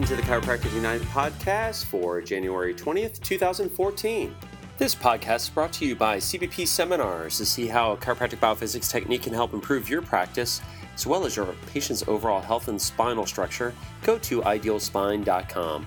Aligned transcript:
welcome 0.00 0.16
to 0.16 0.22
the 0.22 0.30
Chiropractic 0.32 0.74
United 0.74 1.06
podcast 1.08 1.84
for 1.84 2.22
January 2.22 2.72
20th, 2.72 3.20
2014. 3.20 4.34
This 4.78 4.94
podcast 4.94 5.36
is 5.36 5.50
brought 5.50 5.74
to 5.74 5.84
you 5.84 5.94
by 5.94 6.16
CBP 6.16 6.66
Seminars 6.66 7.36
to 7.36 7.44
see 7.44 7.66
how 7.66 7.92
a 7.92 7.96
chiropractic 7.98 8.38
biophysics 8.38 8.90
technique 8.90 9.24
can 9.24 9.34
help 9.34 9.52
improve 9.52 9.90
your 9.90 10.00
practice 10.00 10.62
as 10.94 11.06
well 11.06 11.26
as 11.26 11.36
your 11.36 11.54
patient's 11.66 12.02
overall 12.08 12.40
health 12.40 12.68
and 12.68 12.80
spinal 12.80 13.26
structure. 13.26 13.74
Go 14.02 14.18
to 14.20 14.40
idealspine.com. 14.40 15.86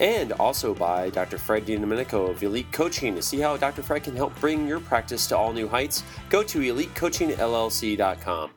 And 0.00 0.32
also 0.32 0.74
by 0.74 1.10
Dr. 1.10 1.38
Fred 1.38 1.64
DiDomenico 1.64 2.30
of 2.30 2.42
Elite 2.42 2.72
Coaching 2.72 3.14
to 3.14 3.22
see 3.22 3.38
how 3.38 3.56
Dr. 3.56 3.84
Fred 3.84 4.02
can 4.02 4.16
help 4.16 4.34
bring 4.40 4.66
your 4.66 4.80
practice 4.80 5.28
to 5.28 5.36
all 5.36 5.52
new 5.52 5.68
heights. 5.68 6.02
Go 6.28 6.42
to 6.42 6.58
elitecoachingllc.com. 6.58 8.50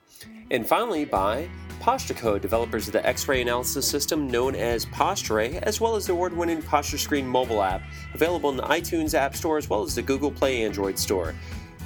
And 0.49 0.67
finally 0.67 1.05
by 1.05 1.49
PostureCo, 1.79 2.41
developers 2.41 2.87
of 2.87 2.93
the 2.93 3.05
X-ray 3.05 3.41
analysis 3.41 3.87
system 3.87 4.29
known 4.29 4.55
as 4.55 4.85
PostureRay, 4.85 5.61
as 5.63 5.79
well 5.79 5.95
as 5.95 6.07
the 6.07 6.13
award-winning 6.13 6.61
Posture 6.61 6.97
Screen 6.97 7.25
mobile 7.27 7.63
app, 7.63 7.83
available 8.13 8.49
in 8.49 8.57
the 8.57 8.63
iTunes 8.63 9.13
App 9.13 9.35
Store 9.35 9.57
as 9.57 9.69
well 9.69 9.83
as 9.83 9.95
the 9.95 10.01
Google 10.01 10.31
Play 10.31 10.63
Android 10.63 10.99
Store. 10.99 11.33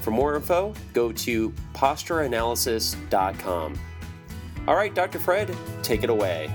For 0.01 0.11
more 0.11 0.35
info, 0.35 0.73
go 0.93 1.11
to 1.11 1.49
postureanalysis.com. 1.73 3.79
All 4.67 4.75
right, 4.75 4.93
Dr. 4.93 5.17
Fred, 5.19 5.55
take 5.83 6.03
it 6.03 6.09
away. 6.09 6.51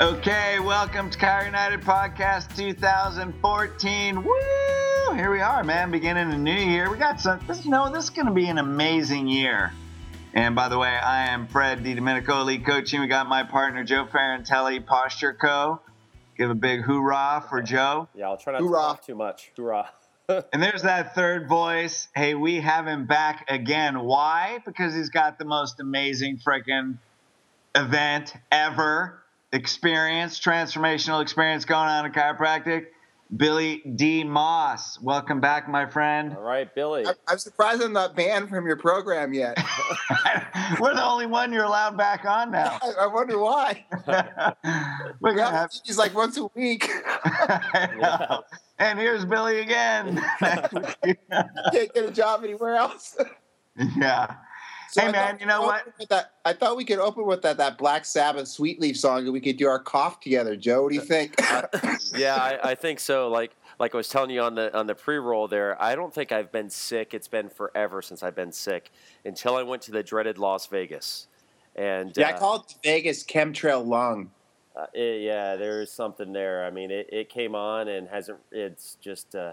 Okay, 0.00 0.58
welcome 0.58 1.08
to 1.08 1.18
Chiro 1.18 1.46
United 1.46 1.80
Podcast 1.80 2.56
2014. 2.56 4.24
Woo! 4.24 4.32
Here 5.14 5.30
we 5.30 5.40
are, 5.40 5.62
man. 5.62 5.92
Beginning 5.92 6.32
a 6.32 6.36
new 6.36 6.52
year. 6.52 6.90
We 6.90 6.98
got 6.98 7.20
some. 7.20 7.38
This, 7.46 7.64
you 7.64 7.70
know, 7.70 7.88
this 7.92 8.02
is 8.04 8.10
going 8.10 8.26
to 8.26 8.32
be 8.32 8.48
an 8.48 8.58
amazing 8.58 9.28
year. 9.28 9.72
And 10.34 10.56
by 10.56 10.68
the 10.68 10.76
way, 10.76 10.88
I 10.88 11.28
am 11.28 11.46
Fred 11.46 11.84
DiDomenico, 11.84 12.40
Elite 12.40 12.66
Coaching. 12.66 13.00
We 13.00 13.06
got 13.06 13.28
my 13.28 13.44
partner 13.44 13.84
Joe 13.84 14.04
Ferrantelli, 14.04 14.84
Posture 14.84 15.32
Co. 15.32 15.80
Give 16.36 16.50
a 16.50 16.56
big 16.56 16.82
hoorah 16.82 17.44
for 17.48 17.62
Joe. 17.62 18.08
Yeah, 18.16 18.30
I'll 18.30 18.36
try 18.36 18.54
not 18.54 18.62
hoorah. 18.62 18.72
to 18.72 18.82
talk 18.82 19.06
too 19.06 19.14
much. 19.14 19.52
Hoorah. 19.56 19.90
and 20.28 20.60
there's 20.60 20.82
that 20.82 21.14
third 21.14 21.48
voice. 21.48 22.08
Hey, 22.16 22.34
we 22.34 22.56
have 22.56 22.88
him 22.88 23.06
back 23.06 23.44
again. 23.48 24.00
Why? 24.00 24.58
Because 24.66 24.92
he's 24.92 25.10
got 25.10 25.38
the 25.38 25.44
most 25.44 25.78
amazing 25.78 26.38
freaking 26.44 26.98
event 27.76 28.34
ever 28.50 29.22
experience, 29.52 30.40
transformational 30.40 31.22
experience 31.22 31.64
going 31.64 31.88
on 31.88 32.06
in 32.06 32.12
chiropractic. 32.12 32.86
Billy 33.36 33.82
DeMoss, 33.86 35.00
welcome 35.02 35.40
back, 35.40 35.68
my 35.68 35.86
friend. 35.86 36.36
All 36.36 36.42
right, 36.42 36.72
Billy. 36.74 37.06
I'm, 37.06 37.14
I'm 37.26 37.38
surprised 37.38 37.82
I'm 37.82 37.92
not 37.92 38.14
banned 38.14 38.48
from 38.48 38.66
your 38.66 38.76
program 38.76 39.32
yet. 39.32 39.56
We're 40.80 40.94
the 40.94 41.04
only 41.04 41.26
one 41.26 41.52
you're 41.52 41.64
allowed 41.64 41.96
back 41.96 42.24
on 42.24 42.50
now. 42.50 42.78
I, 42.82 42.92
I 43.02 43.06
wonder 43.06 43.38
why. 43.38 43.84
We're 45.20 45.34
gonna 45.34 45.50
have 45.56 45.70
he's 45.84 45.98
like 45.98 46.14
once 46.14 46.36
a 46.36 46.46
week. 46.54 46.88
and 48.78 48.98
here's 48.98 49.24
Billy 49.24 49.60
again. 49.60 50.22
Can't 50.40 51.94
get 51.94 52.04
a 52.04 52.12
job 52.12 52.44
anywhere 52.44 52.76
else. 52.76 53.16
yeah. 53.96 54.36
So 54.90 55.00
hey 55.00 55.08
I 55.08 55.12
man, 55.12 55.38
you 55.40 55.46
know 55.46 55.62
what? 55.62 55.84
That, 56.08 56.32
I 56.44 56.52
thought 56.52 56.76
we 56.76 56.84
could 56.84 56.98
open 56.98 57.26
with 57.26 57.42
that 57.42 57.56
that 57.56 57.78
Black 57.78 58.04
Sabbath 58.04 58.48
Sweet 58.48 58.80
Leaf 58.80 58.98
song, 58.98 59.24
and 59.24 59.32
we 59.32 59.40
could 59.40 59.56
do 59.56 59.66
our 59.66 59.78
cough 59.78 60.20
together. 60.20 60.56
Joe, 60.56 60.84
what 60.84 60.90
do 60.90 60.94
you 60.94 61.00
think? 61.00 61.34
uh, 61.52 61.62
yeah, 62.16 62.36
I, 62.36 62.70
I, 62.70 62.74
think 62.74 63.00
so. 63.00 63.28
Like 63.28 63.56
like 63.78 63.94
I 63.94 63.96
was 63.96 64.08
telling 64.08 64.30
you 64.30 64.40
on 64.40 64.54
the 64.54 64.76
on 64.76 64.86
the 64.86 64.94
pre 64.94 65.16
roll 65.16 65.48
there, 65.48 65.80
I 65.82 65.94
don't 65.94 66.14
think 66.14 66.32
I've 66.32 66.52
been 66.52 66.70
sick. 66.70 67.14
It's 67.14 67.28
been 67.28 67.48
forever 67.48 68.02
since 68.02 68.22
I've 68.22 68.36
been 68.36 68.52
sick 68.52 68.90
until 69.24 69.56
I 69.56 69.62
went 69.62 69.82
to 69.82 69.92
the 69.92 70.02
dreaded 70.02 70.38
Las 70.38 70.66
Vegas. 70.66 71.26
And 71.76 72.12
yeah, 72.16 72.28
uh, 72.28 72.36
I 72.36 72.38
call 72.38 72.56
it 72.56 72.74
Vegas 72.84 73.24
chemtrail 73.24 73.84
lung. 73.84 74.30
Uh, 74.76 74.86
it, 74.92 75.22
yeah, 75.22 75.56
there's 75.56 75.90
something 75.90 76.32
there. 76.32 76.64
I 76.64 76.70
mean, 76.70 76.90
it, 76.90 77.08
it 77.12 77.28
came 77.28 77.54
on 77.54 77.88
and 77.88 78.08
hasn't. 78.08 78.38
It's 78.50 78.96
just 79.00 79.34
uh, 79.34 79.52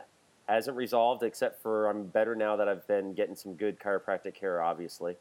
hasn't 0.54 0.78
resolved. 0.78 1.24
Except 1.24 1.62
for 1.62 1.88
I'm 1.88 2.06
better 2.06 2.36
now 2.36 2.56
that 2.56 2.68
I've 2.68 2.88
been 2.88 3.14
getting 3.14 3.36
some 3.36 3.54
good 3.56 3.80
chiropractic 3.80 4.34
care, 4.34 4.62
obviously 4.62 5.16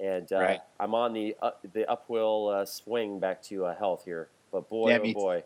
and 0.00 0.30
uh, 0.32 0.38
right. 0.38 0.60
I'm 0.78 0.94
on 0.94 1.12
the 1.12 1.36
uh, 1.40 1.52
the 1.72 1.90
uphill 1.90 2.48
uh, 2.48 2.64
swing 2.64 3.18
back 3.18 3.42
to 3.44 3.66
uh, 3.66 3.76
health 3.76 4.04
here. 4.04 4.28
But 4.52 4.68
boy, 4.68 4.90
yeah, 4.90 4.98
oh 5.02 5.12
boy, 5.12 5.42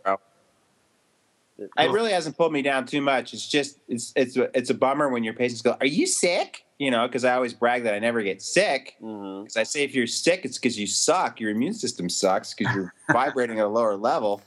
it, 1.58 1.70
it 1.78 1.90
really 1.90 2.12
hasn't 2.12 2.36
pulled 2.36 2.52
me 2.52 2.62
down 2.62 2.86
too 2.86 3.00
much. 3.00 3.32
It's 3.32 3.46
just 3.46 3.78
it's 3.88 4.12
it's 4.16 4.36
it's 4.36 4.70
a 4.70 4.74
bummer 4.74 5.08
when 5.08 5.24
your 5.24 5.34
patients 5.34 5.62
go, 5.62 5.76
"Are 5.80 5.86
you 5.86 6.06
sick?" 6.06 6.64
You 6.78 6.90
know, 6.90 7.06
because 7.06 7.24
I 7.24 7.34
always 7.34 7.52
brag 7.52 7.84
that 7.84 7.94
I 7.94 7.98
never 7.98 8.22
get 8.22 8.40
sick. 8.40 8.96
Because 8.98 9.12
mm-hmm. 9.12 9.58
I 9.58 9.62
say 9.64 9.84
if 9.84 9.94
you're 9.94 10.06
sick, 10.06 10.44
it's 10.44 10.58
because 10.58 10.78
you 10.78 10.86
suck. 10.86 11.38
Your 11.38 11.50
immune 11.50 11.74
system 11.74 12.08
sucks 12.08 12.54
because 12.54 12.74
you're 12.74 12.94
vibrating 13.12 13.58
at 13.58 13.66
a 13.66 13.68
lower 13.68 13.96
level. 13.96 14.40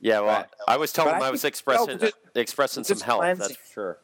Yeah, 0.00 0.20
well, 0.20 0.46
but, 0.48 0.54
I 0.66 0.78
was 0.78 0.92
telling 0.92 1.12
them 1.12 1.22
I, 1.22 1.26
I 1.26 1.30
was 1.30 1.44
expressing 1.44 1.98
no, 1.98 2.10
just, 2.40 2.50
expressing 2.50 2.84
some 2.84 3.00
health. 3.00 3.20
Cleansing. 3.20 3.48
That's 3.48 3.56
for 3.56 3.72
sure. 3.72 3.98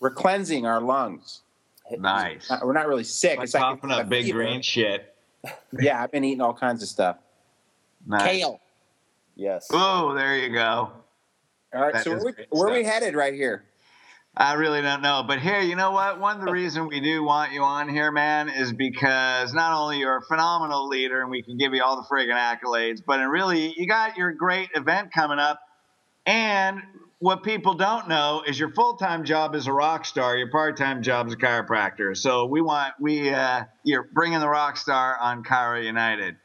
We're 0.00 0.10
cleansing 0.10 0.66
our 0.66 0.80
lungs. 0.80 1.42
Nice. 1.98 2.50
We're 2.62 2.72
not 2.72 2.88
really 2.88 3.04
sick. 3.04 3.38
Like 3.38 3.44
it's 3.44 3.54
like 3.54 3.84
up 3.84 4.08
big 4.08 4.26
fever. 4.26 4.38
green 4.38 4.62
shit. 4.62 5.14
yeah, 5.80 6.02
I've 6.02 6.10
been 6.10 6.24
eating 6.24 6.40
all 6.40 6.54
kinds 6.54 6.82
of 6.82 6.88
stuff. 6.88 7.18
Nice. 8.06 8.22
Kale. 8.22 8.60
Yes. 9.36 9.68
Oh, 9.72 10.14
there 10.14 10.36
you 10.36 10.52
go. 10.52 10.90
All 11.74 11.80
right. 11.80 11.92
That 11.92 12.04
so 12.04 12.10
where, 12.10 12.24
we, 12.24 12.32
where 12.50 12.68
are 12.68 12.72
we 12.72 12.84
headed 12.84 13.14
right 13.14 13.34
here? 13.34 13.64
I 14.38 14.54
really 14.54 14.82
don't 14.82 15.00
know. 15.00 15.24
But 15.26 15.40
here, 15.40 15.60
you 15.60 15.76
know 15.76 15.92
what? 15.92 16.20
One 16.20 16.38
of 16.38 16.44
the 16.44 16.52
reasons 16.52 16.90
we 16.90 17.00
do 17.00 17.22
want 17.22 17.52
you 17.52 17.62
on 17.62 17.88
here, 17.88 18.12
man, 18.12 18.50
is 18.50 18.70
because 18.70 19.54
not 19.54 19.72
only 19.72 19.98
you're 19.98 20.18
a 20.18 20.22
phenomenal 20.22 20.88
leader 20.88 21.22
and 21.22 21.30
we 21.30 21.42
can 21.42 21.56
give 21.56 21.72
you 21.72 21.82
all 21.82 21.96
the 21.96 22.06
friggin' 22.06 22.36
accolades, 22.36 23.02
but 23.04 23.18
really 23.20 23.72
you 23.78 23.86
got 23.86 24.16
your 24.16 24.32
great 24.32 24.68
event 24.74 25.10
coming 25.12 25.38
up. 25.38 25.60
And 26.26 26.82
what 27.18 27.42
people 27.42 27.74
don't 27.74 28.08
know 28.08 28.42
is 28.46 28.58
your 28.58 28.70
full-time 28.70 29.24
job 29.24 29.54
is 29.54 29.66
a 29.66 29.72
rock 29.72 30.04
star 30.04 30.36
your 30.36 30.50
part-time 30.50 31.02
job 31.02 31.26
is 31.26 31.32
a 31.32 31.36
chiropractor 31.36 32.16
so 32.16 32.44
we 32.46 32.60
want 32.60 32.92
we 33.00 33.30
uh, 33.30 33.64
you're 33.84 34.08
bringing 34.12 34.40
the 34.40 34.48
rock 34.48 34.76
star 34.76 35.16
on 35.18 35.42
Chiro 35.42 35.82
United 35.82 36.36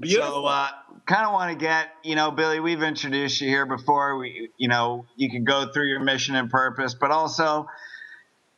Beautiful. 0.00 0.42
So, 0.42 0.46
uh, 0.46 0.68
kind 1.06 1.24
of 1.24 1.32
want 1.32 1.50
to 1.50 1.56
get, 1.56 1.88
you 2.04 2.14
know, 2.14 2.30
Billy, 2.30 2.60
we've 2.60 2.82
introduced 2.82 3.40
you 3.40 3.48
here 3.48 3.64
before. 3.64 4.18
We, 4.18 4.50
you 4.58 4.68
know, 4.68 5.06
you 5.16 5.30
can 5.30 5.44
go 5.44 5.72
through 5.72 5.86
your 5.86 6.00
mission 6.00 6.34
and 6.34 6.50
purpose, 6.50 6.94
but 6.94 7.10
also, 7.10 7.66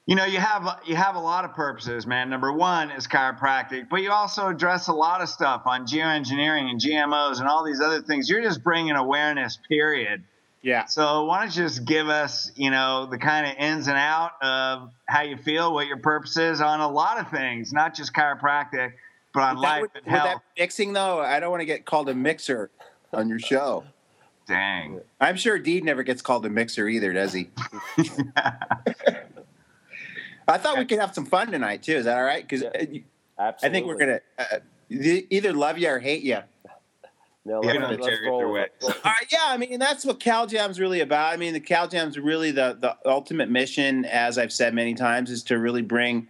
you 0.06 0.16
know, 0.16 0.24
you 0.24 0.38
have 0.38 0.80
you 0.86 0.97
have 0.97 1.14
a 1.14 1.20
lot 1.20 1.44
of 1.44 1.54
purposes, 1.54 2.04
man. 2.04 2.30
Number 2.30 2.52
one 2.52 2.91
is 2.91 3.06
chiropractic, 3.06 3.88
but 3.88 4.02
you 4.02 4.10
also 4.10 4.48
address 4.48 4.88
a 4.88 4.92
lot 4.92 5.20
of 5.20 5.28
stuff 5.28 5.62
on 5.66 5.86
geoengineering 5.86 6.68
and 6.68 6.80
GMOs 6.80 7.38
and 7.38 7.48
all 7.48 7.64
these 7.64 7.80
other 7.80 8.02
things. 8.02 8.28
You're 8.28 8.42
just 8.42 8.64
bringing 8.64 8.97
awareness, 8.97 9.56
period, 9.68 10.24
yeah. 10.62 10.84
So 10.87 11.25
why 11.25 11.41
don't 11.41 11.56
you 11.56 11.62
just 11.62 11.84
give 11.84 12.09
us, 12.09 12.53
you 12.54 12.71
know, 12.71 13.06
the 13.06 13.19
kind 13.19 13.47
of 13.47 13.56
ins 13.56 13.88
and 13.88 13.97
out 13.97 14.32
of 14.43 14.91
how 15.06 15.22
you 15.22 15.37
feel, 15.37 15.72
what 15.72 15.87
your 15.87 15.97
purpose 15.97 16.37
is 16.37 16.60
on 16.60 16.81
a 16.81 16.91
lot 16.91 17.19
of 17.19 17.31
things, 17.31 17.72
not 17.72 17.94
just 17.94 18.12
chiropractic, 18.12 18.93
but 19.32 19.43
on 19.43 19.56
life 19.56 19.82
would, 19.82 19.91
and 19.94 20.06
health. 20.06 20.25
That 20.25 20.43
mixing 20.59 20.93
though, 20.93 21.21
I 21.21 21.41
don't 21.41 21.50
want 21.50 21.62
to 21.62 21.66
get 21.66 21.87
called 21.87 22.09
a 22.09 22.15
mixer 22.15 22.71
on 23.12 23.28
your 23.28 23.38
show. 23.38 23.84
Dang. 24.47 25.00
I'm 25.21 25.37
sure 25.37 25.59
Deed 25.59 25.84
never 25.84 26.03
gets 26.03 26.22
called 26.22 26.44
a 26.44 26.50
mixer 26.50 26.88
either, 26.88 27.12
does 27.12 27.32
he? 27.32 27.50
I 30.48 30.59
thought 30.59 30.78
we 30.78 30.84
could 30.84 30.98
have 30.98 31.15
some 31.15 31.25
fun 31.25 31.53
tonight 31.53 31.84
too. 31.84 31.94
Is 31.94 32.04
that 32.06 32.19
all 32.19 32.25
right? 32.25 32.47
Because 32.47 32.62
yeah, 32.62 33.00
uh, 33.38 33.53
I 33.62 33.69
think 33.69 33.87
we're 33.87 33.97
gonna 33.97 34.21
uh, 34.38 34.59
either 34.91 35.53
love 35.53 35.78
you 35.78 35.88
or 35.88 36.00
hate 36.00 36.22
you. 36.22 36.38
No, 37.44 37.62
yeah, 37.64 37.88
let's, 37.88 38.02
let's 38.02 38.18
roll. 38.26 38.56
Uh, 38.56 39.12
yeah, 39.32 39.38
I 39.46 39.56
mean 39.56 39.78
that's 39.78 40.04
what 40.04 40.20
Cal 40.20 40.46
Jam's 40.46 40.78
really 40.78 41.00
about. 41.00 41.32
I 41.32 41.36
mean, 41.38 41.54
the 41.54 41.60
Cal 41.60 41.88
Jam's 41.88 42.18
really 42.18 42.50
the 42.50 42.76
the 42.78 42.96
ultimate 43.06 43.48
mission, 43.48 44.04
as 44.04 44.36
I've 44.36 44.52
said 44.52 44.74
many 44.74 44.94
times, 44.94 45.30
is 45.30 45.42
to 45.44 45.58
really 45.58 45.80
bring 45.80 46.28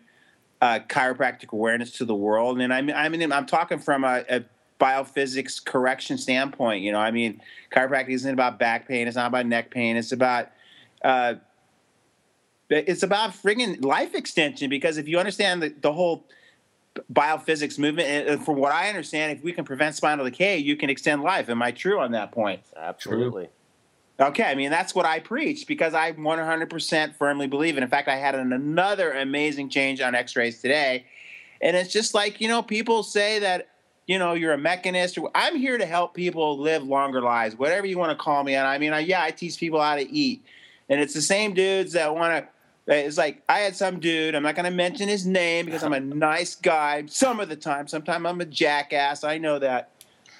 uh, 0.60 0.78
chiropractic 0.88 1.52
awareness 1.52 1.90
to 1.92 2.04
the 2.04 2.14
world. 2.14 2.60
And 2.60 2.72
I 2.72 2.80
mean, 2.80 2.94
I 2.94 3.08
mean, 3.08 3.32
I'm 3.32 3.46
talking 3.46 3.80
from 3.80 4.04
a, 4.04 4.24
a 4.28 4.44
biophysics 4.78 5.64
correction 5.64 6.16
standpoint. 6.16 6.84
You 6.84 6.92
know, 6.92 7.00
I 7.00 7.10
mean, 7.10 7.40
chiropractic 7.72 8.10
isn't 8.10 8.32
about 8.32 8.58
back 8.60 8.86
pain. 8.86 9.08
It's 9.08 9.16
not 9.16 9.26
about 9.26 9.46
neck 9.46 9.70
pain. 9.70 9.96
It's 9.96 10.12
about 10.12 10.50
uh, 11.02 11.34
it's 12.68 13.02
about 13.02 13.30
friggin' 13.30 13.84
life 13.84 14.14
extension 14.14 14.70
because 14.70 14.96
if 14.96 15.08
you 15.08 15.18
understand 15.18 15.62
the, 15.62 15.74
the 15.80 15.92
whole 15.92 16.24
biophysics 17.12 17.78
movement. 17.78 18.08
And 18.08 18.44
from 18.44 18.56
what 18.56 18.72
I 18.72 18.88
understand, 18.88 19.36
if 19.36 19.44
we 19.44 19.52
can 19.52 19.64
prevent 19.64 19.94
spinal 19.94 20.24
decay, 20.24 20.58
you 20.58 20.76
can 20.76 20.90
extend 20.90 21.22
life. 21.22 21.48
Am 21.48 21.62
I 21.62 21.72
true 21.72 22.00
on 22.00 22.12
that 22.12 22.32
point? 22.32 22.60
Absolutely. 22.76 23.48
Okay, 24.20 24.44
I 24.44 24.54
mean 24.54 24.70
that's 24.70 24.94
what 24.94 25.06
I 25.06 25.18
preach 25.18 25.66
because 25.66 25.94
I 25.94 26.12
100% 26.12 27.14
firmly 27.16 27.46
believe 27.46 27.78
it. 27.78 27.82
In 27.82 27.88
fact, 27.88 28.06
I 28.06 28.16
had 28.16 28.34
an, 28.34 28.52
another 28.52 29.12
amazing 29.12 29.70
change 29.70 30.02
on 30.02 30.14
X-rays 30.14 30.60
today, 30.60 31.06
and 31.62 31.74
it's 31.74 31.90
just 31.90 32.12
like 32.12 32.38
you 32.38 32.46
know 32.46 32.62
people 32.62 33.02
say 33.02 33.38
that 33.38 33.68
you 34.06 34.18
know 34.18 34.34
you're 34.34 34.52
a 34.52 34.58
mechanist. 34.58 35.18
I'm 35.34 35.56
here 35.56 35.78
to 35.78 35.86
help 35.86 36.12
people 36.12 36.58
live 36.58 36.82
longer 36.82 37.22
lives, 37.22 37.56
whatever 37.56 37.86
you 37.86 37.96
want 37.96 38.10
to 38.10 38.22
call 38.22 38.44
me. 38.44 38.56
And 38.56 38.66
I 38.66 38.76
mean, 38.76 38.92
I, 38.92 38.98
yeah, 38.98 39.22
I 39.22 39.30
teach 39.30 39.58
people 39.58 39.80
how 39.80 39.96
to 39.96 40.12
eat, 40.12 40.44
and 40.90 41.00
it's 41.00 41.14
the 41.14 41.22
same 41.22 41.54
dudes 41.54 41.94
that 41.94 42.14
want 42.14 42.44
to 42.44 42.50
it's 42.86 43.18
like 43.18 43.42
I 43.48 43.60
had 43.60 43.76
some 43.76 44.00
dude. 44.00 44.34
I'm 44.34 44.42
not 44.42 44.54
going 44.56 44.64
to 44.64 44.70
mention 44.70 45.08
his 45.08 45.26
name 45.26 45.66
because 45.66 45.82
I'm 45.82 45.92
a 45.92 46.00
nice 46.00 46.54
guy. 46.54 47.04
Some 47.06 47.40
of 47.40 47.48
the 47.48 47.56
time, 47.56 47.88
sometimes 47.88 48.26
I'm 48.26 48.40
a 48.40 48.46
jackass. 48.46 49.24
I 49.24 49.38
know 49.38 49.58
that. 49.58 49.90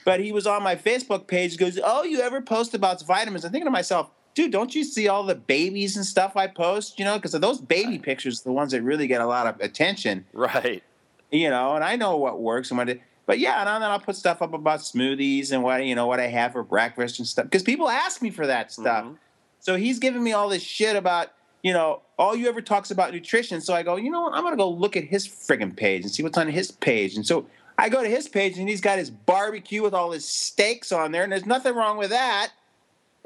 but 0.04 0.20
he 0.20 0.32
was 0.32 0.46
on 0.46 0.62
my 0.62 0.76
Facebook 0.76 1.26
page. 1.26 1.56
Goes, 1.56 1.78
"Oh, 1.82 2.02
you 2.02 2.20
ever 2.20 2.40
post 2.40 2.74
about 2.74 3.04
vitamins?" 3.06 3.44
I'm 3.44 3.52
thinking 3.52 3.66
to 3.66 3.70
myself, 3.70 4.10
dude, 4.34 4.52
don't 4.52 4.74
you 4.74 4.84
see 4.84 5.08
all 5.08 5.24
the 5.24 5.34
babies 5.34 5.96
and 5.96 6.04
stuff 6.04 6.36
I 6.36 6.46
post? 6.46 6.98
You 6.98 7.04
know, 7.04 7.16
because 7.16 7.32
those 7.32 7.60
baby 7.60 7.98
pictures, 7.98 8.40
are 8.40 8.44
the 8.44 8.52
ones 8.52 8.72
that 8.72 8.82
really 8.82 9.06
get 9.06 9.20
a 9.20 9.26
lot 9.26 9.46
of 9.46 9.60
attention. 9.60 10.26
Right. 10.32 10.82
You 11.30 11.50
know, 11.50 11.74
and 11.74 11.84
I 11.84 11.96
know 11.96 12.16
what 12.16 12.40
works 12.40 12.70
and 12.70 12.78
what. 12.78 12.88
It, 12.88 13.00
but 13.26 13.38
yeah, 13.38 13.60
and 13.60 13.82
then 13.82 13.90
I'll 13.90 14.00
put 14.00 14.16
stuff 14.16 14.42
up 14.42 14.52
about 14.52 14.80
smoothies 14.80 15.52
and 15.52 15.62
what 15.62 15.84
you 15.84 15.94
know 15.94 16.06
what 16.06 16.20
I 16.20 16.26
have 16.26 16.52
for 16.52 16.62
breakfast 16.62 17.18
and 17.18 17.28
stuff 17.28 17.44
because 17.44 17.62
people 17.62 17.88
ask 17.88 18.22
me 18.22 18.30
for 18.30 18.46
that 18.46 18.72
stuff. 18.72 19.04
Mm-hmm. 19.04 19.14
So 19.60 19.76
he's 19.76 19.98
giving 19.98 20.24
me 20.24 20.32
all 20.32 20.48
this 20.48 20.62
shit 20.62 20.96
about 20.96 21.28
you 21.62 21.72
know 21.72 22.02
all 22.18 22.36
you 22.36 22.48
ever 22.48 22.60
talks 22.60 22.90
about 22.90 23.12
nutrition. 23.12 23.60
So 23.60 23.74
I 23.74 23.82
go, 23.82 23.96
you 23.96 24.10
know 24.10 24.22
what? 24.22 24.34
I'm 24.34 24.42
gonna 24.44 24.56
go 24.56 24.70
look 24.70 24.96
at 24.96 25.04
his 25.04 25.26
friggin' 25.26 25.76
page 25.76 26.02
and 26.02 26.10
see 26.10 26.22
what's 26.22 26.38
on 26.38 26.48
his 26.48 26.70
page. 26.70 27.16
And 27.16 27.26
so 27.26 27.46
I 27.78 27.88
go 27.88 28.02
to 28.02 28.08
his 28.08 28.28
page 28.28 28.58
and 28.58 28.68
he's 28.68 28.82
got 28.82 28.98
his 28.98 29.10
barbecue 29.10 29.82
with 29.82 29.94
all 29.94 30.10
his 30.10 30.26
steaks 30.26 30.92
on 30.92 31.12
there, 31.12 31.22
and 31.22 31.32
there's 31.32 31.46
nothing 31.46 31.74
wrong 31.74 31.96
with 31.96 32.10
that. 32.10 32.50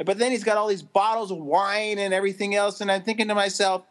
But 0.04 0.18
then 0.18 0.30
he's 0.30 0.44
got 0.44 0.56
all 0.56 0.68
these 0.68 0.82
bottles 0.82 1.30
of 1.30 1.38
wine 1.38 1.98
and 1.98 2.12
everything 2.12 2.54
else, 2.54 2.80
and 2.80 2.90
I'm 2.90 3.02
thinking 3.02 3.28
to 3.28 3.34
myself, 3.34 3.84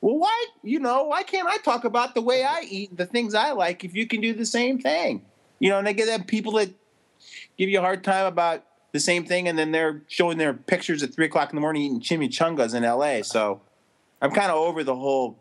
well, 0.00 0.18
why, 0.18 0.46
you 0.62 0.80
know, 0.80 1.04
why 1.04 1.22
can't 1.22 1.46
I 1.46 1.58
talk 1.58 1.84
about 1.84 2.14
the 2.14 2.22
way 2.22 2.42
I 2.42 2.62
eat, 2.68 2.96
the 2.96 3.06
things 3.06 3.34
I 3.34 3.52
like, 3.52 3.84
if 3.84 3.94
you 3.94 4.06
can 4.06 4.20
do 4.20 4.34
the 4.34 4.46
same 4.46 4.78
thing? 4.78 5.22
You 5.60 5.70
know, 5.70 5.78
and 5.78 5.86
they 5.86 5.94
get 5.94 6.06
them 6.06 6.24
people 6.24 6.52
that 6.54 6.70
give 7.56 7.68
you 7.68 7.78
a 7.78 7.82
hard 7.82 8.02
time 8.02 8.26
about 8.26 8.64
the 8.92 9.00
same 9.00 9.24
thing, 9.24 9.46
and 9.48 9.58
then 9.58 9.72
they're 9.72 10.02
showing 10.08 10.38
their 10.38 10.52
pictures 10.54 11.02
at 11.02 11.14
three 11.14 11.26
o'clock 11.26 11.50
in 11.50 11.54
the 11.56 11.60
morning 11.60 11.82
eating 11.82 12.00
chimichangas 12.00 12.74
in 12.74 12.84
L.A. 12.84 13.22
So 13.22 13.60
I'm 14.22 14.30
kind 14.30 14.50
of 14.50 14.56
over 14.56 14.84
the 14.84 14.94
whole, 14.94 15.36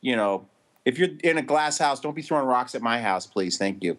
you 0.00 0.16
know, 0.16 0.48
if 0.84 0.98
you're 0.98 1.10
in 1.22 1.36
a 1.36 1.42
glass 1.42 1.78
house, 1.78 2.00
don't 2.00 2.16
be 2.16 2.22
throwing 2.22 2.46
rocks 2.46 2.74
at 2.74 2.80
my 2.80 3.00
house, 3.00 3.26
please. 3.26 3.58
Thank 3.58 3.84
you. 3.84 3.98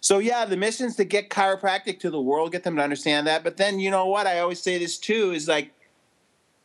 So 0.00 0.18
yeah, 0.18 0.44
the 0.44 0.56
mission's 0.56 0.94
to 0.96 1.04
get 1.04 1.28
chiropractic 1.28 1.98
to 2.00 2.10
the 2.10 2.20
world, 2.20 2.52
get 2.52 2.62
them 2.62 2.76
to 2.76 2.82
understand 2.82 3.26
that. 3.26 3.42
But 3.42 3.56
then 3.56 3.80
you 3.80 3.90
know 3.90 4.06
what? 4.06 4.26
I 4.26 4.38
always 4.38 4.62
say 4.62 4.78
this 4.78 4.96
too 4.96 5.32
is 5.32 5.48
like, 5.48 5.72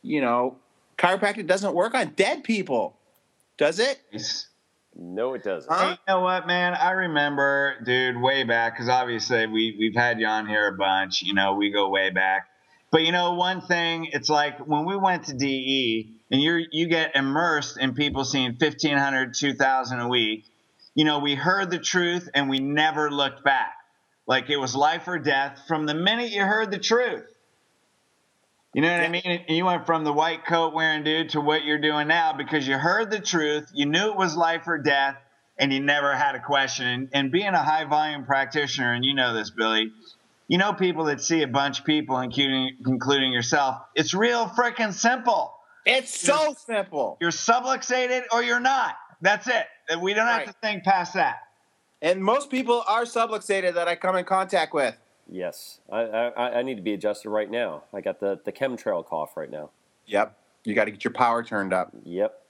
you 0.02 0.20
know, 0.20 0.56
chiropractic 0.96 1.46
doesn't 1.48 1.74
work 1.74 1.94
on 1.94 2.12
dead 2.16 2.44
people, 2.44 2.96
does 3.58 3.80
it? 3.80 4.00
No, 4.94 5.34
it 5.34 5.42
doesn't. 5.42 5.70
Huh? 5.70 5.88
Hey, 5.88 5.90
you 5.90 6.14
know 6.14 6.20
what, 6.20 6.46
man? 6.46 6.74
I 6.74 6.92
remember, 6.92 7.74
dude, 7.84 8.16
way 8.20 8.44
back 8.44 8.74
because 8.74 8.88
obviously 8.88 9.46
we 9.46 9.76
we've 9.78 9.96
had 9.96 10.20
you 10.20 10.26
on 10.26 10.46
here 10.46 10.68
a 10.68 10.72
bunch. 10.72 11.22
You 11.22 11.34
know, 11.34 11.54
we 11.54 11.70
go 11.70 11.88
way 11.88 12.10
back. 12.10 12.48
But 12.92 13.02
you 13.02 13.12
know, 13.12 13.34
one 13.34 13.60
thing, 13.60 14.08
it's 14.12 14.28
like 14.28 14.58
when 14.66 14.86
we 14.86 14.96
went 14.96 15.24
to 15.24 15.34
DE 15.34 16.15
and 16.30 16.40
you 16.40 16.64
you 16.70 16.88
get 16.88 17.14
immersed 17.14 17.78
in 17.78 17.94
people 17.94 18.24
seeing 18.24 18.56
1,500, 18.58 19.34
2,000 19.34 20.00
a 20.00 20.08
week 20.08 20.44
you 20.96 21.04
know, 21.04 21.18
we 21.18 21.34
heard 21.34 21.70
the 21.70 21.78
truth 21.78 22.28
and 22.34 22.48
we 22.48 22.58
never 22.58 23.10
looked 23.10 23.44
back. 23.44 23.74
Like 24.26 24.48
it 24.48 24.56
was 24.56 24.74
life 24.74 25.06
or 25.06 25.18
death 25.18 25.62
from 25.68 25.84
the 25.84 25.94
minute 25.94 26.30
you 26.30 26.42
heard 26.42 26.70
the 26.70 26.78
truth. 26.78 27.30
You 28.72 28.80
know 28.80 28.90
what 28.90 29.02
I 29.02 29.08
mean? 29.08 29.22
And 29.46 29.56
you 29.56 29.66
went 29.66 29.86
from 29.86 30.04
the 30.04 30.12
white 30.12 30.46
coat 30.46 30.74
wearing 30.74 31.04
dude 31.04 31.30
to 31.30 31.40
what 31.40 31.64
you're 31.64 31.80
doing 31.80 32.08
now 32.08 32.32
because 32.32 32.66
you 32.66 32.78
heard 32.78 33.10
the 33.10 33.20
truth, 33.20 33.70
you 33.74 33.84
knew 33.86 34.10
it 34.10 34.16
was 34.16 34.36
life 34.36 34.66
or 34.66 34.78
death, 34.78 35.16
and 35.58 35.72
you 35.72 35.80
never 35.80 36.14
had 36.14 36.34
a 36.34 36.40
question. 36.40 36.86
And, 36.86 37.08
and 37.12 37.30
being 37.30 37.46
a 37.46 37.62
high 37.62 37.84
volume 37.84 38.24
practitioner, 38.24 38.92
and 38.92 39.04
you 39.04 39.14
know 39.14 39.34
this, 39.34 39.50
Billy, 39.50 39.92
you 40.48 40.58
know 40.58 40.72
people 40.72 41.04
that 41.04 41.20
see 41.20 41.42
a 41.42 41.48
bunch 41.48 41.80
of 41.80 41.84
people, 41.84 42.18
including 42.18 42.76
including 42.86 43.32
yourself. 43.32 43.82
It's 43.94 44.12
real 44.14 44.46
freaking 44.46 44.92
simple. 44.92 45.55
It's 45.86 46.20
so 46.20 46.42
you're, 46.42 46.54
simple. 46.56 47.16
You're 47.20 47.30
subluxated 47.30 48.24
or 48.32 48.42
you're 48.42 48.60
not. 48.60 48.96
That's 49.20 49.46
it. 49.46 49.66
We 50.00 50.12
don't 50.12 50.26
have 50.26 50.38
right. 50.38 50.46
to 50.48 50.54
think 50.60 50.84
past 50.84 51.14
that. 51.14 51.44
And 52.02 52.22
most 52.22 52.50
people 52.50 52.84
are 52.86 53.04
subluxated 53.04 53.74
that 53.74 53.88
I 53.88 53.94
come 53.94 54.16
in 54.16 54.24
contact 54.24 54.74
with. 54.74 54.96
Yes, 55.28 55.80
I, 55.90 56.00
I, 56.02 56.58
I 56.58 56.62
need 56.62 56.76
to 56.76 56.82
be 56.82 56.92
adjusted 56.92 57.30
right 57.30 57.50
now. 57.50 57.84
I 57.92 58.00
got 58.00 58.20
the 58.20 58.38
the 58.44 58.52
chemtrail 58.52 59.04
cough 59.04 59.36
right 59.36 59.50
now. 59.50 59.70
Yep, 60.06 60.38
you 60.64 60.74
got 60.74 60.84
to 60.84 60.90
get 60.90 61.02
your 61.02 61.12
power 61.12 61.42
turned 61.42 61.72
up. 61.72 61.90
Yep. 62.04 62.42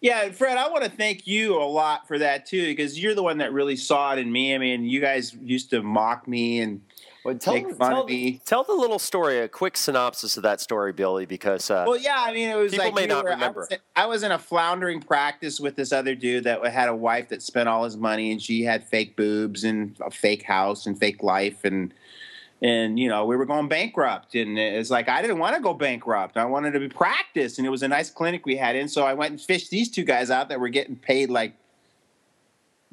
Yeah, 0.00 0.30
Fred, 0.30 0.58
I 0.58 0.68
want 0.68 0.84
to 0.84 0.90
thank 0.90 1.26
you 1.26 1.56
a 1.56 1.64
lot 1.64 2.06
for 2.06 2.18
that 2.18 2.46
too, 2.46 2.66
because 2.66 2.98
you're 2.98 3.14
the 3.14 3.22
one 3.22 3.38
that 3.38 3.52
really 3.52 3.76
saw 3.76 4.12
it 4.12 4.18
in 4.18 4.30
me. 4.30 4.54
I 4.54 4.58
mean, 4.58 4.84
you 4.84 5.00
guys 5.00 5.34
used 5.42 5.70
to 5.70 5.82
mock 5.82 6.28
me 6.28 6.60
and 6.60 6.82
well, 7.24 7.34
tell, 7.36 7.54
make 7.54 7.70
fun 7.76 7.90
tell, 7.90 8.02
of 8.02 8.08
me. 8.08 8.40
Tell 8.44 8.64
the 8.64 8.74
little 8.74 8.98
story, 8.98 9.38
a 9.40 9.48
quick 9.48 9.76
synopsis 9.76 10.36
of 10.36 10.42
that 10.42 10.60
story, 10.60 10.92
Billy, 10.92 11.24
because 11.24 11.70
uh, 11.70 11.84
well, 11.86 11.96
yeah, 11.96 12.16
I 12.18 12.32
mean, 12.32 12.50
it 12.50 12.54
was 12.54 12.72
people 12.72 12.86
like 12.86 12.94
may 12.94 13.06
not 13.06 13.24
were, 13.24 13.30
remember. 13.30 13.66
I 13.70 13.74
was, 13.74 13.80
I 13.96 14.06
was, 14.06 14.22
in 14.22 14.32
a 14.32 14.38
floundering 14.38 15.00
practice 15.00 15.58
with 15.58 15.74
this 15.74 15.92
other 15.92 16.14
dude 16.14 16.44
that 16.44 16.64
had 16.66 16.88
a 16.88 16.94
wife 16.94 17.30
that 17.30 17.42
spent 17.42 17.68
all 17.68 17.84
his 17.84 17.96
money, 17.96 18.30
and 18.30 18.42
she 18.42 18.62
had 18.62 18.84
fake 18.84 19.16
boobs 19.16 19.64
and 19.64 19.96
a 20.04 20.10
fake 20.10 20.42
house 20.42 20.86
and 20.86 20.98
fake 20.98 21.22
life, 21.22 21.64
and 21.64 21.94
and 22.60 22.98
you 22.98 23.08
know 23.08 23.24
we 23.24 23.36
were 23.36 23.46
going 23.46 23.68
bankrupt, 23.68 24.34
and 24.34 24.58
it's 24.58 24.90
like 24.90 25.08
I 25.08 25.22
didn't 25.22 25.38
want 25.38 25.56
to 25.56 25.62
go 25.62 25.72
bankrupt. 25.72 26.36
I 26.36 26.44
wanted 26.44 26.72
to 26.72 26.80
be 26.80 26.88
practice, 26.88 27.56
and 27.58 27.66
it 27.66 27.70
was 27.70 27.82
a 27.82 27.88
nice 27.88 28.10
clinic 28.10 28.44
we 28.44 28.56
had 28.56 28.76
in, 28.76 28.86
so 28.86 29.04
I 29.04 29.14
went 29.14 29.30
and 29.30 29.40
fished 29.40 29.70
these 29.70 29.90
two 29.90 30.04
guys 30.04 30.30
out 30.30 30.50
that 30.50 30.60
were 30.60 30.68
getting 30.68 30.96
paid 30.96 31.30
like 31.30 31.54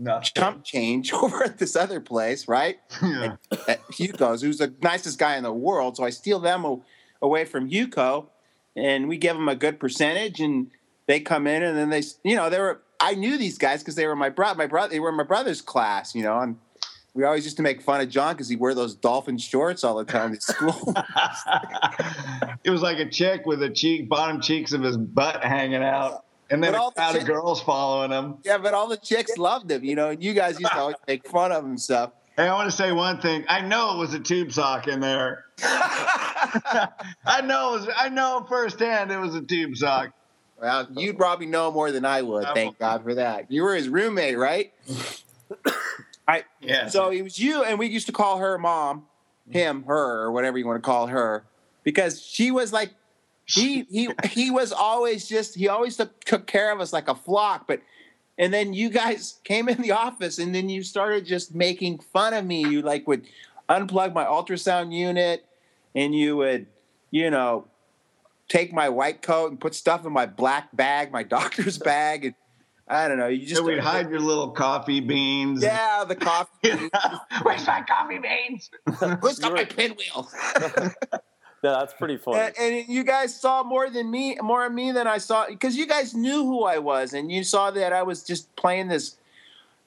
Nothing. 0.01 0.30
chump 0.36 0.63
change 0.63 1.13
over 1.13 1.44
at 1.44 1.59
this 1.59 1.75
other 1.75 2.00
place, 2.00 2.48
right? 2.48 2.80
Yeah. 3.01 3.36
At, 3.51 3.69
at 3.69 3.80
uh, 3.80 3.83
Huco's, 3.92 4.42
who's 4.42 4.57
the 4.57 4.74
nicest 4.81 5.19
guy 5.19 5.38
in 5.38 5.44
the 5.44 5.53
world. 5.53 5.98
So 5.98 6.03
I 6.03 6.09
steal 6.09 6.39
them 6.39 6.65
a, 6.65 6.80
away 7.21 7.45
from 7.45 7.69
Huco, 7.69 8.27
and 8.75 9.07
we 9.07 9.18
give 9.18 9.36
them 9.36 9.48
a 9.48 9.56
good 9.56 9.80
percentage, 9.80 10.39
and 10.39 10.71
they 11.07 11.19
come 11.19 11.45
in, 11.45 11.62
and 11.62 11.77
then 11.77 11.89
they, 11.89 12.03
you 12.24 12.36
know, 12.36 12.50
they 12.50 12.59
were. 12.59 12.81
I 13.00 13.15
knew 13.15 13.38
these 13.38 13.57
guys 13.57 13.81
because 13.81 13.95
they 13.95 14.06
were 14.06 14.15
my 14.15 14.30
brother. 14.30 14.57
My 14.57 14.68
brother, 14.68 14.92
they 14.92 15.00
were 15.00 15.12
my 15.12 15.24
brother's 15.24 15.62
class, 15.62 16.13
you 16.13 16.24
know, 16.24 16.39
and 16.39 16.57
we 17.13 17.24
always 17.24 17.44
used 17.44 17.57
to 17.57 17.63
make 17.63 17.81
fun 17.81 18.00
of 18.01 18.09
John 18.09 18.36
because 18.36 18.47
he 18.47 18.56
wore 18.56 18.74
those 18.74 18.95
dolphin 18.95 19.38
shorts 19.38 19.83
all 19.83 19.97
the 19.97 20.06
time 20.06 20.33
at 20.33 20.42
school. 20.42 20.94
it 22.63 22.69
was 22.69 22.81
like 22.81 23.00
a 23.00 23.09
chick 23.09 23.45
with 23.45 23.59
the 23.59 23.69
cheek, 23.69 24.07
bottom 24.07 24.39
cheeks 24.39 24.71
of 24.71 24.81
his 24.81 24.97
butt 24.97 25.44
hanging 25.44 25.83
out. 25.83 26.25
And 26.51 26.62
then 26.62 26.74
but 26.74 26.89
a 26.89 26.92
crowd 26.92 27.15
the 27.15 27.19
of 27.21 27.25
girls 27.25 27.62
following 27.62 28.12
him. 28.12 28.38
Yeah, 28.44 28.57
but 28.57 28.74
all 28.74 28.88
the 28.88 28.98
chicks 28.98 29.38
loved 29.38 29.71
him, 29.71 29.86
you 29.86 29.95
know, 29.95 30.09
and 30.09 30.21
you 30.21 30.33
guys 30.33 30.59
used 30.59 30.71
to 30.71 30.77
always 30.77 30.98
make 31.07 31.25
fun 31.27 31.51
of 31.51 31.63
him 31.63 31.71
and 31.71 31.81
stuff. 31.81 32.12
Hey, 32.36 32.48
I 32.48 32.53
want 32.53 32.69
to 32.69 32.75
say 32.75 32.92
one 32.92 33.19
thing. 33.21 33.45
I 33.48 33.62
know 33.62 33.95
it 33.95 33.98
was 33.98 34.13
a 34.13 34.19
tube 34.19 34.51
sock 34.51 34.88
in 34.88 35.00
there. 35.00 35.45
I 35.63 37.42
know 37.44 37.75
it 37.75 37.81
was, 37.81 37.89
I 37.95 38.09
know 38.09 38.45
firsthand 38.48 39.12
it 39.12 39.18
was 39.18 39.33
a 39.33 39.42
tube 39.42 39.77
sock. 39.77 40.12
Well, 40.62 40.88
you'd 40.92 41.18
probably 41.18 41.48
know 41.48 41.71
more 41.71 41.92
than 41.92 42.06
I 42.06 42.21
would. 42.21 42.48
Thank 42.54 42.77
God 42.77 43.04
for 43.04 43.15
that. 43.15 43.50
You 43.50 43.63
were 43.63 43.75
his 43.75 43.89
roommate, 43.89 44.38
right? 44.38 44.71
I 46.27 46.44
yeah. 46.62 46.88
So 46.88 47.09
it 47.09 47.23
was 47.23 47.40
you, 47.40 47.64
and 47.64 47.80
we 47.80 47.87
used 47.87 48.06
to 48.06 48.11
call 48.11 48.37
her 48.37 48.57
mom, 48.57 49.07
him, 49.49 49.83
her, 49.83 50.21
or 50.21 50.31
whatever 50.31 50.57
you 50.57 50.68
want 50.68 50.78
to 50.78 50.85
call 50.85 51.07
her, 51.07 51.45
because 51.83 52.21
she 52.21 52.52
was 52.52 52.71
like 52.71 52.92
he 53.53 53.85
he 53.89 54.09
he 54.29 54.51
was 54.51 54.71
always 54.71 55.27
just 55.27 55.55
he 55.55 55.67
always 55.67 55.97
took 55.97 56.47
care 56.47 56.71
of 56.71 56.79
us 56.79 56.93
like 56.93 57.07
a 57.07 57.15
flock 57.15 57.67
but 57.67 57.81
and 58.37 58.53
then 58.53 58.73
you 58.73 58.89
guys 58.89 59.39
came 59.43 59.67
in 59.67 59.81
the 59.81 59.91
office 59.91 60.39
and 60.39 60.55
then 60.55 60.69
you 60.69 60.83
started 60.83 61.25
just 61.25 61.53
making 61.53 61.99
fun 61.99 62.33
of 62.33 62.45
me 62.45 62.65
you 62.65 62.81
like 62.81 63.07
would 63.07 63.25
unplug 63.69 64.13
my 64.13 64.25
ultrasound 64.25 64.93
unit 64.93 65.45
and 65.95 66.15
you 66.15 66.37
would 66.37 66.65
you 67.09 67.29
know 67.29 67.67
take 68.47 68.73
my 68.73 68.89
white 68.89 69.21
coat 69.21 69.51
and 69.51 69.59
put 69.59 69.75
stuff 69.75 70.05
in 70.05 70.11
my 70.11 70.25
black 70.25 70.75
bag 70.75 71.11
my 71.11 71.23
doctor's 71.37 71.77
bag 71.77 72.25
and 72.25 72.35
I 72.87 73.07
don't 73.07 73.17
know. 73.17 73.27
You 73.27 73.45
just 73.45 73.61
so 73.61 73.63
we'd 73.63 73.79
hide 73.79 74.09
your 74.09 74.19
little 74.19 74.51
coffee 74.51 74.99
beans. 74.99 75.63
Yeah, 75.63 76.03
the 76.05 76.15
coffee. 76.15 76.71
Where's 77.41 77.65
my 77.65 77.83
coffee 77.83 78.19
beans? 78.19 78.69
Who's 79.21 79.39
got 79.39 79.53
my 79.53 79.63
pinwheel? 79.63 80.29
No, 81.63 81.77
that's 81.77 81.94
pretty 81.94 82.18
funny. 82.18 82.39
And, 82.39 82.56
and, 82.57 82.87
you 82.87 83.03
guys 83.03 83.39
saw 83.39 83.63
more 83.63 83.89
than 83.89 84.09
me, 84.09 84.35
more 84.41 84.65
of 84.65 84.73
me 84.73 84.91
than 84.91 85.06
I 85.06 85.19
saw, 85.19 85.45
because 85.47 85.75
you 85.75 85.85
guys 85.85 86.15
knew 86.15 86.44
who 86.44 86.63
I 86.63 86.80
was, 86.80 87.13
and 87.13 87.31
you 87.31 87.44
saw 87.44 87.69
that 87.71 87.94
I 87.94 88.01
was 88.01 88.23
just 88.23 88.53
playing 88.56 88.87
this, 88.87 89.18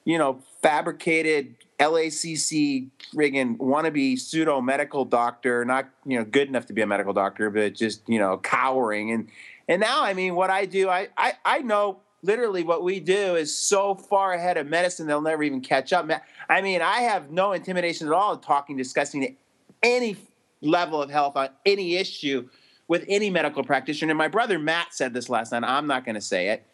you 0.05 0.17
know, 0.17 0.39
fabricated 0.61 1.55
LACC 1.79 2.87
friggin' 3.13 3.57
wannabe 3.57 4.17
pseudo 4.17 4.61
medical 4.61 5.03
doctor, 5.03 5.65
not 5.65 5.89
you 6.05 6.17
know 6.17 6.23
good 6.23 6.47
enough 6.47 6.65
to 6.67 6.73
be 6.73 6.81
a 6.81 6.87
medical 6.87 7.11
doctor, 7.11 7.49
but 7.49 7.73
just 7.73 8.07
you 8.07 8.19
know 8.19 8.37
cowering. 8.37 9.11
And 9.11 9.27
and 9.67 9.81
now, 9.81 10.01
I 10.01 10.13
mean, 10.13 10.35
what 10.35 10.49
I 10.49 10.65
do, 10.65 10.89
I 10.89 11.09
I, 11.17 11.33
I 11.43 11.59
know 11.59 11.99
literally 12.23 12.63
what 12.63 12.83
we 12.83 12.99
do 13.01 13.35
is 13.35 13.55
so 13.55 13.95
far 13.95 14.33
ahead 14.33 14.57
of 14.57 14.67
medicine 14.67 15.07
they'll 15.07 15.21
never 15.21 15.43
even 15.43 15.61
catch 15.61 15.93
up. 15.93 16.09
I 16.49 16.61
mean, 16.61 16.81
I 16.81 17.01
have 17.01 17.31
no 17.31 17.51
intimidation 17.51 18.07
at 18.07 18.13
all 18.13 18.37
talking, 18.37 18.77
discussing 18.77 19.35
any 19.83 20.17
level 20.65 21.01
of 21.01 21.09
health 21.09 21.35
on 21.35 21.49
any 21.65 21.95
issue 21.95 22.49
with 22.87 23.05
any 23.07 23.29
medical 23.29 23.63
practitioner. 23.63 24.11
And 24.11 24.17
my 24.17 24.27
brother 24.27 24.59
Matt 24.59 24.93
said 24.93 25.13
this 25.13 25.29
last 25.29 25.51
night. 25.51 25.63
I'm 25.63 25.87
not 25.87 26.05
going 26.05 26.15
to 26.15 26.21
say 26.21 26.49
it 26.49 26.65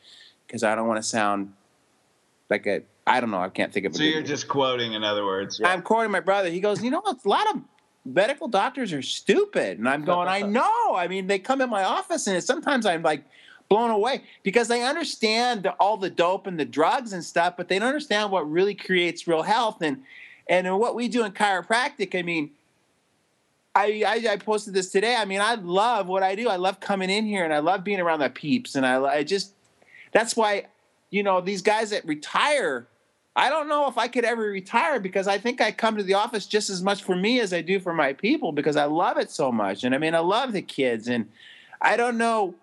because 0.46 0.64
I 0.64 0.76
don't 0.76 0.88
want 0.88 1.02
to 1.02 1.08
sound 1.08 1.54
like 2.50 2.66
a 2.68 2.82
I 3.08 3.20
don't 3.20 3.32
know. 3.32 3.42
I 3.42 3.50
can't 3.50 3.74
think 3.74 3.88
of. 3.88 3.96
So 3.96 4.04
you're 4.04 4.22
just 4.22 4.48
quoting, 4.48 4.94
in 4.94 5.04
other 5.04 5.26
words. 5.26 5.60
I'm 5.64 5.82
quoting 5.82 6.12
my 6.12 6.20
brother. 6.20 6.50
He 6.50 6.60
goes, 6.60 6.84
you 6.84 6.92
know, 6.92 7.02
a 7.06 7.18
lot 7.28 7.50
of 7.54 7.62
medical 8.06 8.48
doctors 8.48 8.94
are 8.94 9.02
stupid, 9.02 9.80
and 9.80 9.90
I'm 9.90 10.06
going, 10.06 10.28
I 10.28 10.42
know. 10.60 10.96
I 10.96 11.08
mean, 11.08 11.28
they 11.28 11.40
come 11.40 11.62
in 11.62 11.70
my 11.70 11.84
office, 11.84 12.28
and 12.28 12.42
sometimes 12.44 12.86
I'm 12.86 13.02
like 13.02 13.24
blown 13.70 13.90
away 13.90 14.22
because 14.44 14.68
they 14.68 14.84
understand 14.84 15.64
the, 15.64 15.72
all 15.74 15.98
the 15.98 16.10
dope 16.10 16.46
and 16.46 16.60
the 16.60 16.66
drugs 16.66 17.14
and 17.14 17.24
stuff, 17.24 17.56
but 17.58 17.70
they 17.70 17.80
don't 17.80 17.88
understand 17.88 18.30
what 18.30 18.50
really 18.50 18.76
creates 18.76 19.28
real 19.28 19.44
health. 19.44 19.82
And 19.82 20.04
And 20.48 20.78
what 20.78 20.94
we 20.94 21.08
do 21.08 21.24
in 21.24 21.32
chiropractic, 21.32 22.18
I 22.18 22.22
mean, 22.22 22.52
I, 23.74 24.04
I, 24.06 24.34
I 24.34 24.38
posted 24.38 24.74
this 24.74 24.90
today. 24.90 25.16
I 25.16 25.26
mean, 25.26 25.42
I 25.42 25.56
love 25.56 26.08
what 26.08 26.24
I 26.24 26.36
do. 26.36 26.50
I 26.50 26.58
love 26.58 26.80
coming 26.80 27.10
in 27.10 27.26
here 27.26 27.44
and 27.44 27.54
I 27.54 27.60
love 27.60 27.84
being 27.84 28.00
around 28.00 28.20
the 28.20 28.30
peeps. 28.30 28.76
And 28.76 28.86
I, 28.86 29.02
I 29.04 29.24
just 29.24 29.54
that's 30.12 30.36
why, 30.36 30.68
you 31.10 31.24
know, 31.24 31.40
these 31.40 31.62
guys 31.62 31.92
that 31.92 32.06
retire, 32.06 32.88
I 33.36 33.50
don't 33.50 33.70
know 33.70 33.88
if 33.88 33.98
I 33.98 34.10
could 34.10 34.26
ever 34.26 34.42
retire 34.42 35.00
because 35.00 35.28
I 35.28 35.38
think 35.38 35.62
I 35.62 35.72
come 35.72 35.96
to 35.96 36.04
the 36.04 36.16
office 36.16 36.46
just 36.46 36.70
as 36.70 36.84
much 36.84 37.04
for 37.04 37.16
me 37.16 37.40
as 37.40 37.54
I 37.54 37.62
do 37.62 37.80
for 37.80 37.94
my 37.94 38.12
people 38.12 38.52
because 38.52 38.76
I 38.76 38.86
love 38.86 39.18
it 39.18 39.32
so 39.32 39.52
much. 39.52 39.86
And 39.86 39.96
I 39.96 39.98
mean, 39.98 40.16
I 40.16 40.20
love 40.20 40.52
the 40.52 40.62
kids 40.62 41.08
and 41.08 41.30
I 41.82 41.96
don't 41.96 42.18
know 42.18 42.56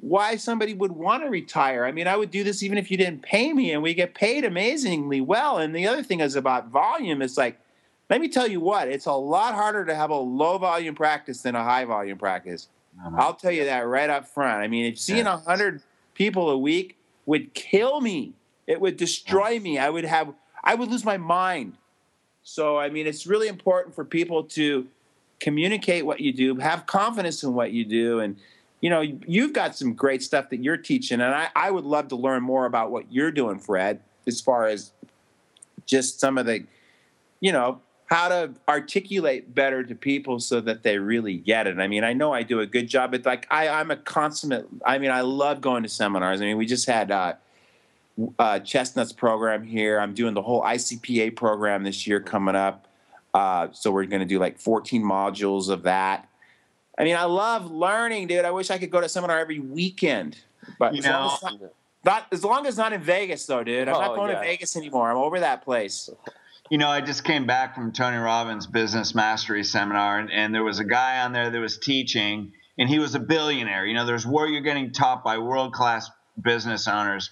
why 0.00 0.36
somebody 0.36 0.74
would 0.74 0.92
want 0.92 1.22
to 1.22 1.30
retire. 1.30 1.84
I 1.84 1.92
mean, 1.92 2.08
I 2.08 2.16
would 2.16 2.32
do 2.32 2.42
this 2.42 2.62
even 2.62 2.76
if 2.76 2.90
you 2.90 2.96
didn't 2.96 3.22
pay 3.22 3.52
me, 3.52 3.72
and 3.72 3.82
we 3.82 3.94
get 3.94 4.14
paid 4.14 4.44
amazingly 4.44 5.20
well. 5.20 5.58
And 5.58 5.74
the 5.74 5.86
other 5.86 6.02
thing 6.02 6.20
is 6.20 6.34
about 6.34 6.68
volume. 6.68 7.22
It's 7.22 7.38
like, 7.38 7.58
let 8.10 8.20
me 8.20 8.28
tell 8.28 8.46
you 8.46 8.60
what, 8.60 8.88
it's 8.88 9.06
a 9.06 9.12
lot 9.12 9.54
harder 9.54 9.84
to 9.84 9.94
have 9.94 10.10
a 10.10 10.16
low 10.16 10.58
volume 10.58 10.94
practice 10.94 11.42
than 11.42 11.54
a 11.54 11.64
high 11.64 11.84
volume 11.84 12.18
practice. 12.18 12.68
Mm-hmm. 12.98 13.18
I'll 13.18 13.34
tell 13.34 13.50
you 13.50 13.64
that 13.64 13.80
right 13.80 14.10
up 14.10 14.28
front. 14.28 14.62
I 14.62 14.68
mean, 14.68 14.86
if 14.86 14.98
seeing 14.98 15.26
a 15.26 15.38
hundred 15.38 15.82
people 16.14 16.50
a 16.50 16.58
week 16.58 16.96
would 17.26 17.54
kill 17.54 18.00
me. 18.00 18.32
It 18.66 18.80
would 18.80 18.96
destroy 18.96 19.60
me. 19.60 19.78
I 19.78 19.90
would 19.90 20.04
have 20.04 20.32
I 20.62 20.74
would 20.74 20.90
lose 20.90 21.04
my 21.04 21.18
mind. 21.18 21.74
So 22.42 22.78
I 22.78 22.88
mean, 22.88 23.06
it's 23.06 23.26
really 23.26 23.48
important 23.48 23.94
for 23.94 24.04
people 24.04 24.44
to 24.44 24.86
communicate 25.40 26.06
what 26.06 26.20
you 26.20 26.32
do, 26.32 26.56
have 26.56 26.86
confidence 26.86 27.42
in 27.42 27.54
what 27.54 27.72
you 27.72 27.84
do, 27.84 28.20
and 28.20 28.36
you 28.80 28.90
know, 28.90 29.00
you've 29.00 29.54
got 29.54 29.74
some 29.74 29.94
great 29.94 30.22
stuff 30.22 30.50
that 30.50 30.62
you're 30.62 30.76
teaching, 30.76 31.20
and 31.20 31.34
I, 31.34 31.48
I 31.56 31.70
would 31.70 31.84
love 31.84 32.08
to 32.08 32.16
learn 32.16 32.42
more 32.42 32.66
about 32.66 32.90
what 32.90 33.10
you're 33.10 33.30
doing, 33.30 33.58
Fred, 33.58 34.00
as 34.26 34.42
far 34.42 34.66
as 34.66 34.92
just 35.86 36.20
some 36.20 36.36
of 36.36 36.44
the, 36.44 36.64
you 37.40 37.50
know, 37.50 37.80
how 38.14 38.28
to 38.28 38.54
articulate 38.68 39.56
better 39.56 39.82
to 39.82 39.92
people 39.92 40.38
so 40.38 40.60
that 40.60 40.84
they 40.84 40.98
really 40.98 41.36
get 41.36 41.66
it. 41.66 41.80
I 41.80 41.88
mean, 41.88 42.04
I 42.04 42.12
know 42.12 42.32
I 42.32 42.44
do 42.44 42.60
a 42.60 42.66
good 42.66 42.86
job, 42.86 43.10
but 43.10 43.26
like 43.26 43.44
I, 43.50 43.66
I'm 43.66 43.90
a 43.90 43.96
consummate. 43.96 44.68
I 44.86 44.98
mean, 44.98 45.10
I 45.10 45.22
love 45.22 45.60
going 45.60 45.82
to 45.82 45.88
seminars. 45.88 46.40
I 46.40 46.44
mean, 46.44 46.56
we 46.56 46.64
just 46.64 46.86
had 46.86 47.10
uh, 47.10 47.32
uh, 48.38 48.60
Chestnut's 48.60 49.12
program 49.12 49.64
here. 49.64 49.98
I'm 49.98 50.14
doing 50.14 50.32
the 50.32 50.42
whole 50.42 50.62
ICPA 50.62 51.34
program 51.34 51.82
this 51.82 52.06
year 52.06 52.20
coming 52.20 52.54
up. 52.54 52.86
Uh, 53.34 53.66
so 53.72 53.90
we're 53.90 54.04
going 54.04 54.22
to 54.22 54.28
do 54.28 54.38
like 54.38 54.60
14 54.60 55.02
modules 55.02 55.68
of 55.68 55.82
that. 55.82 56.28
I 56.96 57.02
mean, 57.02 57.16
I 57.16 57.24
love 57.24 57.68
learning, 57.68 58.28
dude. 58.28 58.44
I 58.44 58.52
wish 58.52 58.70
I 58.70 58.78
could 58.78 58.92
go 58.92 59.00
to 59.00 59.08
seminar 59.08 59.40
every 59.40 59.58
weekend, 59.58 60.38
but 60.78 60.94
you 60.94 61.02
know, 61.02 61.36
not, 61.42 61.60
not, 62.04 62.26
as 62.30 62.44
long 62.44 62.64
as 62.68 62.78
not 62.78 62.92
in 62.92 63.02
Vegas, 63.02 63.44
though, 63.46 63.64
dude. 63.64 63.88
I'm 63.88 63.96
oh, 63.96 64.00
not 64.00 64.14
going 64.14 64.30
yeah. 64.30 64.40
to 64.40 64.46
Vegas 64.46 64.76
anymore. 64.76 65.10
I'm 65.10 65.16
over 65.16 65.40
that 65.40 65.64
place. 65.64 66.08
You 66.70 66.78
know, 66.78 66.88
I 66.88 67.00
just 67.00 67.24
came 67.24 67.46
back 67.46 67.74
from 67.74 67.92
Tony 67.92 68.16
Robbins' 68.16 68.66
business 68.66 69.14
mastery 69.14 69.64
seminar, 69.64 70.18
and, 70.18 70.30
and 70.30 70.54
there 70.54 70.64
was 70.64 70.78
a 70.78 70.84
guy 70.84 71.20
on 71.20 71.32
there 71.32 71.50
that 71.50 71.60
was 71.60 71.78
teaching, 71.78 72.52
and 72.78 72.88
he 72.88 72.98
was 72.98 73.14
a 73.14 73.20
billionaire. 73.20 73.84
You 73.84 73.94
know, 73.94 74.06
there's 74.06 74.26
where 74.26 74.46
you're 74.46 74.62
getting 74.62 74.92
taught 74.92 75.22
by 75.22 75.38
world 75.38 75.72
class 75.72 76.10
business 76.40 76.88
owners, 76.88 77.30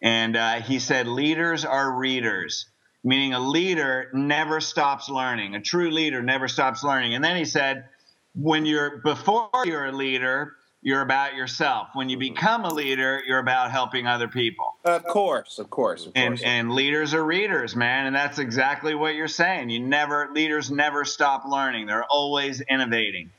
and 0.00 0.36
uh, 0.36 0.60
he 0.60 0.78
said 0.78 1.08
leaders 1.08 1.64
are 1.64 1.92
readers 1.92 2.66
meaning 3.02 3.32
a 3.34 3.40
leader 3.40 4.10
never 4.12 4.60
stops 4.60 5.08
learning. 5.08 5.54
A 5.54 5.60
true 5.60 5.90
leader 5.90 6.22
never 6.22 6.48
stops 6.48 6.84
learning. 6.84 7.14
And 7.14 7.24
then 7.24 7.36
he 7.36 7.44
said, 7.44 7.88
when 8.34 8.66
you're 8.66 8.98
before 8.98 9.50
you're 9.64 9.86
a 9.86 9.92
leader, 9.92 10.54
you're 10.82 11.02
about 11.02 11.34
yourself. 11.34 11.88
When 11.92 12.08
you 12.08 12.16
mm-hmm. 12.16 12.34
become 12.34 12.64
a 12.64 12.72
leader, 12.72 13.22
you're 13.26 13.38
about 13.38 13.70
helping 13.70 14.06
other 14.06 14.28
people. 14.28 14.76
Of 14.84 15.04
course, 15.04 15.58
of 15.58 15.70
course, 15.70 16.06
of 16.06 16.12
and, 16.14 16.42
And 16.42 16.72
leaders 16.72 17.12
are 17.12 17.24
readers, 17.24 17.76
man, 17.76 18.06
and 18.06 18.16
that's 18.16 18.38
exactly 18.38 18.94
what 18.94 19.14
you're 19.14 19.28
saying. 19.28 19.70
You 19.70 19.80
never 19.80 20.30
leaders 20.32 20.70
never 20.70 21.04
stop 21.04 21.44
learning. 21.46 21.86
They're 21.86 22.04
always 22.04 22.60
innovating. 22.62 23.30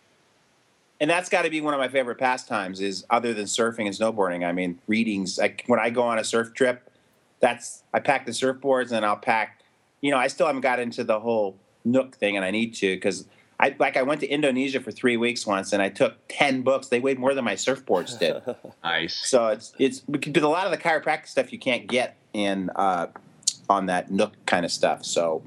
And 1.00 1.10
that's 1.10 1.30
got 1.30 1.44
to 1.44 1.50
be 1.50 1.62
one 1.62 1.74
of 1.74 1.80
my 1.80 1.88
favorite 1.88 2.20
pastimes 2.20 2.80
is 2.80 3.06
other 3.10 3.34
than 3.34 3.46
surfing 3.46 3.88
and 3.88 3.96
snowboarding. 3.96 4.46
I 4.46 4.52
mean, 4.52 4.80
readings. 4.88 5.40
Like 5.40 5.64
when 5.66 5.80
I 5.80 5.90
go 5.90 6.04
on 6.04 6.20
a 6.20 6.24
surf 6.24 6.54
trip, 6.54 6.92
that's 7.40 7.82
I 7.92 8.00
pack 8.00 8.28
the 8.28 8.32
surfboards 8.32 8.92
and 8.92 9.04
I'll 9.04 9.18
pack. 9.18 9.62
You 10.02 10.12
know, 10.12 10.18
I 10.18 10.28
still 10.28 10.46
haven't 10.46 10.62
got 10.62 10.80
into 10.80 11.04
the 11.04 11.20
whole 11.20 11.58
Nook 11.84 12.16
thing, 12.16 12.36
and 12.36 12.46
I 12.46 12.52
need 12.52 12.76
to 12.76 12.96
because 12.96 13.26
I 13.62 13.76
like 13.78 13.96
I 13.96 14.02
went 14.02 14.22
to 14.22 14.28
Indonesia 14.28 14.80
for 14.80 14.92
three 14.92 15.18
weeks 15.18 15.46
once, 15.46 15.72
and 15.72 15.82
I 15.82 15.90
took 15.90 16.16
ten 16.28 16.64
books. 16.64 16.88
They 16.88 17.00
weighed 17.00 17.20
more 17.20 17.36
than 17.36 17.46
my 17.46 17.54
surfboards 17.54 18.18
did. 18.18 18.42
nice. 18.84 19.16
So 19.30 19.48
it's 19.48 19.74
it's 19.78 20.00
but 20.00 20.26
a 20.26 20.48
lot 20.48 20.66
of 20.66 20.72
the 20.72 20.78
chiropractic 20.78 21.28
stuff 21.28 21.54
you 21.54 21.60
can't 21.60 21.88
get 21.88 22.18
in 22.34 22.72
uh, 22.76 23.08
on 23.70 23.86
that 23.86 24.10
Nook 24.10 24.34
kind 24.48 24.66
of 24.66 24.72
stuff. 24.72 25.06
So 25.06 25.44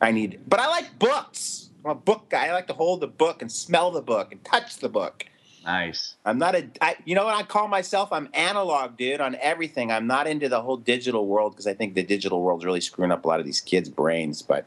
I 0.00 0.10
need, 0.10 0.40
but 0.48 0.58
I 0.58 0.66
like 0.66 0.98
books. 0.98 1.70
I'm 1.84 1.92
a 1.92 1.94
book 1.94 2.28
guy. 2.28 2.48
I 2.48 2.52
like 2.52 2.66
to 2.68 2.72
hold 2.72 3.00
the 3.00 3.06
book 3.06 3.40
and 3.40 3.52
smell 3.52 3.90
the 3.90 4.02
book 4.02 4.32
and 4.32 4.42
touch 4.44 4.78
the 4.78 4.88
book. 4.88 5.26
Nice. 5.64 6.16
I'm 6.24 6.38
not 6.38 6.54
a, 6.54 6.68
I, 6.80 6.96
you 7.04 7.14
know 7.14 7.24
what 7.24 7.36
I 7.36 7.42
call 7.42 7.68
myself? 7.68 8.12
I'm 8.12 8.28
analog, 8.34 8.96
dude, 8.96 9.20
on 9.20 9.34
everything. 9.36 9.90
I'm 9.90 10.06
not 10.06 10.26
into 10.26 10.48
the 10.48 10.60
whole 10.60 10.76
digital 10.76 11.26
world 11.26 11.52
because 11.52 11.66
I 11.66 11.72
think 11.72 11.94
the 11.94 12.02
digital 12.02 12.42
world's 12.42 12.64
really 12.64 12.82
screwing 12.82 13.12
up 13.12 13.24
a 13.24 13.28
lot 13.28 13.40
of 13.40 13.46
these 13.46 13.60
kids' 13.60 13.88
brains. 13.88 14.42
But 14.42 14.66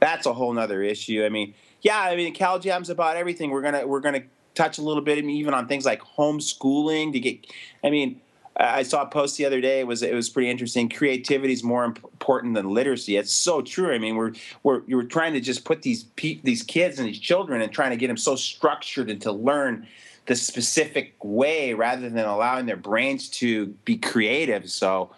that's 0.00 0.26
a 0.26 0.32
whole 0.32 0.52
nother 0.52 0.82
issue. 0.82 1.24
I 1.24 1.28
mean, 1.28 1.54
yeah, 1.84 2.00
I 2.00 2.16
mean, 2.16 2.32
Cal 2.32 2.58
Jam's 2.58 2.90
about 2.90 3.16
everything. 3.16 3.50
We're 3.50 3.62
gonna 3.62 3.86
we're 3.86 4.00
gonna 4.00 4.24
touch 4.54 4.78
a 4.78 4.82
little 4.82 5.02
bit 5.02 5.18
even 5.18 5.54
on 5.54 5.68
things 5.68 5.84
like 5.84 6.00
homeschooling 6.00 7.12
to 7.12 7.20
get. 7.20 7.46
I 7.84 7.90
mean, 7.90 8.20
I 8.56 8.84
saw 8.84 9.02
a 9.02 9.06
post 9.06 9.36
the 9.36 9.44
other 9.44 9.60
day. 9.60 9.80
It 9.80 9.86
was 9.86 10.02
it 10.02 10.14
was 10.14 10.30
pretty 10.30 10.48
interesting. 10.48 10.88
Creativity 10.88 11.52
is 11.52 11.62
more 11.62 11.84
important 11.84 12.54
than 12.54 12.70
literacy. 12.70 13.16
It's 13.16 13.32
so 13.32 13.60
true. 13.60 13.92
I 13.92 13.98
mean, 13.98 14.16
we're 14.16 14.32
we're 14.62 14.80
you're 14.86 15.02
trying 15.02 15.34
to 15.34 15.40
just 15.40 15.66
put 15.66 15.82
these 15.82 16.06
these 16.16 16.62
kids 16.62 16.98
and 16.98 17.06
these 17.06 17.18
children 17.18 17.60
and 17.60 17.70
trying 17.70 17.90
to 17.90 17.96
get 17.96 18.06
them 18.08 18.16
so 18.16 18.34
structured 18.34 19.10
and 19.10 19.20
to 19.20 19.30
learn 19.30 19.86
the 20.26 20.34
specific 20.34 21.14
way 21.22 21.74
rather 21.74 22.08
than 22.08 22.24
allowing 22.24 22.64
their 22.64 22.78
brains 22.78 23.28
to 23.28 23.66
be 23.84 23.98
creative. 23.98 24.70
So, 24.70 25.10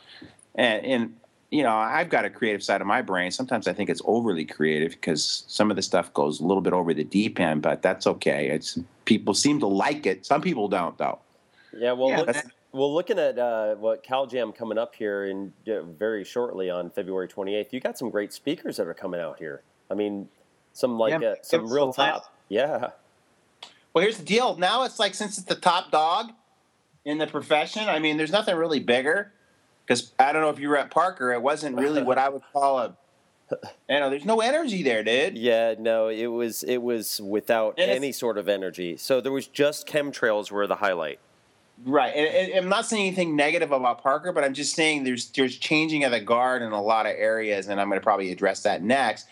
and, 0.57 0.85
and 0.85 1.17
you 1.51 1.63
know, 1.63 1.77
I've 1.77 2.09
got 2.09 2.25
a 2.25 2.31
creative 2.31 2.63
side 2.63 2.81
of 2.81 2.87
my 2.87 3.03
brain. 3.03 3.31
Sometimes 3.31 3.69
I 3.69 3.73
think 3.73 3.89
it's 3.89 4.03
overly 4.05 4.45
creative 4.45 4.93
because 4.93 5.45
some 5.47 5.71
of 5.71 5.77
the 5.77 5.83
stuff 5.83 6.13
goes 6.13 6.41
a 6.41 6.45
little 6.45 6.61
bit 6.61 6.73
over 6.73 6.93
the 6.93 7.05
deep 7.05 7.39
end, 7.39 7.63
but 7.63 7.83
that's 7.83 8.07
okay. 8.07 8.49
It's 8.49 8.79
people 9.05 9.33
seem 9.35 9.61
to 9.61 9.67
like 9.67 10.07
it. 10.07 10.27
Some 10.27 10.41
people 10.41 10.69
don't, 10.69 10.99
though. 10.99 11.21
Yeah, 11.73 11.93
well, 11.93 12.09
yeah, 12.09 12.21
look, 12.21 12.37
well, 12.73 12.93
looking 12.93 13.19
at 13.19 13.39
uh, 13.39 13.77
what 13.77 14.05
CalJam 14.05 14.55
coming 14.55 14.79
up 14.79 14.95
here 14.95 15.27
in 15.27 15.53
uh, 15.69 15.83
very 15.83 16.25
shortly 16.25 16.69
on 16.69 16.91
February 16.91 17.29
28th, 17.29 17.73
you 17.73 17.81
got 17.81 17.97
some 17.97 18.11
great 18.11 18.33
speakers 18.33 18.77
that 18.79 18.87
are 18.87 18.95
coming 18.95 19.21
out 19.21 19.39
here. 19.39 19.63
I 19.91 19.95
mean, 19.95 20.29
some 20.73 20.99
like 20.99 21.21
yeah, 21.21 21.29
uh, 21.29 21.35
some 21.43 21.73
real 21.73 21.93
top. 21.93 22.35
Yeah. 22.49 22.91
Well, 23.93 24.03
here's 24.03 24.19
the 24.19 24.25
deal. 24.25 24.57
Now 24.57 24.85
it's 24.85 24.99
like 24.99 25.15
since 25.15 25.39
it's 25.39 25.47
the 25.47 25.55
top 25.55 25.91
dog 25.91 26.33
in 27.05 27.19
the 27.19 27.27
profession. 27.27 27.89
I 27.89 27.99
mean, 27.99 28.17
there's 28.17 28.33
nothing 28.33 28.57
really 28.57 28.81
bigger 28.81 29.33
because 29.87 30.13
I 30.19 30.33
don't 30.33 30.43
know 30.43 30.51
if 30.51 30.59
you 30.59 30.69
were 30.69 30.77
at 30.77 30.91
Parker, 30.91 31.33
it 31.33 31.41
wasn't 31.41 31.77
really 31.77 32.03
what 32.03 32.19
I 32.19 32.29
would 32.29 32.43
call 32.53 32.79
a. 32.79 32.97
You 33.89 34.01
know, 34.01 34.11
there's 34.11 34.25
no 34.25 34.41
energy 34.41 34.83
there, 34.83 35.05
dude. 35.05 35.39
Yeah, 35.39 35.77
no, 35.79 36.09
it 36.09 36.27
was 36.27 36.65
it 36.65 36.79
was 36.79 37.21
without 37.21 37.79
and 37.79 37.89
any 37.89 38.11
sort 38.11 38.39
of 38.39 38.49
energy. 38.49 38.97
So 38.97 39.21
there 39.21 39.31
was 39.31 39.47
just 39.47 39.87
chemtrails 39.87 40.51
were 40.51 40.67
the 40.67 40.75
highlight. 40.75 41.21
Right, 41.85 42.13
and, 42.17 42.27
and 42.27 42.65
I'm 42.65 42.69
not 42.69 42.87
saying 42.87 43.07
anything 43.07 43.37
negative 43.37 43.71
about 43.71 44.03
Parker, 44.03 44.33
but 44.33 44.43
I'm 44.43 44.55
just 44.55 44.75
saying 44.75 45.05
there's 45.05 45.31
there's 45.31 45.57
changing 45.59 46.03
of 46.03 46.11
the 46.11 46.19
guard 46.19 46.63
in 46.63 46.73
a 46.73 46.83
lot 46.83 47.07
of 47.07 47.13
areas, 47.17 47.69
and 47.69 47.81
I'm 47.81 47.89
going 47.89 48.01
to 48.01 48.05
probably 48.05 48.33
address 48.33 48.65
that 48.65 48.83
next. 48.83 49.29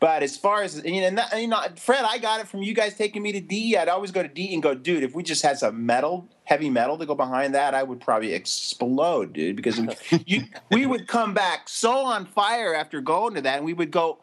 But 0.00 0.22
as 0.22 0.36
far 0.36 0.62
as 0.62 0.84
you 0.84 1.10
know, 1.10 1.24
you 1.36 1.48
know, 1.48 1.60
Fred, 1.76 2.04
I 2.04 2.18
got 2.18 2.40
it 2.40 2.46
from 2.46 2.62
you 2.62 2.72
guys 2.72 2.94
taking 2.94 3.20
me 3.20 3.32
to 3.32 3.40
D. 3.40 3.76
I'd 3.76 3.88
always 3.88 4.12
go 4.12 4.22
to 4.22 4.28
D 4.28 4.54
and 4.54 4.62
go, 4.62 4.74
dude. 4.74 5.02
If 5.02 5.14
we 5.14 5.24
just 5.24 5.42
had 5.42 5.58
some 5.58 5.84
metal, 5.86 6.28
heavy 6.44 6.70
metal 6.70 6.96
to 6.98 7.06
go 7.06 7.16
behind 7.16 7.54
that, 7.56 7.74
I 7.74 7.82
would 7.82 8.00
probably 8.00 8.32
explode, 8.32 9.32
dude. 9.32 9.56
Because 9.56 9.80
you, 10.24 10.44
we 10.70 10.86
would 10.86 11.08
come 11.08 11.34
back 11.34 11.68
so 11.68 11.92
on 11.92 12.26
fire 12.26 12.74
after 12.74 13.00
going 13.00 13.34
to 13.34 13.40
that, 13.40 13.56
and 13.56 13.64
we 13.64 13.72
would 13.72 13.90
go. 13.90 14.18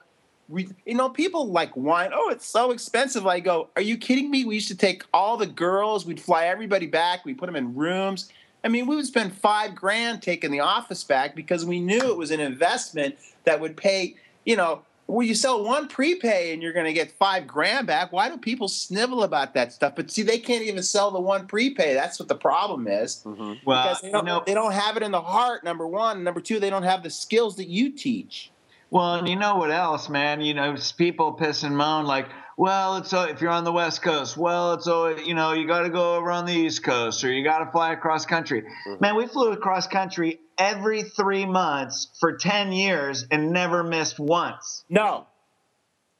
We, 0.47 0.69
you 0.85 0.93
know, 0.93 1.09
people 1.09 1.47
like 1.47 1.75
wine. 1.75 2.11
Oh, 2.13 2.29
it's 2.29 2.47
so 2.47 2.69
expensive. 2.69 3.25
I 3.25 3.39
go, 3.39 3.69
are 3.75 3.81
you 3.81 3.97
kidding 3.97 4.29
me? 4.29 4.45
We 4.45 4.53
used 4.53 4.67
to 4.67 4.77
take 4.77 5.03
all 5.11 5.37
the 5.37 5.47
girls. 5.47 6.05
We'd 6.05 6.21
fly 6.21 6.45
everybody 6.45 6.85
back. 6.85 7.25
We 7.25 7.33
put 7.33 7.47
them 7.47 7.55
in 7.55 7.73
rooms. 7.73 8.29
I 8.63 8.67
mean, 8.67 8.85
we 8.85 8.95
would 8.95 9.07
spend 9.07 9.33
five 9.33 9.73
grand 9.73 10.21
taking 10.21 10.51
the 10.51 10.59
office 10.59 11.03
back 11.03 11.35
because 11.35 11.65
we 11.65 11.79
knew 11.79 12.11
it 12.11 12.15
was 12.15 12.29
an 12.29 12.39
investment 12.39 13.15
that 13.45 13.59
would 13.59 13.75
pay. 13.75 14.15
You 14.45 14.55
know, 14.55 14.83
well, 15.07 15.25
you 15.25 15.35
sell 15.35 15.63
one 15.63 15.87
prepay 15.87 16.51
and 16.51 16.63
you're 16.63 16.73
going 16.73 16.87
to 16.87 16.93
get 16.93 17.11
five 17.11 17.45
grand 17.45 17.85
back. 17.85 18.11
Why 18.11 18.29
do 18.29 18.37
people 18.37 18.67
snivel 18.67 19.23
about 19.23 19.53
that 19.53 19.71
stuff? 19.71 19.93
But 19.95 20.09
see, 20.09 20.23
they 20.23 20.39
can't 20.39 20.63
even 20.63 20.81
sell 20.81 21.11
the 21.11 21.19
one 21.19 21.45
prepay. 21.45 21.93
That's 21.93 22.19
what 22.19 22.27
the 22.27 22.35
problem 22.35 22.87
is. 22.87 23.21
Mm-hmm. 23.23 23.53
Well, 23.65 23.83
because 23.83 24.01
they 24.01 24.11
don't, 24.11 24.25
you 24.25 24.33
know, 24.33 24.43
they 24.45 24.53
don't 24.55 24.73
have 24.73 24.97
it 24.97 25.03
in 25.03 25.11
the 25.11 25.21
heart. 25.21 25.63
Number 25.63 25.87
one, 25.87 26.23
number 26.23 26.41
two, 26.41 26.59
they 26.59 26.71
don't 26.71 26.83
have 26.83 27.03
the 27.03 27.11
skills 27.11 27.55
that 27.57 27.67
you 27.67 27.91
teach. 27.91 28.51
Well, 28.89 29.15
and 29.15 29.27
you 29.27 29.35
know 29.35 29.57
what 29.57 29.71
else, 29.71 30.09
man? 30.09 30.41
You 30.41 30.53
know, 30.53 30.75
people 30.97 31.33
piss 31.33 31.63
and 31.63 31.77
moan 31.77 32.05
like, 32.05 32.27
well, 32.57 32.97
it's 32.97 33.11
uh, 33.13 33.27
if 33.29 33.41
you're 33.41 33.51
on 33.51 33.63
the 33.63 33.71
West 33.71 34.01
Coast, 34.01 34.37
well, 34.37 34.73
it's 34.73 34.87
uh, 34.87 35.17
you 35.23 35.33
know 35.33 35.53
you 35.53 35.67
got 35.67 35.81
to 35.81 35.89
go 35.89 36.15
over 36.15 36.31
on 36.31 36.45
the 36.45 36.53
East 36.53 36.83
Coast 36.83 37.23
or 37.23 37.31
you 37.31 37.43
got 37.43 37.59
to 37.59 37.71
fly 37.71 37.91
across 37.91 38.25
country. 38.25 38.61
Mm-hmm. 38.61 39.01
Man, 39.01 39.15
we 39.15 39.27
flew 39.27 39.51
across 39.51 39.87
country 39.87 40.39
every 40.57 41.03
three 41.03 41.45
months 41.45 42.07
for 42.19 42.37
ten 42.37 42.71
years 42.71 43.25
and 43.29 43.51
never 43.51 43.83
missed 43.83 44.19
once. 44.19 44.85
No, 44.89 45.27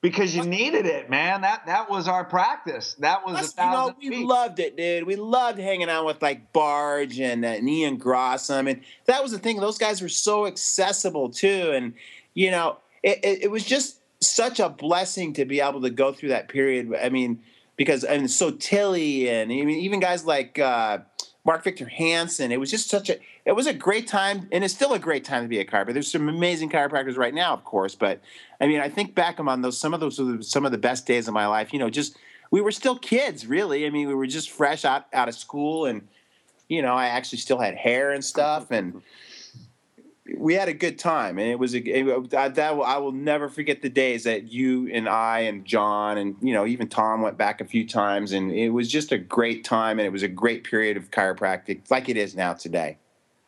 because 0.02 0.36
you 0.36 0.44
needed 0.44 0.86
it, 0.86 1.10
man. 1.10 1.42
That 1.42 1.66
that 1.68 1.90
was 1.90 2.08
our 2.10 2.26
practice. 2.26 2.96
That 3.00 3.26
was 3.26 3.38
Plus, 3.38 3.54
a 3.54 3.56
thousand. 3.56 3.96
You 4.02 4.10
know, 4.10 4.16
we 4.16 4.22
feet. 4.22 4.28
loved 4.28 4.60
it, 4.60 4.78
dude. 4.78 5.08
We 5.08 5.16
loved 5.16 5.58
hanging 5.58 5.90
out 5.90 6.06
with 6.06 6.22
like 6.22 6.52
Barge 6.52 7.20
and, 7.20 7.46
uh, 7.46 7.50
and 7.50 7.70
Ian 7.70 7.98
Grassam, 7.98 8.70
and 8.70 8.82
that 9.06 9.24
was 9.24 9.32
the 9.32 9.40
thing. 9.40 9.60
Those 9.60 9.78
guys 9.78 10.02
were 10.02 10.10
so 10.10 10.48
accessible 10.48 11.30
too, 11.30 11.72
and 11.74 11.94
you 12.34 12.52
know, 12.52 12.78
it, 13.04 13.20
it, 13.24 13.44
it 13.44 13.52
was 13.52 13.64
just 13.64 14.00
such 14.28 14.60
a 14.60 14.70
blessing 14.70 15.34
to 15.34 15.46
be 15.46 15.62
able 15.62 15.82
to 15.82 15.90
go 15.90 16.12
through 16.12 16.30
that 16.30 16.48
period. 16.50 16.94
I 17.02 17.10
mean, 17.10 17.42
because 17.76 18.04
and 18.04 18.30
so 18.30 18.52
Tilly 18.52 19.30
and 19.30 19.52
I 19.52 19.56
mean 19.56 19.70
even 19.70 20.00
guys 20.00 20.26
like 20.26 20.60
uh, 20.60 21.00
Mark 21.46 21.64
Victor 21.64 21.88
Hansen. 21.88 22.52
It 22.52 22.60
was 22.60 22.72
just 22.72 22.90
such 22.90 23.10
a 23.10 23.18
it 23.46 23.52
was 23.52 23.68
a 23.68 23.74
great 23.74 24.08
time, 24.08 24.48
and 24.52 24.64
it's 24.64 24.74
still 24.74 24.94
a 24.94 25.00
great 25.00 25.24
time 25.24 25.44
to 25.44 25.48
be 25.48 25.60
a 25.60 25.66
chiropractor. 25.66 25.94
There's 25.94 26.12
some 26.12 26.28
amazing 26.28 26.72
chiropractors 26.72 27.18
right 27.18 27.34
now, 27.34 27.54
of 27.54 27.64
course, 27.64 27.94
but 27.94 28.20
I 28.60 28.68
mean, 28.68 28.82
I 28.82 28.90
think 28.90 29.14
back 29.14 29.40
on 29.40 29.62
those. 29.62 29.78
Some 29.78 29.94
of 29.94 30.00
those 30.00 30.20
were 30.20 30.42
some 30.42 30.66
of 30.66 30.72
the 30.72 30.80
best 30.80 31.06
days 31.06 31.28
of 31.28 31.34
my 31.34 31.46
life. 31.46 31.72
You 31.72 31.80
know, 31.80 31.90
just 31.90 32.18
we 32.50 32.62
were 32.62 32.72
still 32.72 32.98
kids, 32.98 33.46
really. 33.46 33.86
I 33.86 33.92
mean, 33.92 34.08
we 34.08 34.16
were 34.16 34.28
just 34.28 34.50
fresh 34.50 34.84
out 34.84 35.06
out 35.14 35.30
of 35.30 35.36
school, 35.36 35.86
and 35.86 36.08
you 36.68 36.82
know, 36.82 36.96
I 36.96 37.08
actually 37.08 37.38
still 37.38 37.60
had 37.60 37.76
hair 37.76 38.12
and 38.12 38.26
stuff, 38.26 38.72
and 38.72 39.04
we 40.38 40.56
had 40.56 40.68
a 40.68 40.74
good 40.74 40.98
time, 40.98 41.38
and 41.38 41.48
it 41.48 41.60
was 41.60 41.76
a 41.76 41.80
it, 41.80 42.30
that 42.32 42.60
I 42.60 42.98
will 42.98 43.12
never 43.12 43.48
forget 43.48 43.82
the 43.82 43.90
days 43.90 44.24
that 44.24 44.52
you 44.52 44.90
and 44.92 45.08
I 45.08 45.42
and 45.42 45.66
John 45.66 46.18
and 46.18 46.36
you 46.42 46.54
know 46.54 46.66
even 46.66 46.88
Tom 46.88 47.22
went 47.22 47.38
back 47.38 47.62
a 47.62 47.66
few 47.66 47.88
times, 47.88 48.32
and 48.32 48.52
it 48.52 48.70
was 48.70 48.90
just 48.90 49.12
a 49.12 49.18
great 49.18 49.64
time, 49.64 50.00
and 50.00 50.06
it 50.06 50.12
was 50.12 50.24
a 50.24 50.28
great 50.28 50.64
period 50.64 50.98
of 50.98 51.12
chiropractic, 51.12 51.92
like 51.92 52.10
it 52.10 52.18
is 52.18 52.36
now 52.36 52.54
today. 52.54 52.98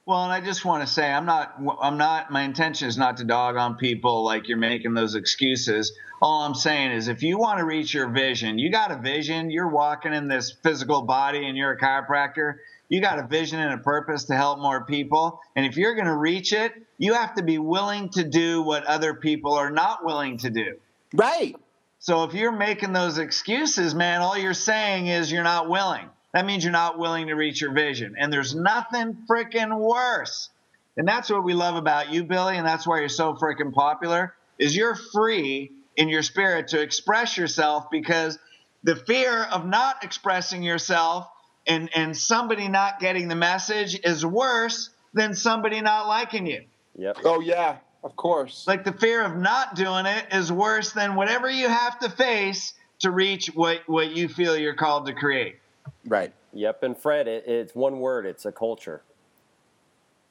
Well, 0.05 0.23
and 0.23 0.31
I 0.31 0.39
just 0.39 0.63
want 0.63 0.87
to 0.87 0.91
say 0.91 1.11
I'm 1.11 1.25
not 1.25 1.55
I'm 1.81 1.97
not 1.97 2.31
my 2.31 2.43
intention 2.43 2.87
is 2.87 2.97
not 2.97 3.17
to 3.17 3.23
dog 3.23 3.57
on 3.57 3.75
people 3.75 4.23
like 4.23 4.47
you're 4.47 4.57
making 4.57 4.93
those 4.93 5.15
excuses. 5.15 5.91
All 6.21 6.43
I'm 6.43 6.55
saying 6.55 6.91
is 6.91 7.07
if 7.07 7.23
you 7.23 7.37
want 7.37 7.59
to 7.59 7.65
reach 7.65 7.93
your 7.93 8.07
vision, 8.07 8.57
you 8.57 8.71
got 8.71 8.91
a 8.91 8.97
vision, 8.97 9.51
you're 9.51 9.67
walking 9.67 10.13
in 10.13 10.27
this 10.27 10.51
physical 10.63 11.01
body 11.01 11.47
and 11.47 11.57
you're 11.57 11.71
a 11.71 11.77
chiropractor, 11.77 12.55
you 12.89 13.01
got 13.01 13.19
a 13.19 13.27
vision 13.27 13.59
and 13.59 13.73
a 13.73 13.77
purpose 13.77 14.25
to 14.25 14.35
help 14.35 14.59
more 14.59 14.85
people. 14.85 15.41
And 15.55 15.65
if 15.65 15.77
you're 15.77 15.95
going 15.95 16.07
to 16.07 16.15
reach 16.15 16.53
it, 16.53 16.73
you 16.97 17.13
have 17.13 17.35
to 17.35 17.43
be 17.43 17.57
willing 17.57 18.09
to 18.09 18.23
do 18.23 18.61
what 18.61 18.85
other 18.85 19.13
people 19.13 19.53
are 19.53 19.71
not 19.71 20.05
willing 20.05 20.37
to 20.39 20.49
do. 20.49 20.77
Right. 21.13 21.55
So 21.99 22.23
if 22.23 22.33
you're 22.33 22.51
making 22.51 22.93
those 22.93 23.17
excuses, 23.17 23.93
man, 23.93 24.21
all 24.21 24.37
you're 24.37 24.53
saying 24.53 25.07
is 25.07 25.31
you're 25.31 25.43
not 25.43 25.69
willing. 25.69 26.07
That 26.33 26.45
means 26.45 26.63
you're 26.63 26.71
not 26.71 26.99
willing 26.99 27.27
to 27.27 27.33
reach 27.33 27.61
your 27.61 27.73
vision. 27.73 28.15
And 28.17 28.31
there's 28.31 28.55
nothing 28.55 29.17
freaking 29.29 29.77
worse. 29.77 30.49
And 30.95 31.07
that's 31.07 31.29
what 31.29 31.43
we 31.43 31.53
love 31.53 31.75
about 31.75 32.11
you, 32.11 32.23
Billy, 32.23 32.57
and 32.57 32.65
that's 32.65 32.87
why 32.87 32.99
you're 32.99 33.09
so 33.09 33.33
freaking 33.33 33.73
popular 33.73 34.33
is 34.57 34.75
you're 34.75 34.95
free 34.95 35.71
in 35.95 36.09
your 36.09 36.23
spirit 36.23 36.69
to 36.69 36.81
express 36.81 37.37
yourself 37.37 37.89
because 37.91 38.39
the 38.83 38.95
fear 38.95 39.43
of 39.43 39.65
not 39.65 40.03
expressing 40.03 40.63
yourself 40.63 41.27
and 41.67 41.89
and 41.95 42.15
somebody 42.15 42.67
not 42.67 42.99
getting 42.99 43.27
the 43.27 43.35
message 43.35 43.99
is 44.03 44.25
worse 44.25 44.89
than 45.13 45.33
somebody 45.33 45.81
not 45.81 46.07
liking 46.07 46.47
you. 46.47 46.63
Yep. 46.97 47.19
Oh 47.25 47.39
yeah, 47.39 47.77
of 48.03 48.15
course. 48.15 48.65
Like 48.67 48.83
the 48.83 48.93
fear 48.93 49.23
of 49.23 49.35
not 49.35 49.75
doing 49.75 50.05
it 50.05 50.25
is 50.31 50.51
worse 50.51 50.93
than 50.93 51.15
whatever 51.15 51.49
you 51.49 51.67
have 51.67 51.99
to 51.99 52.09
face 52.09 52.73
to 52.99 53.11
reach 53.11 53.47
what 53.53 53.81
what 53.87 54.11
you 54.11 54.27
feel 54.27 54.57
you're 54.57 54.75
called 54.75 55.07
to 55.07 55.13
create. 55.13 55.57
Right. 56.05 56.33
Yep. 56.53 56.83
And 56.83 56.97
Fred, 56.97 57.27
it, 57.27 57.43
it's 57.47 57.75
one 57.75 57.99
word. 57.99 58.25
It's 58.25 58.45
a 58.45 58.51
culture. 58.51 59.01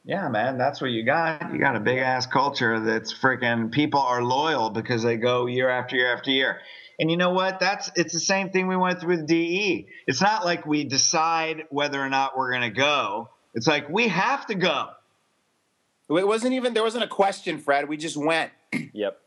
Yeah, 0.05 0.28
man, 0.28 0.57
that's 0.57 0.81
what 0.81 0.90
you 0.90 1.02
got. 1.02 1.52
You 1.52 1.59
got 1.59 1.75
a 1.75 1.81
big 1.81 1.99
ass 1.99 2.26
culture 2.26 2.78
that's 2.78 3.12
freaking 3.12 3.73
people 3.73 3.99
are 3.99 4.23
loyal 4.23 4.71
because 4.71 5.02
they 5.02 5.16
go 5.16 5.47
year 5.47 5.69
after 5.69 5.97
year 5.97 6.14
after 6.14 6.31
year. 6.31 6.61
And 6.99 7.11
you 7.11 7.17
know 7.17 7.30
what? 7.30 7.61
That's 7.61 7.91
it's 7.95 8.13
the 8.13 8.21
same 8.21 8.50
thing 8.50 8.69
we 8.69 8.76
went 8.76 9.00
through 9.00 9.17
with 9.17 9.26
DE. 9.26 9.89
It's 10.06 10.23
not 10.23 10.45
like 10.45 10.67
we 10.67 10.85
decide 10.85 11.65
whether 11.71 12.00
or 12.00 12.09
not 12.09 12.37
we're 12.37 12.50
going 12.50 12.63
to 12.63 12.76
go. 12.76 13.28
It's 13.54 13.67
like 13.67 13.89
we 13.89 14.09
have 14.09 14.47
to 14.47 14.54
go. 14.54 14.89
It 16.09 16.26
wasn't 16.26 16.54
even 16.54 16.75
there 16.75 16.82
wasn't 16.82 17.04
a 17.04 17.09
question, 17.09 17.59
Fred. 17.59 17.89
We 17.89 17.97
just 17.97 18.17
went. 18.17 18.52
Yep. 18.93 19.21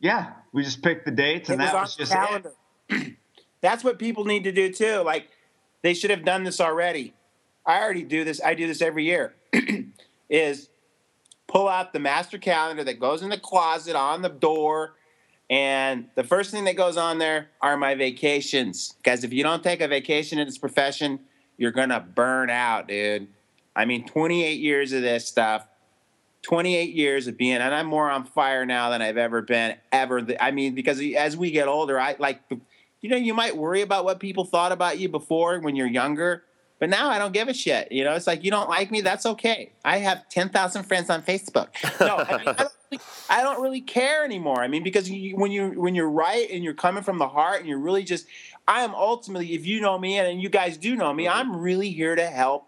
Yeah, 0.00 0.32
we 0.52 0.62
just 0.64 0.82
picked 0.82 1.06
the 1.06 1.10
dates, 1.10 1.48
and 1.48 1.60
it 1.62 1.64
that 1.64 1.72
was, 1.74 1.82
was 1.82 1.96
just 1.96 2.12
calendar. 2.12 2.52
it. 2.90 3.14
That's 3.62 3.82
what 3.82 3.98
people 3.98 4.26
need 4.26 4.44
to 4.44 4.52
do 4.52 4.70
too. 4.70 4.98
Like 4.98 5.28
they 5.80 5.94
should 5.94 6.10
have 6.10 6.26
done 6.26 6.44
this 6.44 6.60
already. 6.60 7.14
I 7.64 7.80
already 7.80 8.02
do 8.02 8.22
this. 8.22 8.38
I 8.44 8.52
do 8.52 8.66
this 8.66 8.82
every 8.82 9.04
year. 9.04 9.34
is 10.28 10.68
pull 11.46 11.68
out 11.68 11.92
the 11.92 12.00
master 12.00 12.36
calendar 12.36 12.84
that 12.84 13.00
goes 13.00 13.22
in 13.22 13.30
the 13.30 13.38
closet 13.38 13.96
on 13.96 14.20
the 14.20 14.28
door 14.28 14.94
and 15.50 16.08
the 16.14 16.24
first 16.24 16.50
thing 16.50 16.64
that 16.64 16.76
goes 16.76 16.96
on 16.96 17.18
there 17.18 17.48
are 17.60 17.76
my 17.76 17.94
vacations. 17.94 18.94
Because 19.02 19.24
if 19.24 19.32
you 19.32 19.42
don't 19.42 19.62
take 19.62 19.80
a 19.80 19.88
vacation 19.88 20.38
in 20.38 20.46
this 20.46 20.58
profession, 20.58 21.20
you're 21.56 21.72
going 21.72 21.90
to 21.90 22.00
burn 22.00 22.50
out, 22.50 22.88
dude. 22.88 23.28
I 23.76 23.84
mean, 23.84 24.06
28 24.06 24.60
years 24.60 24.92
of 24.92 25.02
this 25.02 25.26
stuff, 25.26 25.66
28 26.42 26.94
years 26.94 27.26
of 27.26 27.36
being, 27.36 27.56
and 27.56 27.74
I'm 27.74 27.86
more 27.86 28.10
on 28.10 28.24
fire 28.24 28.64
now 28.64 28.90
than 28.90 29.02
I've 29.02 29.16
ever 29.16 29.42
been, 29.42 29.76
ever. 29.92 30.26
I 30.40 30.50
mean, 30.50 30.74
because 30.74 31.00
as 31.16 31.36
we 31.36 31.50
get 31.50 31.68
older, 31.68 32.00
I 32.00 32.16
like, 32.18 32.40
you 33.00 33.10
know, 33.10 33.16
you 33.16 33.34
might 33.34 33.56
worry 33.56 33.82
about 33.82 34.04
what 34.04 34.20
people 34.20 34.44
thought 34.44 34.72
about 34.72 34.98
you 34.98 35.08
before 35.08 35.58
when 35.60 35.76
you're 35.76 35.86
younger. 35.86 36.44
But 36.80 36.90
now 36.90 37.08
I 37.08 37.18
don't 37.18 37.32
give 37.32 37.48
a 37.48 37.54
shit. 37.54 37.92
You 37.92 38.04
know, 38.04 38.14
it's 38.14 38.26
like 38.26 38.44
you 38.44 38.50
don't 38.50 38.68
like 38.68 38.90
me, 38.90 39.00
that's 39.00 39.24
okay. 39.26 39.72
I 39.84 39.98
have 39.98 40.28
ten 40.28 40.48
thousand 40.48 40.84
friends 40.84 41.08
on 41.08 41.22
Facebook. 41.22 41.68
No, 42.00 42.16
I, 42.16 42.36
mean, 42.38 42.54
I, 42.58 42.66
really, 42.98 43.40
I, 43.40 43.42
don't 43.42 43.62
really, 43.62 43.80
care 43.80 44.24
anymore. 44.24 44.62
I 44.62 44.68
mean, 44.68 44.82
because 44.82 45.08
you, 45.10 45.36
when 45.36 45.50
you 45.50 45.70
when 45.80 45.94
you're 45.94 46.10
right 46.10 46.48
and 46.50 46.64
you're 46.64 46.74
coming 46.74 47.02
from 47.02 47.18
the 47.18 47.28
heart 47.28 47.60
and 47.60 47.68
you're 47.68 47.78
really 47.78 48.04
just, 48.04 48.26
I 48.66 48.82
am 48.82 48.94
ultimately, 48.94 49.54
if 49.54 49.66
you 49.66 49.80
know 49.80 49.98
me 49.98 50.18
and 50.18 50.42
you 50.42 50.48
guys 50.48 50.76
do 50.76 50.96
know 50.96 51.12
me, 51.12 51.24
mm-hmm. 51.24 51.38
I'm 51.38 51.56
really 51.56 51.90
here 51.90 52.14
to 52.14 52.26
help. 52.26 52.66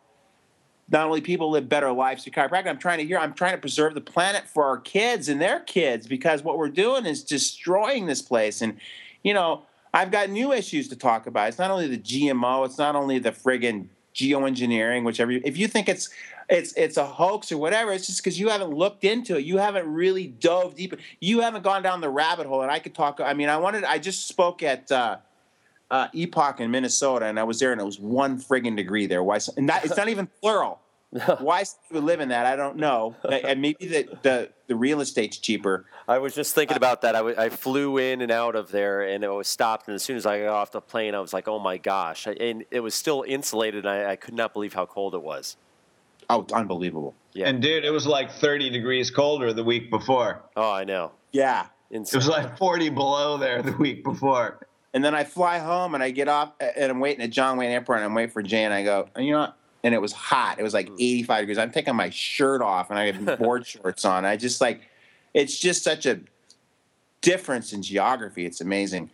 Not 0.89 1.07
only 1.07 1.21
people 1.21 1.51
live 1.51 1.69
better 1.69 1.91
lives 1.91 2.23
through 2.23 2.33
chiropractic, 2.33 2.69
I'm 2.69 2.79
trying 2.79 2.99
to 2.99 3.05
hear. 3.05 3.19
I'm 3.19 3.35
trying 3.35 3.53
to 3.53 3.59
preserve 3.59 3.95
the 3.95 4.01
planet 4.01 4.45
for 4.49 4.65
our 4.65 4.79
kids 4.79 5.29
and 5.29 5.41
their 5.41 5.61
kids 5.61 6.07
because 6.07 6.45
what 6.45 6.59
we're 6.59 6.69
doing 6.69 7.07
is 7.07 7.25
destroying 7.25 8.07
this 8.07 8.23
place. 8.23 8.63
And 8.63 8.79
you 9.25 9.35
know, 9.35 9.63
I've 9.93 10.11
got 10.11 10.31
new 10.31 10.53
issues 10.53 10.89
to 10.89 10.97
talk 10.97 11.27
about. 11.27 11.49
It's 11.49 11.59
not 11.59 11.71
only 11.71 11.89
the 11.89 11.99
GMO, 11.99 12.65
it's 12.67 12.79
not 12.79 12.95
only 12.95 13.19
the 13.19 13.33
friggin' 13.33 13.89
geoengineering, 14.15 15.05
whichever. 15.05 15.33
You, 15.33 15.41
if 15.45 15.57
you 15.57 15.69
think 15.69 15.89
it's 15.89 16.11
it's 16.49 16.73
it's 16.75 16.97
a 16.97 17.05
hoax 17.05 17.51
or 17.51 17.59
whatever, 17.59 17.93
it's 17.93 18.07
just 18.07 18.23
because 18.23 18.39
you 18.39 18.49
haven't 18.49 18.71
looked 18.71 19.05
into 19.05 19.37
it. 19.37 19.45
You 19.45 19.59
haven't 19.59 19.93
really 19.93 20.27
dove 20.27 20.77
deep. 20.77 20.95
You 21.21 21.41
haven't 21.41 21.63
gone 21.63 21.83
down 21.83 22.01
the 22.01 22.11
rabbit 22.11 22.47
hole. 22.47 22.63
And 22.63 22.71
I 22.71 22.79
could 22.79 22.95
talk. 22.95 23.21
I 23.21 23.35
mean, 23.35 23.49
I 23.49 23.57
wanted. 23.57 23.85
I 23.85 23.99
just 23.99 24.29
spoke 24.29 24.63
at 24.63 24.91
uh, 24.93 25.19
uh, 25.91 26.09
Epoch 26.13 26.61
in 26.61 26.71
Minnesota, 26.71 27.27
and 27.27 27.39
I 27.39 27.45
was 27.45 27.59
there, 27.59 27.73
and 27.73 27.81
it 27.81 27.85
was 27.85 27.99
one 27.99 28.39
friggin' 28.39 28.77
degree 28.77 29.07
there. 29.07 29.23
Why? 29.23 29.39
And 29.57 29.69
that 29.69 29.85
it's 29.85 29.97
not 29.97 30.09
even 30.09 30.29
plural. 30.41 30.81
Why 31.39 31.65
would 31.93 32.05
live 32.05 32.21
in 32.21 32.29
that? 32.29 32.47
I 32.47 32.57
don't 32.57 32.77
know. 32.77 33.15
And 33.23 33.63
maybe 33.63 33.87
the, 33.87 34.09
the, 34.23 34.51
the 34.67 34.75
real 34.75 35.01
estate's 35.01 35.39
cheaper. 35.39 35.87
I 36.09 36.19
was 36.19 36.35
just 36.35 36.55
thinking 36.55 36.77
about 36.77 37.03
that. 37.03 37.15
I, 37.15 37.19
w- 37.19 37.37
I 37.39 37.49
flew 37.49 37.97
in 37.99 38.21
and 38.21 38.31
out 38.31 38.57
of 38.57 38.71
there, 38.71 39.03
and 39.03 39.23
it 39.23 39.29
was 39.29 39.49
stopped. 39.49 39.87
And 39.87 39.95
as 39.95 40.03
soon 40.03 40.17
as 40.17 40.27
I 40.27 40.41
got 40.41 40.49
off 40.49 40.73
the 40.73 40.81
plane, 40.81 41.15
I 41.15 41.21
was 41.21 41.33
like, 41.33 41.49
"Oh 41.49 41.59
my 41.59 41.79
gosh!" 41.79 42.27
And 42.27 42.65
it 42.71 42.81
was 42.81 42.95
still 42.95 43.25
insulated. 43.27 43.87
I, 43.87 44.11
I 44.13 44.17
could 44.17 44.35
not 44.35 44.53
believe 44.53 44.75
how 44.75 44.85
cold 44.85 45.15
it 45.15 45.23
was. 45.23 45.57
Oh, 46.29 46.47
unbelievable! 46.53 47.15
Yeah. 47.33 47.49
And 47.49 47.61
dude, 47.61 47.85
it 47.85 47.91
was 47.91 48.07
like 48.07 48.31
30 48.31 48.71
degrees 48.71 49.11
colder 49.11 49.53
the 49.53 49.65
week 49.65 49.91
before. 49.91 50.43
Oh, 50.57 50.73
I 50.73 50.85
know. 50.85 51.13
Yeah. 51.33 51.67
Insane. 51.91 52.19
It 52.21 52.25
was 52.25 52.29
like 52.29 52.57
40 52.57 52.89
below 52.89 53.37
there 53.37 53.63
the 53.63 53.73
week 53.73 54.03
before. 54.03 54.67
And 54.95 55.05
then 55.05 55.15
I 55.15 55.25
fly 55.25 55.59
home 55.59 55.95
and 55.95 56.03
I 56.03 56.11
get 56.11 56.29
off 56.29 56.53
and 56.59 56.91
I'm 56.91 56.99
waiting 56.99 57.23
at 57.23 57.31
John 57.31 57.59
Wayne 57.59 57.71
Airport 57.71 57.99
and 57.99 58.07
I'm 58.07 58.15
waiting 58.15 58.31
for 58.31 58.43
Jay 58.43 58.65
and 58.65 58.73
I 58.73 58.83
go, 58.83 59.09
you 59.19 59.33
know 59.33 59.41
what? 59.41 59.57
and 59.87 59.95
it 59.95 60.01
was 60.01 60.13
hot. 60.13 60.59
It 60.59 60.65
was 60.65 60.75
like 60.75 60.89
hmm. 60.89 60.97
85 60.99 61.43
degrees. 61.43 61.59
I'm 61.59 61.71
taking 61.71 61.95
my 61.95 62.11
shirt 62.11 62.61
off 62.61 62.91
and 62.91 62.99
I 62.99 63.13
have 63.13 63.39
board 63.39 63.67
shorts 63.67 64.05
on. 64.05 64.25
I 64.25 64.37
just 64.37 64.61
like, 64.61 64.81
it's 65.33 65.59
just 65.59 65.85
such 65.85 66.07
a 66.07 66.21
difference 67.21 67.73
in 67.73 67.83
geography. 67.83 68.47
It's 68.47 68.61
amazing. 68.61 69.11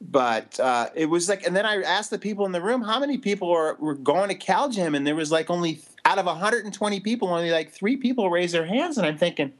But 0.00 0.58
uh, 0.60 0.88
it 0.94 1.06
was 1.06 1.28
like, 1.28 1.46
and 1.46 1.54
then 1.54 1.66
I 1.66 1.82
asked 1.82 2.10
the 2.10 2.18
people 2.18 2.46
in 2.46 2.52
the 2.52 2.60
room 2.62 2.82
how 2.82 2.98
many 2.98 3.18
people 3.18 3.50
are, 3.50 3.74
were 3.74 3.94
going 3.94 4.28
to 4.28 4.34
Cal 4.34 4.68
Jam, 4.68 4.94
and 4.94 5.06
there 5.06 5.14
was 5.14 5.30
like 5.32 5.50
only 5.50 5.80
out 6.06 6.18
of 6.18 6.26
120 6.26 7.00
people, 7.00 7.28
only 7.28 7.50
like 7.50 7.72
three 7.72 7.96
people 7.96 8.30
raised 8.30 8.54
their 8.54 8.64
hands, 8.64 8.96
and 8.96 9.04
I'm 9.04 9.18
thinking, 9.18 9.52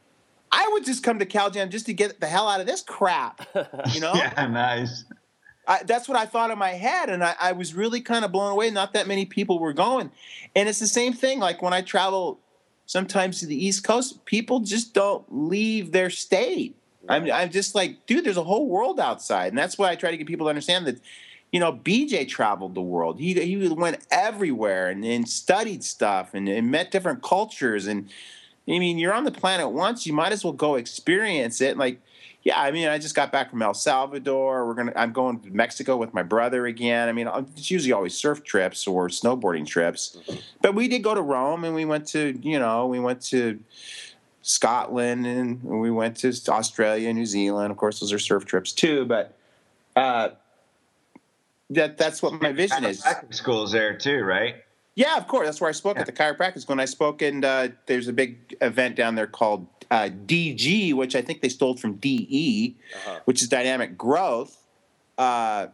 I 0.53 0.69
would 0.73 0.85
just 0.85 1.03
come 1.03 1.19
to 1.19 1.27
Cal 1.27 1.51
Jam 1.51 1.71
just 1.71 1.87
to 1.87 1.93
get 1.93 2.21
the 2.21 2.29
hell 2.29 2.49
out 2.49 2.61
of 2.61 2.67
this 2.67 2.83
crap, 2.83 3.47
you 3.93 4.01
know? 4.01 4.13
yeah, 4.15 4.47
nice. 4.47 5.05
I, 5.67 5.83
that's 5.83 6.09
what 6.09 6.17
I 6.17 6.25
thought 6.25 6.53
in 6.53 6.59
my 6.59 6.71
head, 6.71 7.11
and 7.11 7.25
I, 7.25 7.35
I 7.41 7.53
was 7.53 7.75
really 7.75 8.01
kind 8.01 8.25
of 8.25 8.31
blown 8.31 8.53
away. 8.53 8.71
Not 8.71 8.93
that 8.93 9.09
many 9.09 9.27
people 9.27 9.59
were 9.59 9.73
going, 9.73 10.13
and 10.55 10.69
it's 10.69 10.79
the 10.79 10.87
same 10.87 11.13
thing. 11.13 11.41
Like 11.41 11.63
when 11.63 11.73
I 11.73 11.83
travel 11.83 12.39
sometimes 12.87 13.41
to 13.41 13.47
the 13.47 13.67
East 13.67 13.83
Coast, 13.83 14.25
people 14.25 14.61
just 14.61 14.95
don't 14.95 15.25
leave 15.29 15.91
their 15.91 16.11
state. 16.11 16.77
I'm, 17.09 17.29
I'm 17.31 17.51
just 17.51 17.75
like, 17.75 18.07
dude, 18.07 18.25
there's 18.25 18.37
a 18.37 18.45
whole 18.45 18.69
world 18.69 19.01
outside. 19.01 19.49
And 19.49 19.59
that's 19.59 19.79
why 19.79 19.91
I 19.91 19.97
try 19.97 20.13
to 20.13 20.17
get 20.17 20.27
people 20.27 20.47
to 20.47 20.51
understand 20.51 20.87
that, 20.87 21.01
you 21.53 21.61
know, 21.61 21.73
BJ 21.73 22.29
traveled 22.29 22.75
the 22.75 22.83
world. 22.83 23.19
He, 23.19 23.35
he 23.35 23.69
went 23.69 23.99
everywhere 24.11 24.89
and, 24.89 25.05
and 25.05 25.29
studied 25.29 25.85
stuff 25.85 26.35
and, 26.35 26.49
and 26.49 26.71
met 26.71 26.91
different 26.91 27.23
cultures. 27.23 27.87
And 27.87 28.09
I 28.69 28.79
mean, 28.79 28.99
you're 28.99 29.15
on 29.15 29.25
the 29.25 29.31
planet 29.31 29.71
once, 29.71 30.07
you 30.07 30.13
might 30.13 30.33
as 30.33 30.45
well 30.45 30.53
go 30.53 30.75
experience 30.75 31.61
it. 31.61 31.77
Like, 31.77 32.01
yeah, 32.43 32.61
I 32.61 32.71
mean, 32.71 32.89
I 32.89 32.99
just 32.99 33.17
got 33.17 33.33
back 33.33 33.51
from 33.51 33.61
El 33.61 33.75
Salvador. 33.75 34.67
We're 34.67 34.75
gonna, 34.75 34.93
I'm 34.95 35.13
going 35.13 35.41
to 35.41 35.51
Mexico 35.51 35.97
with 35.97 36.15
my 36.15 36.23
brother 36.23 36.67
again. 36.67 37.09
I 37.09 37.13
mean, 37.13 37.29
it's 37.57 37.71
usually 37.71 37.93
always 37.93 38.17
surf 38.17 38.45
trips 38.45 38.87
or 38.87 39.09
snowboarding 39.09 39.67
trips, 39.67 40.17
mm-hmm. 40.21 40.39
but 40.63 40.75
we 40.77 40.87
did 40.87 41.03
go 41.03 41.13
to 41.13 41.23
Rome 41.23 41.65
and 41.65 41.75
we 41.75 41.85
went 41.85 42.07
to, 42.09 42.39
you 42.43 42.61
know, 42.61 42.87
we 42.87 43.01
went 43.01 43.21
to 43.23 43.59
Scotland 44.43 45.27
and 45.27 45.61
we 45.61 45.91
went 45.91 46.19
to 46.19 46.33
Australia, 46.49 47.13
New 47.13 47.27
Zealand. 47.27 47.73
Of 47.73 47.79
course, 47.79 47.99
those 47.99 48.13
are 48.13 48.19
surf 48.21 48.45
trips 48.45 48.73
too. 48.73 49.05
But 49.07 49.37
uh, 49.97 50.29
that 51.71 51.99
that's 51.99 52.23
what 52.23 52.41
my 52.41 52.53
vision 52.53 52.85
is. 52.85 53.05
Schools 53.31 53.73
there 53.73 53.97
too, 53.97 54.23
right? 54.23 54.57
Yeah, 54.95 55.17
of 55.17 55.29
course. 55.29 55.47
That's 55.47 55.61
where 55.61 55.69
I 55.69 55.73
spoke 55.73 55.97
yeah. 55.97 56.03
at 56.03 56.07
the 56.07 56.13
chiropractic 56.13 56.61
school. 56.61 56.75
And 56.75 56.81
I 56.81 56.87
spoke, 56.87 57.21
and 57.21 57.45
uh, 57.45 57.69
there's 57.87 58.09
a 58.09 58.13
big 58.13 58.57
event 58.61 58.97
down 58.97 59.15
there 59.15 59.27
called 59.27 59.67
uh, 59.91 60.09
DG, 60.27 60.95
which 60.95 61.15
I 61.15 61.21
think 61.21 61.43
they 61.43 61.51
stole 61.51 61.77
from 61.77 61.95
DE, 61.97 62.77
uh-huh. 62.95 63.21
which 63.27 63.43
is 63.43 63.49
dynamic 63.49 63.99
growth. 63.99 64.57
Uh, 65.19 65.69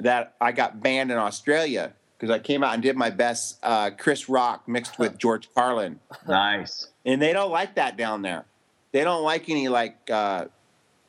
that 0.00 0.34
I 0.40 0.52
got 0.52 0.82
banned 0.82 1.10
in 1.10 1.16
Australia 1.16 1.94
because 2.18 2.30
I 2.30 2.38
came 2.38 2.62
out 2.62 2.74
and 2.74 2.82
did 2.82 2.96
my 2.96 3.08
best 3.08 3.58
uh, 3.62 3.90
Chris 3.96 4.28
Rock 4.28 4.68
mixed 4.68 4.98
with 4.98 5.16
George 5.18 5.48
Carlin. 5.54 6.00
Nice 6.28 6.88
and 7.06 7.22
they 7.22 7.32
don't 7.32 7.52
like 7.52 7.76
that 7.76 7.96
down 7.96 8.20
there. 8.20 8.44
They 8.92 9.04
don't 9.04 9.22
like 9.22 9.48
any 9.48 9.68
like 9.68 10.10
uh, 10.10 10.46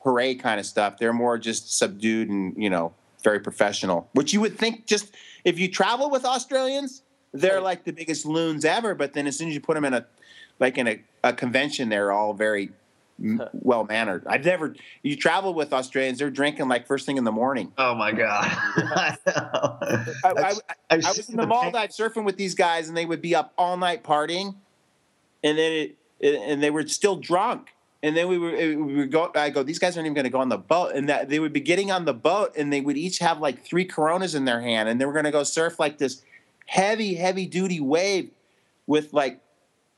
hooray 0.00 0.36
kind 0.36 0.60
of 0.60 0.64
stuff. 0.64 0.96
They're 0.98 1.12
more 1.12 1.36
just 1.36 1.76
subdued 1.76 2.30
and 2.30 2.54
you 2.56 2.70
know 2.70 2.94
very 3.22 3.40
professional. 3.40 4.08
Which 4.12 4.32
you 4.32 4.40
would 4.40 4.58
think 4.58 4.86
just 4.86 5.14
if 5.44 5.58
you 5.58 5.68
travel 5.70 6.10
with 6.10 6.24
Australians, 6.24 7.02
they're 7.32 7.60
like 7.60 7.84
the 7.84 7.92
biggest 7.92 8.26
loons 8.26 8.64
ever. 8.64 8.94
But 8.94 9.12
then 9.12 9.26
as 9.26 9.36
soon 9.36 9.48
as 9.48 9.54
you 9.54 9.60
put 9.60 9.74
them 9.74 9.84
in 9.84 9.94
a 9.94 10.06
like 10.58 10.78
in 10.78 10.88
a, 10.88 11.02
a 11.22 11.32
convention, 11.32 11.88
they're 11.88 12.12
all 12.12 12.34
very 12.34 12.70
well 13.52 13.84
mannered. 13.84 14.24
I've 14.26 14.44
never 14.44 14.74
you 15.02 15.16
travel 15.16 15.54
with 15.54 15.72
Australians; 15.72 16.18
they're 16.18 16.30
drinking 16.30 16.68
like 16.68 16.86
first 16.86 17.06
thing 17.06 17.16
in 17.16 17.24
the 17.24 17.32
morning. 17.32 17.72
Oh 17.76 17.94
my 17.94 18.12
god! 18.12 18.46
I, 18.46 19.16
I, 20.24 20.32
I, 20.34 20.54
I, 20.90 20.96
was 20.96 21.28
in 21.28 21.36
the 21.36 21.46
Maldives 21.46 21.96
surfing 21.96 22.24
with 22.24 22.36
these 22.36 22.54
guys, 22.54 22.88
and 22.88 22.96
they 22.96 23.06
would 23.06 23.20
be 23.20 23.34
up 23.34 23.52
all 23.58 23.76
night 23.76 24.04
partying 24.04 24.54
and 25.42 25.58
then 25.58 25.72
it, 25.72 25.96
and 26.20 26.62
they 26.62 26.70
were 26.70 26.86
still 26.86 27.16
drunk. 27.16 27.74
And 28.02 28.16
then 28.16 28.28
we 28.28 28.38
were, 28.38 28.50
eh, 28.50 28.74
we 28.74 28.94
would 28.94 29.10
go. 29.10 29.30
I 29.34 29.50
go. 29.50 29.62
These 29.62 29.78
guys 29.80 29.96
aren't 29.96 30.06
even 30.06 30.14
going 30.14 30.24
to 30.24 30.30
go 30.30 30.38
on 30.38 30.48
the 30.48 30.58
boat, 30.58 30.92
and 30.94 31.08
that 31.08 31.28
they 31.28 31.40
would 31.40 31.52
be 31.52 31.60
getting 31.60 31.90
on 31.90 32.04
the 32.04 32.14
boat, 32.14 32.52
and 32.56 32.72
they 32.72 32.80
would 32.80 32.96
each 32.96 33.18
have 33.18 33.40
like 33.40 33.64
three 33.64 33.84
Coronas 33.84 34.34
in 34.34 34.44
their 34.44 34.60
hand, 34.60 34.88
and 34.88 35.00
they 35.00 35.04
were 35.04 35.12
going 35.12 35.24
to 35.24 35.32
go 35.32 35.42
surf 35.42 35.80
like 35.80 35.98
this 35.98 36.22
heavy, 36.66 37.14
heavy 37.14 37.46
duty 37.46 37.80
wave 37.80 38.30
with 38.86 39.12
like 39.12 39.40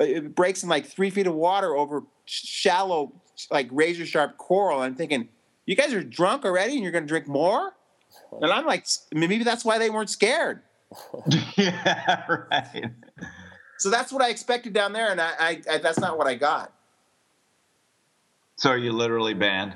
eh, 0.01 0.05
it 0.05 0.35
breaks 0.35 0.63
in 0.63 0.69
like 0.69 0.87
three 0.87 1.11
feet 1.11 1.27
of 1.27 1.35
water 1.35 1.77
over 1.77 2.05
shallow, 2.25 3.13
like 3.51 3.69
razor 3.71 4.07
sharp 4.07 4.39
coral. 4.39 4.81
I'm 4.81 4.95
thinking, 4.95 5.29
you 5.67 5.77
guys 5.77 5.93
are 5.93 6.03
drunk 6.03 6.47
already, 6.47 6.75
and 6.75 6.83
you're 6.83 6.93
going 6.93 7.05
to 7.05 7.09
drink 7.09 7.29
more. 7.29 7.75
And 8.41 8.51
I'm 8.51 8.65
like, 8.65 8.87
maybe 9.13 9.43
that's 9.45 9.65
why 9.65 9.79
they 9.79 9.91
weren't 9.91 10.11
scared. 10.11 10.63
yeah, 11.57 12.25
right. 12.29 12.91
So 13.79 13.91
that's 13.91 14.13
what 14.13 14.23
I 14.23 14.31
expected 14.31 14.73
down 14.73 14.93
there, 14.93 15.11
and 15.11 15.21
I, 15.21 15.31
I, 15.39 15.63
I 15.71 15.79
that's 15.79 15.99
not 15.99 16.19
what 16.19 16.27
I 16.27 16.35
got. 16.35 16.73
So 18.61 18.69
are 18.69 18.77
you 18.77 18.93
literally 18.93 19.33
banned? 19.33 19.75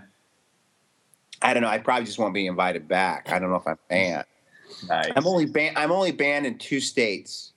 I 1.40 1.54
don't 1.54 1.62
know. 1.62 1.70
I 1.70 1.78
probably 1.78 2.04
just 2.04 2.18
won't 2.18 2.34
be 2.34 2.46
invited 2.46 2.86
back. 2.86 3.32
I 3.32 3.38
don't 3.38 3.48
know 3.48 3.56
if 3.56 3.66
I'm 3.66 3.78
banned. 3.88 4.26
Nice. 4.86 5.10
I'm 5.16 5.26
only 5.26 5.46
banned. 5.46 5.78
I'm 5.78 5.90
only 5.90 6.12
banned 6.12 6.44
in 6.44 6.58
two 6.58 6.80
states. 6.80 7.54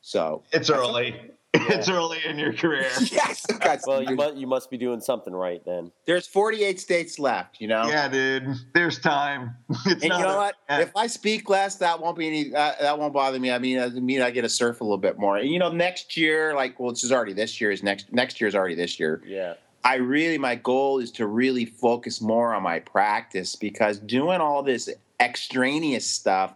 So 0.00 0.42
it's 0.52 0.70
early. 0.70 1.14
it's 1.54 1.88
early 1.88 2.18
in 2.26 2.36
your 2.36 2.52
career. 2.52 2.90
yes. 3.12 3.46
well, 3.86 4.02
you 4.02 4.16
must 4.16 4.34
you 4.34 4.48
must 4.48 4.70
be 4.70 4.76
doing 4.76 5.00
something 5.00 5.32
right 5.32 5.64
then. 5.64 5.92
There's 6.04 6.26
48 6.26 6.80
states 6.80 7.20
left. 7.20 7.60
You 7.60 7.68
know. 7.68 7.86
Yeah, 7.86 8.08
dude. 8.08 8.56
There's 8.74 8.98
time. 8.98 9.54
It's 9.86 10.02
and 10.02 10.02
you 10.02 10.08
know 10.08 10.36
what? 10.36 10.56
Yeah. 10.68 10.80
If 10.80 10.96
I 10.96 11.06
speak 11.06 11.48
less, 11.48 11.76
that 11.76 12.00
won't 12.00 12.18
be 12.18 12.26
any. 12.26 12.52
Uh, 12.52 12.72
that 12.80 12.98
won't 12.98 13.14
bother 13.14 13.38
me. 13.38 13.52
I 13.52 13.60
mean, 13.60 13.78
I 13.78 13.88
mean, 13.88 14.20
I 14.20 14.32
get 14.32 14.42
to 14.42 14.48
surf 14.48 14.80
a 14.80 14.84
little 14.84 14.98
bit 14.98 15.16
more. 15.16 15.36
And 15.36 15.48
you 15.48 15.60
know, 15.60 15.70
next 15.70 16.16
year, 16.16 16.56
like, 16.56 16.80
well, 16.80 16.90
this 16.90 17.04
is 17.04 17.12
already 17.12 17.34
this 17.34 17.60
year. 17.60 17.70
Is 17.70 17.84
next 17.84 18.12
next 18.12 18.40
year 18.40 18.48
is 18.48 18.56
already 18.56 18.74
this 18.74 18.98
year. 18.98 19.22
Yeah. 19.24 19.54
I 19.84 19.96
really, 19.96 20.38
my 20.38 20.54
goal 20.54 20.98
is 20.98 21.10
to 21.12 21.26
really 21.26 21.64
focus 21.64 22.20
more 22.20 22.54
on 22.54 22.62
my 22.62 22.78
practice 22.78 23.56
because 23.56 23.98
doing 23.98 24.40
all 24.40 24.62
this 24.62 24.88
extraneous 25.20 26.06
stuff 26.06 26.54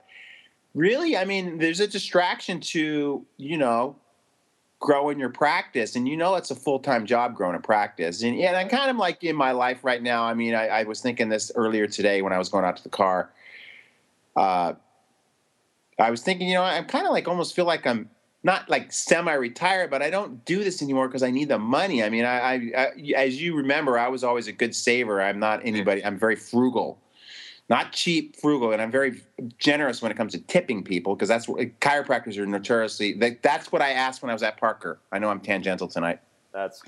really, 0.74 1.16
I 1.16 1.24
mean, 1.24 1.58
there's 1.58 1.80
a 1.80 1.88
distraction 1.88 2.60
to, 2.60 3.24
you 3.38 3.58
know, 3.58 3.96
growing 4.78 5.18
your 5.18 5.30
practice. 5.30 5.96
And 5.96 6.08
you 6.08 6.16
know 6.16 6.34
it's 6.36 6.50
a 6.50 6.54
full-time 6.54 7.06
job 7.06 7.34
growing 7.34 7.56
a 7.56 7.60
practice. 7.60 8.22
And, 8.22 8.38
and 8.38 8.56
i'm 8.56 8.68
kind 8.68 8.90
of 8.90 8.96
like 8.96 9.24
in 9.24 9.34
my 9.34 9.52
life 9.52 9.82
right 9.82 10.02
now. 10.02 10.24
I 10.24 10.34
mean 10.34 10.54
I, 10.54 10.68
I, 10.68 10.82
was 10.84 11.00
thinking 11.00 11.28
this 11.28 11.50
earlier 11.54 11.86
today 11.86 12.22
when 12.22 12.32
i 12.32 12.38
was 12.38 12.48
going 12.48 12.64
out 12.64 12.76
to 12.76 12.82
the 12.82 12.90
car. 12.90 13.30
Uh, 14.36 14.74
i 15.98 16.10
was 16.10 16.20
thinking 16.20 16.46
you 16.46 16.54
know 16.54 16.62
i'm 16.62 16.84
kind 16.84 17.06
of 17.06 17.12
like 17.12 17.26
almost 17.26 17.56
feel 17.56 17.64
like 17.64 17.86
i'm 17.86 18.10
not 18.46 18.68
like 18.70 18.90
semi-retired 18.90 19.90
but 19.90 20.00
i 20.00 20.09
don't 20.09 20.44
do 20.46 20.64
this 20.64 20.80
anymore 20.80 21.09
because 21.09 21.22
i 21.22 21.30
need 21.30 21.48
the 21.48 21.59
money 21.59 22.02
i 22.02 22.09
mean 22.09 22.24
I, 22.24 22.38
I, 22.38 22.72
I 22.76 23.12
as 23.14 23.40
you 23.40 23.54
remember 23.54 23.98
i 23.98 24.09
was 24.09 24.24
always 24.24 24.46
a 24.46 24.52
good 24.52 24.74
saver 24.74 25.20
i'm 25.20 25.38
not 25.38 25.61
anybody 25.64 26.02
i'm 26.04 26.18
very 26.18 26.37
frugal 26.37 26.98
not 27.68 27.92
cheap, 27.92 28.37
frugal, 28.37 28.72
and 28.72 28.80
I'm 28.80 28.92
very 28.92 29.22
generous 29.59 30.00
when 30.00 30.12
it 30.12 30.16
comes 30.16 30.32
to 30.32 30.38
tipping 30.38 30.85
people 30.85 31.16
because 31.16 31.28
that's 31.28 31.48
what 31.48 31.59
chiropractors 31.80 32.38
are 32.38 32.46
notoriously. 32.46 33.14
That, 33.14 33.42
that's 33.42 33.72
what 33.72 33.82
I 33.82 33.90
asked 33.90 34.22
when 34.22 34.30
I 34.30 34.35
was 34.35 34.44
at 34.44 34.56
Parker. 34.56 35.00
I 35.11 35.18
know 35.18 35.30
I'm 35.30 35.40
tangential 35.40 35.88
tonight. 35.88 36.20
That's 36.52 36.80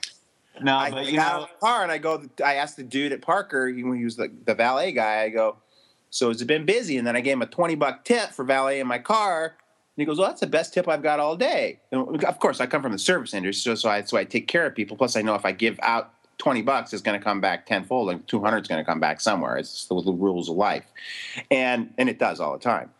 no, 0.62 0.76
I 0.76 0.90
but, 0.90 1.06
you 1.06 1.16
got 1.16 1.26
know, 1.26 1.34
out 1.34 1.42
of 1.42 1.48
the 1.48 1.66
car 1.66 1.82
and 1.82 1.92
I 1.92 1.98
go. 1.98 2.22
I 2.44 2.54
asked 2.54 2.76
the 2.76 2.82
dude 2.84 3.12
at 3.12 3.22
Parker 3.22 3.64
when 3.64 3.96
he 3.96 4.04
was 4.04 4.16
the, 4.16 4.30
the 4.44 4.54
valet 4.54 4.92
guy. 4.92 5.22
I 5.22 5.28
go, 5.30 5.56
so 6.10 6.28
has 6.28 6.40
it 6.40 6.46
been 6.46 6.64
busy? 6.64 6.96
And 6.96 7.06
then 7.06 7.16
I 7.16 7.20
gave 7.20 7.34
him 7.34 7.42
a 7.42 7.46
twenty 7.46 7.74
buck 7.74 8.04
tip 8.04 8.30
for 8.30 8.44
valet 8.44 8.80
in 8.80 8.86
my 8.86 8.98
car. 8.98 9.56
He 9.98 10.04
goes, 10.04 10.18
well, 10.18 10.28
that's 10.28 10.40
the 10.40 10.46
best 10.46 10.72
tip 10.72 10.88
I've 10.88 11.02
got 11.02 11.18
all 11.18 11.36
day. 11.36 11.80
And 11.90 12.24
of 12.24 12.38
course, 12.38 12.60
I 12.60 12.66
come 12.66 12.82
from 12.82 12.92
the 12.92 12.98
service 12.98 13.34
industry, 13.34 13.72
so, 13.72 13.74
so 13.74 13.88
I 13.88 14.02
so 14.02 14.16
I 14.16 14.24
take 14.24 14.46
care 14.46 14.64
of 14.64 14.74
people. 14.74 14.96
Plus, 14.96 15.16
I 15.16 15.22
know 15.22 15.34
if 15.34 15.44
I 15.44 15.52
give 15.52 15.78
out 15.82 16.14
20 16.38 16.62
bucks 16.62 16.92
it's 16.92 17.02
going 17.02 17.18
to 17.18 17.24
come 17.24 17.40
back 17.40 17.66
tenfold 17.66 18.10
and 18.10 18.26
200 18.28 18.58
is 18.58 18.68
going 18.68 18.78
to 18.78 18.88
come 18.88 19.00
back 19.00 19.20
somewhere. 19.20 19.56
It's 19.56 19.86
the, 19.86 20.00
the, 20.00 20.12
rules 20.12 20.48
of 20.48 20.56
life. 20.56 20.84
And, 21.50 21.92
and 21.98 22.08
it 22.08 22.20
does 22.20 22.38
all 22.38 22.52
the 22.52 22.62
time. 22.62 22.90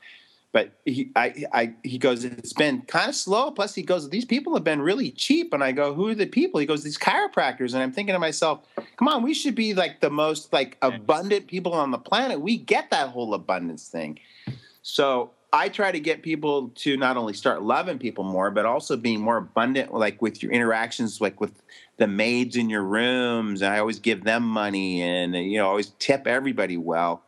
But 0.51 0.73
he, 0.85 1.11
I, 1.15 1.45
I, 1.53 1.75
he 1.85 1.99
goes, 1.99 2.25
it's 2.25 2.53
been 2.53 2.81
kind 2.83 3.09
of 3.09 3.15
slow. 3.15 3.53
Plus, 3.53 3.77
he 3.77 3.83
goes, 3.83 4.09
these 4.11 4.25
people 4.25 4.55
have 4.55 4.65
been 4.65 4.81
really 4.81 5.13
cheap. 5.13 5.53
And 5.53 5.63
I 5.63 5.71
go, 5.71 5.95
who 5.95 6.09
are 6.09 6.15
the 6.17 6.27
people? 6.27 6.59
He 6.59 6.67
goes, 6.67 6.83
these 6.83 6.99
chiropractors. 6.99 7.75
And 7.75 7.83
I'm 7.83 7.93
thinking 7.93 8.15
to 8.15 8.19
myself, 8.19 8.61
come 8.97 9.07
on, 9.07 9.23
we 9.23 9.35
should 9.35 9.55
be 9.55 9.75
like 9.75 10.01
the 10.01 10.11
most 10.11 10.53
like 10.53 10.77
abundant 10.83 11.47
people 11.47 11.75
on 11.75 11.93
the 11.93 11.99
planet. 11.99 12.41
We 12.41 12.57
get 12.57 12.91
that 12.91 13.11
whole 13.11 13.35
abundance 13.35 13.89
thing. 13.89 14.19
So 14.83 15.31
I 15.53 15.69
try 15.71 15.93
to 15.93 16.01
get 16.01 16.23
people 16.23 16.69
to 16.77 16.97
not 16.97 17.17
only 17.17 17.33
start 17.33 17.63
loving 17.63 17.99
people 17.99 18.25
more, 18.25 18.51
but 18.51 18.67
also 18.67 18.97
being 18.97 19.21
more 19.21 19.39
abundant, 19.39 19.95
like 19.95 20.21
with 20.21 20.43
your 20.43 20.53
interactions, 20.53 21.21
like 21.21 21.41
with 21.41 21.63
the 21.97 22.07
maids 22.07 22.57
in 22.57 22.69
your 22.69 22.83
rooms. 22.83 23.63
And 23.63 23.73
I 23.73 23.79
always 23.79 23.99
give 23.99 24.25
them 24.25 24.43
money, 24.43 25.03
and 25.03 25.35
you 25.35 25.59
know, 25.59 25.69
always 25.69 25.93
tip 25.99 26.27
everybody 26.27 26.77
well, 26.77 27.23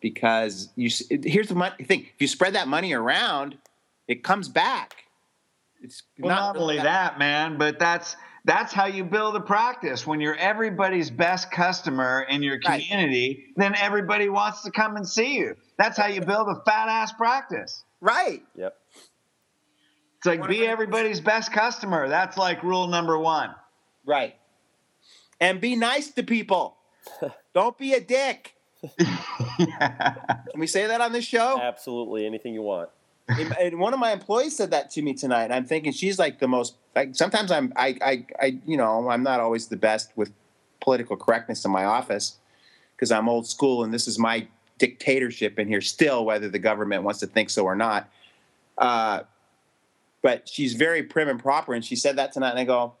because 0.00 0.68
you. 0.76 0.90
Here's 1.10 1.48
the 1.48 1.56
money 1.56 1.84
thing: 1.84 2.02
if 2.02 2.20
you 2.20 2.28
spread 2.28 2.54
that 2.54 2.68
money 2.68 2.92
around, 2.92 3.58
it 4.06 4.22
comes 4.22 4.48
back. 4.48 5.04
It's 5.82 6.04
well, 6.18 6.34
not, 6.34 6.54
not 6.54 6.62
only 6.62 6.76
that, 6.76 6.84
that, 6.84 7.18
man, 7.18 7.58
but 7.58 7.78
that's 7.78 8.16
that's 8.46 8.72
how 8.72 8.86
you 8.86 9.02
build 9.02 9.34
a 9.34 9.40
practice. 9.40 10.06
When 10.06 10.20
you're 10.20 10.36
everybody's 10.36 11.10
best 11.10 11.50
customer 11.50 12.24
in 12.28 12.44
your 12.44 12.60
community, 12.60 13.44
right. 13.44 13.54
then 13.56 13.74
everybody 13.74 14.28
wants 14.28 14.62
to 14.62 14.70
come 14.70 14.94
and 14.94 15.06
see 15.06 15.34
you. 15.34 15.56
That's 15.78 15.98
how 15.98 16.06
you 16.06 16.20
build 16.20 16.48
a 16.48 16.62
fat 16.64 16.88
ass 16.88 17.12
practice. 17.12 17.82
Right. 18.00 18.44
Yep. 18.54 18.76
It's 20.18 20.26
like 20.26 20.48
be 20.48 20.64
everybody's 20.64 21.20
best 21.20 21.52
customer. 21.52 22.08
That's 22.08 22.38
like 22.38 22.62
rule 22.62 22.86
number 22.86 23.18
one. 23.18 23.50
Right. 24.06 24.36
And 25.40 25.60
be 25.60 25.74
nice 25.74 26.10
to 26.12 26.22
people. 26.22 26.76
Don't 27.52 27.76
be 27.76 27.94
a 27.94 28.00
dick. 28.00 28.54
yeah. 29.58 30.14
Can 30.50 30.60
we 30.60 30.68
say 30.68 30.86
that 30.86 31.00
on 31.00 31.10
this 31.10 31.24
show? 31.24 31.60
Absolutely. 31.60 32.24
Anything 32.26 32.54
you 32.54 32.62
want 32.62 32.90
and 33.28 33.78
one 33.78 33.92
of 33.92 33.98
my 33.98 34.12
employees 34.12 34.56
said 34.56 34.70
that 34.70 34.90
to 34.92 35.02
me 35.02 35.14
tonight. 35.14 35.44
And 35.44 35.54
I'm 35.54 35.64
thinking 35.64 35.92
she's 35.92 36.18
like 36.18 36.38
the 36.38 36.48
most. 36.48 36.76
Like 36.94 37.14
sometimes 37.14 37.50
I'm, 37.50 37.72
I, 37.76 37.96
I, 38.00 38.26
I, 38.40 38.58
you 38.66 38.76
know, 38.76 39.08
I'm 39.10 39.22
not 39.22 39.40
always 39.40 39.66
the 39.68 39.76
best 39.76 40.12
with 40.16 40.32
political 40.80 41.16
correctness 41.16 41.64
in 41.64 41.70
my 41.70 41.84
office 41.84 42.36
because 42.94 43.10
I'm 43.10 43.28
old 43.28 43.46
school 43.46 43.84
and 43.84 43.92
this 43.92 44.06
is 44.06 44.18
my 44.18 44.46
dictatorship 44.78 45.58
in 45.58 45.68
here 45.68 45.80
still, 45.80 46.24
whether 46.24 46.48
the 46.48 46.58
government 46.58 47.02
wants 47.02 47.20
to 47.20 47.26
think 47.26 47.50
so 47.50 47.64
or 47.64 47.76
not. 47.76 48.08
Uh, 48.78 49.20
but 50.22 50.48
she's 50.48 50.74
very 50.74 51.02
prim 51.02 51.28
and 51.28 51.40
proper, 51.40 51.72
and 51.74 51.84
she 51.84 51.94
said 51.94 52.16
that 52.16 52.32
tonight. 52.32 52.50
And 52.50 52.58
I 52.58 52.64
go, 52.64 52.94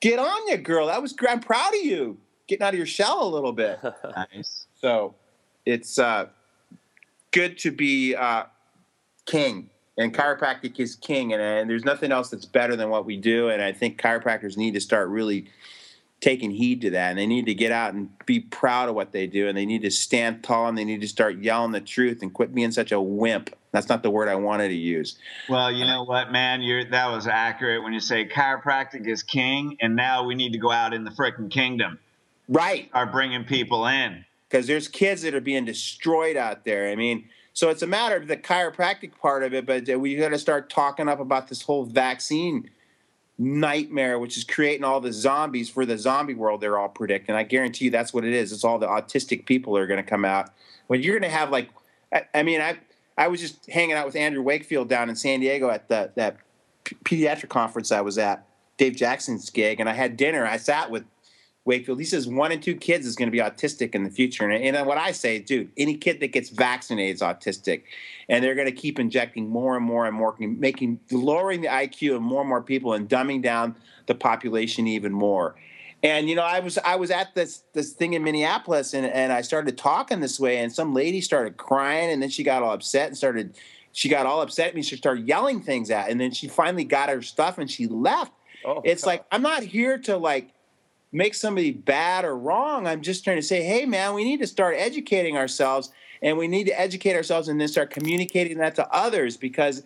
"Get 0.00 0.18
on 0.18 0.48
you, 0.48 0.56
girl. 0.56 0.86
That 0.86 1.02
was. 1.02 1.14
I'm 1.28 1.40
proud 1.40 1.74
of 1.74 1.84
you." 1.84 2.18
getting 2.46 2.64
out 2.64 2.74
of 2.74 2.78
your 2.78 2.86
shell 2.86 3.22
a 3.22 3.28
little 3.28 3.52
bit. 3.52 3.78
Nice. 4.34 4.66
So 4.80 5.14
it's 5.64 5.98
uh, 5.98 6.26
good 7.30 7.58
to 7.58 7.70
be 7.70 8.14
uh, 8.14 8.44
king, 9.26 9.70
and 9.96 10.14
chiropractic 10.14 10.78
is 10.78 10.96
king, 10.96 11.32
and, 11.32 11.42
and 11.42 11.70
there's 11.70 11.84
nothing 11.84 12.12
else 12.12 12.30
that's 12.30 12.44
better 12.46 12.76
than 12.76 12.90
what 12.90 13.04
we 13.04 13.16
do. 13.16 13.48
And 13.48 13.62
I 13.62 13.72
think 13.72 14.00
chiropractors 14.00 14.56
need 14.56 14.74
to 14.74 14.80
start 14.80 15.08
really 15.08 15.46
taking 16.20 16.50
heed 16.50 16.80
to 16.80 16.90
that, 16.90 17.10
and 17.10 17.18
they 17.18 17.26
need 17.26 17.46
to 17.46 17.54
get 17.54 17.70
out 17.70 17.92
and 17.92 18.08
be 18.24 18.40
proud 18.40 18.88
of 18.88 18.94
what 18.94 19.12
they 19.12 19.26
do, 19.26 19.46
and 19.46 19.56
they 19.56 19.66
need 19.66 19.82
to 19.82 19.90
stand 19.90 20.42
tall, 20.42 20.68
and 20.68 20.78
they 20.78 20.84
need 20.84 21.00
to 21.02 21.08
start 21.08 21.38
yelling 21.38 21.72
the 21.72 21.80
truth 21.80 22.22
and 22.22 22.32
quit 22.32 22.54
being 22.54 22.72
such 22.72 22.92
a 22.92 23.00
wimp. 23.00 23.54
That's 23.72 23.88
not 23.88 24.02
the 24.02 24.10
word 24.10 24.28
I 24.28 24.36
wanted 24.36 24.68
to 24.68 24.74
use. 24.74 25.18
Well, 25.48 25.70
you 25.70 25.84
know 25.84 26.04
what, 26.04 26.30
man? 26.32 26.62
You're 26.62 26.84
that 26.90 27.10
was 27.10 27.26
accurate 27.26 27.82
when 27.82 27.92
you 27.92 28.00
say 28.00 28.26
chiropractic 28.26 29.06
is 29.06 29.22
king, 29.22 29.76
and 29.80 29.96
now 29.96 30.24
we 30.24 30.34
need 30.34 30.52
to 30.52 30.58
go 30.58 30.70
out 30.70 30.94
in 30.94 31.04
the 31.04 31.10
freaking 31.10 31.50
kingdom. 31.50 31.98
Right. 32.48 32.90
are 32.92 33.06
bringing 33.06 33.44
people 33.44 33.86
in. 33.86 34.24
because 34.48 34.66
there's 34.66 34.86
kids 34.86 35.22
that 35.22 35.34
are 35.34 35.40
being 35.40 35.64
destroyed 35.64 36.36
out 36.36 36.64
there. 36.64 36.88
I 36.88 36.94
mean, 36.94 37.28
so 37.54 37.70
it's 37.70 37.82
a 37.82 37.86
matter 37.86 38.16
of 38.16 38.26
the 38.26 38.36
chiropractic 38.36 39.16
part 39.18 39.44
of 39.44 39.54
it, 39.54 39.64
but 39.64 39.86
we 39.98 40.16
got 40.16 40.30
to 40.30 40.38
start 40.38 40.68
talking 40.68 41.08
up 41.08 41.20
about 41.20 41.48
this 41.48 41.62
whole 41.62 41.84
vaccine 41.84 42.68
nightmare, 43.38 44.18
which 44.18 44.36
is 44.36 44.44
creating 44.44 44.84
all 44.84 45.00
the 45.00 45.12
zombies 45.12 45.70
for 45.70 45.86
the 45.86 45.96
zombie 45.96 46.34
world. 46.34 46.60
They're 46.60 46.78
all 46.78 46.88
predicting. 46.88 47.34
I 47.34 47.44
guarantee 47.44 47.86
you, 47.86 47.90
that's 47.92 48.12
what 48.12 48.24
it 48.24 48.32
is. 48.32 48.52
It's 48.52 48.64
all 48.64 48.78
the 48.78 48.88
autistic 48.88 49.46
people 49.46 49.76
are 49.78 49.86
going 49.86 50.02
to 50.02 50.08
come 50.08 50.24
out. 50.24 50.50
When 50.88 51.00
you're 51.02 51.18
going 51.18 51.30
to 51.30 51.36
have 51.36 51.50
like, 51.50 51.70
I, 52.12 52.24
I 52.34 52.42
mean, 52.42 52.60
I 52.60 52.76
I 53.16 53.28
was 53.28 53.40
just 53.40 53.66
hanging 53.70 53.94
out 53.94 54.06
with 54.06 54.16
Andrew 54.16 54.42
Wakefield 54.42 54.88
down 54.88 55.08
in 55.08 55.14
San 55.14 55.40
Diego 55.40 55.70
at 55.70 55.88
the 55.88 56.10
that 56.16 56.38
pediatric 56.84 57.48
conference 57.48 57.92
I 57.92 58.00
was 58.00 58.18
at, 58.18 58.46
Dave 58.76 58.96
Jackson's 58.96 59.48
gig, 59.50 59.78
and 59.78 59.88
I 59.88 59.92
had 59.92 60.16
dinner. 60.16 60.44
I 60.44 60.56
sat 60.56 60.90
with 60.90 61.04
Wakefield. 61.64 61.98
He 61.98 62.04
says 62.04 62.28
one 62.28 62.52
in 62.52 62.60
two 62.60 62.74
kids 62.74 63.06
is 63.06 63.16
going 63.16 63.28
to 63.28 63.32
be 63.32 63.38
autistic 63.38 63.94
in 63.94 64.04
the 64.04 64.10
future. 64.10 64.48
And, 64.48 64.76
and 64.76 64.86
what 64.86 64.98
I 64.98 65.12
say, 65.12 65.38
dude, 65.38 65.70
any 65.76 65.96
kid 65.96 66.20
that 66.20 66.32
gets 66.32 66.50
vaccinated 66.50 67.16
is 67.16 67.22
autistic. 67.22 67.84
And 68.28 68.44
they're 68.44 68.54
going 68.54 68.66
to 68.66 68.72
keep 68.72 68.98
injecting 68.98 69.48
more 69.48 69.76
and 69.76 69.84
more 69.84 70.06
and 70.06 70.14
more, 70.14 70.34
making 70.38 71.00
lowering 71.10 71.62
the 71.62 71.68
IQ 71.68 72.16
of 72.16 72.22
more 72.22 72.40
and 72.40 72.48
more 72.48 72.62
people 72.62 72.92
and 72.92 73.08
dumbing 73.08 73.42
down 73.42 73.76
the 74.06 74.14
population 74.14 74.86
even 74.86 75.12
more. 75.12 75.54
And 76.02 76.28
you 76.28 76.36
know, 76.36 76.42
I 76.42 76.60
was 76.60 76.76
I 76.76 76.96
was 76.96 77.10
at 77.10 77.34
this 77.34 77.62
this 77.72 77.94
thing 77.94 78.12
in 78.12 78.22
Minneapolis, 78.22 78.92
and, 78.92 79.06
and 79.06 79.32
I 79.32 79.40
started 79.40 79.78
talking 79.78 80.20
this 80.20 80.38
way, 80.38 80.58
and 80.58 80.70
some 80.70 80.92
lady 80.92 81.22
started 81.22 81.56
crying, 81.56 82.10
and 82.10 82.20
then 82.20 82.28
she 82.28 82.42
got 82.42 82.62
all 82.62 82.74
upset 82.74 83.08
and 83.08 83.16
started. 83.16 83.56
She 83.92 84.10
got 84.10 84.26
all 84.26 84.42
upset 84.42 84.68
at 84.68 84.74
me. 84.74 84.82
She 84.82 84.96
started 84.96 85.26
yelling 85.26 85.62
things 85.62 85.90
at, 85.90 86.10
and 86.10 86.20
then 86.20 86.30
she 86.32 86.46
finally 86.46 86.84
got 86.84 87.08
her 87.08 87.22
stuff 87.22 87.56
and 87.56 87.70
she 87.70 87.86
left. 87.86 88.32
Oh, 88.66 88.82
it's 88.84 89.06
like 89.06 89.24
I'm 89.32 89.40
not 89.40 89.62
here 89.62 89.96
to 90.00 90.18
like 90.18 90.52
make 91.14 91.32
somebody 91.32 91.70
bad 91.70 92.24
or 92.24 92.36
wrong. 92.36 92.88
I'm 92.88 93.00
just 93.00 93.22
trying 93.22 93.36
to 93.36 93.42
say, 93.42 93.62
hey, 93.62 93.86
man, 93.86 94.14
we 94.14 94.24
need 94.24 94.40
to 94.40 94.46
start 94.48 94.74
educating 94.76 95.36
ourselves 95.36 95.90
and 96.20 96.36
we 96.36 96.48
need 96.48 96.64
to 96.64 96.78
educate 96.78 97.14
ourselves 97.14 97.48
and 97.48 97.60
then 97.60 97.68
start 97.68 97.90
communicating 97.90 98.58
that 98.58 98.74
to 98.74 98.88
others 98.92 99.36
because 99.36 99.84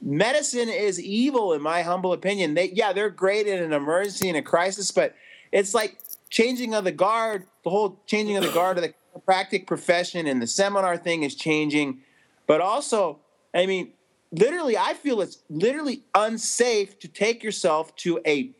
medicine 0.00 0.70
is 0.70 0.98
evil, 0.98 1.52
in 1.52 1.60
my 1.60 1.82
humble 1.82 2.14
opinion. 2.14 2.54
They, 2.54 2.70
yeah, 2.70 2.94
they're 2.94 3.10
great 3.10 3.46
in 3.46 3.62
an 3.62 3.74
emergency 3.74 4.28
and 4.28 4.38
a 4.38 4.42
crisis, 4.42 4.90
but 4.90 5.14
it's 5.52 5.74
like 5.74 5.98
changing 6.30 6.74
of 6.74 6.84
the 6.84 6.92
guard, 6.92 7.46
the 7.62 7.70
whole 7.70 8.00
changing 8.06 8.38
of 8.38 8.44
the 8.44 8.52
guard 8.52 8.78
of 8.78 8.82
the 8.82 8.94
chiropractic 9.14 9.66
profession 9.66 10.26
and 10.26 10.40
the 10.40 10.46
seminar 10.46 10.96
thing 10.96 11.24
is 11.24 11.34
changing. 11.34 12.00
But 12.46 12.62
also, 12.62 13.18
I 13.52 13.66
mean, 13.66 13.92
literally, 14.32 14.78
I 14.78 14.94
feel 14.94 15.20
it's 15.20 15.42
literally 15.50 16.04
unsafe 16.14 16.98
to 17.00 17.08
take 17.08 17.44
yourself 17.44 17.94
to 17.96 18.18
a 18.26 18.52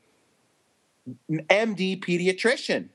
MD 1.31 2.03
pediatrician 2.03 2.89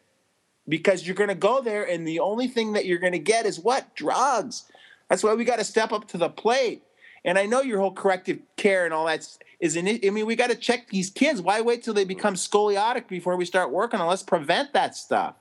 because 0.68 1.06
you're 1.06 1.16
going 1.16 1.30
to 1.30 1.36
go 1.36 1.62
there 1.62 1.84
and 1.84 2.08
the 2.08 2.20
only 2.20 2.48
thing 2.48 2.74
that 2.74 2.86
you're 2.86 3.00
going 3.00 3.14
to 3.14 3.20
get 3.20 3.46
is 3.46 3.60
what? 3.60 3.96
Drugs. 3.96 4.64
That's 5.10 5.24
why 5.24 5.34
we 5.36 5.46
got 5.46 5.60
to 5.60 5.64
step 5.64 5.92
up 5.92 6.08
to 6.10 6.18
the 6.18 6.30
plate. 6.30 6.84
And 7.24 7.40
I 7.40 7.46
know 7.46 7.62
your 7.62 7.80
whole 7.80 7.94
corrective 7.94 8.40
care 8.56 8.86
and 8.86 8.94
all 8.94 9.06
that 9.06 9.28
is 9.60 9.76
in 9.76 9.88
it. 9.88 10.06
I 10.06 10.12
mean, 10.12 10.26
we 10.26 10.36
got 10.36 10.52
to 10.52 10.56
check 10.56 10.90
these 10.90 11.10
kids. 11.10 11.42
Why 11.42 11.62
wait 11.62 11.84
till 11.84 11.94
they 11.94 12.06
become 12.06 12.36
scoliotic 12.36 13.08
before 13.08 13.36
we 13.36 13.46
start 13.46 13.72
working 13.72 14.00
on? 14.00 14.08
Let's 14.08 14.24
prevent 14.24 14.74
that 14.74 14.96
stuff. 14.96 15.36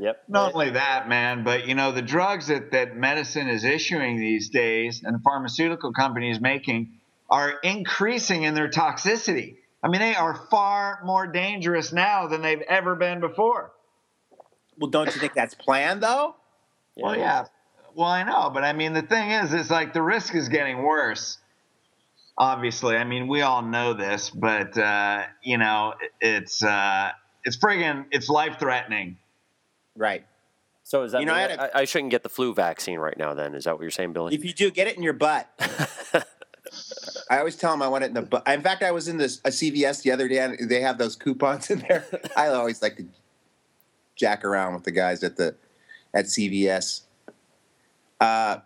Yep. 0.00 0.22
Not 0.28 0.54
only 0.54 0.70
that, 0.70 1.08
man, 1.08 1.44
but 1.44 1.66
you 1.66 1.74
know 1.74 1.92
the 1.92 2.02
drugs 2.02 2.46
that 2.48 2.70
that 2.70 2.96
medicine 2.96 3.48
is 3.48 3.64
issuing 3.64 4.18
these 4.18 4.48
days 4.48 5.02
and 5.04 5.14
the 5.14 5.18
pharmaceutical 5.18 5.92
companies 5.92 6.40
making 6.40 6.92
are 7.28 7.54
increasing 7.62 8.44
in 8.44 8.54
their 8.54 8.68
toxicity. 8.68 9.56
I 9.82 9.88
mean, 9.88 10.00
they 10.00 10.14
are 10.14 10.34
far 10.50 11.00
more 11.04 11.26
dangerous 11.26 11.92
now 11.92 12.26
than 12.26 12.42
they've 12.42 12.60
ever 12.62 12.96
been 12.96 13.20
before. 13.20 13.72
Well, 14.78 14.90
don't 14.90 15.06
you 15.14 15.20
think 15.20 15.34
that's 15.34 15.54
planned 15.54 16.02
though? 16.02 16.36
Well, 16.96 17.16
yeah. 17.16 17.46
Well, 17.94 18.08
I 18.08 18.22
know, 18.22 18.50
but 18.52 18.64
I 18.64 18.72
mean, 18.72 18.92
the 18.92 19.02
thing 19.02 19.30
is, 19.30 19.52
it's 19.52 19.70
like 19.70 19.92
the 19.92 20.02
risk 20.02 20.34
is 20.34 20.48
getting 20.48 20.82
worse. 20.82 21.38
Obviously, 22.36 22.96
I 22.96 23.02
mean, 23.04 23.26
we 23.26 23.42
all 23.42 23.62
know 23.62 23.94
this, 23.94 24.30
but 24.30 24.76
uh, 24.78 25.24
you 25.42 25.58
know, 25.58 25.94
it's 26.20 26.62
uh, 26.62 27.10
it's 27.44 27.56
friggin' 27.56 28.06
it's 28.12 28.28
life 28.28 28.58
threatening. 28.60 29.16
Right. 29.96 30.24
So 30.84 31.02
is 31.02 31.12
that 31.12 31.20
You 31.20 31.26
know, 31.26 31.32
mean 31.34 31.38
I 31.44 31.48
had 31.50 31.58
a- 31.58 31.76
I, 31.76 31.80
I 31.80 31.84
shouldn't 31.84 32.12
get 32.12 32.22
the 32.22 32.28
flu 32.28 32.54
vaccine 32.54 32.98
right 32.98 33.16
now? 33.18 33.34
Then 33.34 33.54
is 33.54 33.64
that 33.64 33.74
what 33.74 33.82
you're 33.82 33.90
saying, 33.90 34.12
Billy? 34.12 34.34
If 34.34 34.44
you 34.44 34.52
do, 34.52 34.70
get 34.70 34.86
it 34.86 34.96
in 34.96 35.02
your 35.02 35.12
butt. 35.12 35.48
I 37.30 37.38
always 37.38 37.56
tell 37.56 37.70
them 37.70 37.82
I 37.82 37.88
want 37.88 38.04
it 38.04 38.08
in 38.08 38.14
the 38.14 38.22
butt. 38.22 38.46
In 38.46 38.62
fact, 38.62 38.82
I 38.82 38.90
was 38.90 39.08
in 39.08 39.16
this 39.16 39.40
a 39.44 39.50
CVS 39.50 40.02
the 40.02 40.10
other 40.10 40.28
day, 40.28 40.38
and 40.38 40.68
they 40.68 40.80
have 40.80 40.98
those 40.98 41.16
coupons 41.16 41.70
in 41.70 41.80
there. 41.80 42.04
I 42.36 42.48
always 42.48 42.82
like 42.82 42.96
to 42.96 43.06
jack 44.16 44.44
around 44.44 44.74
with 44.74 44.84
the 44.84 44.90
guys 44.90 45.22
at 45.22 45.36
the 45.36 45.54
at 46.14 46.26
CVS. 46.26 47.02
Uh, 48.20 48.58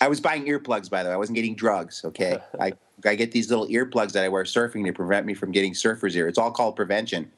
I 0.00 0.08
was 0.08 0.20
buying 0.20 0.44
earplugs, 0.44 0.90
by 0.90 1.02
the 1.02 1.08
way. 1.08 1.14
I 1.14 1.18
wasn't 1.18 1.36
getting 1.36 1.54
drugs. 1.54 2.04
Okay, 2.04 2.38
I 2.60 2.72
I 3.04 3.14
get 3.14 3.32
these 3.32 3.50
little 3.50 3.66
earplugs 3.68 4.12
that 4.12 4.24
I 4.24 4.28
wear 4.28 4.44
surfing 4.44 4.84
to 4.86 4.92
prevent 4.92 5.26
me 5.26 5.34
from 5.34 5.52
getting 5.52 5.74
surfer's 5.74 6.16
ear. 6.16 6.28
It's 6.28 6.38
all 6.38 6.50
called 6.50 6.76
prevention. 6.76 7.30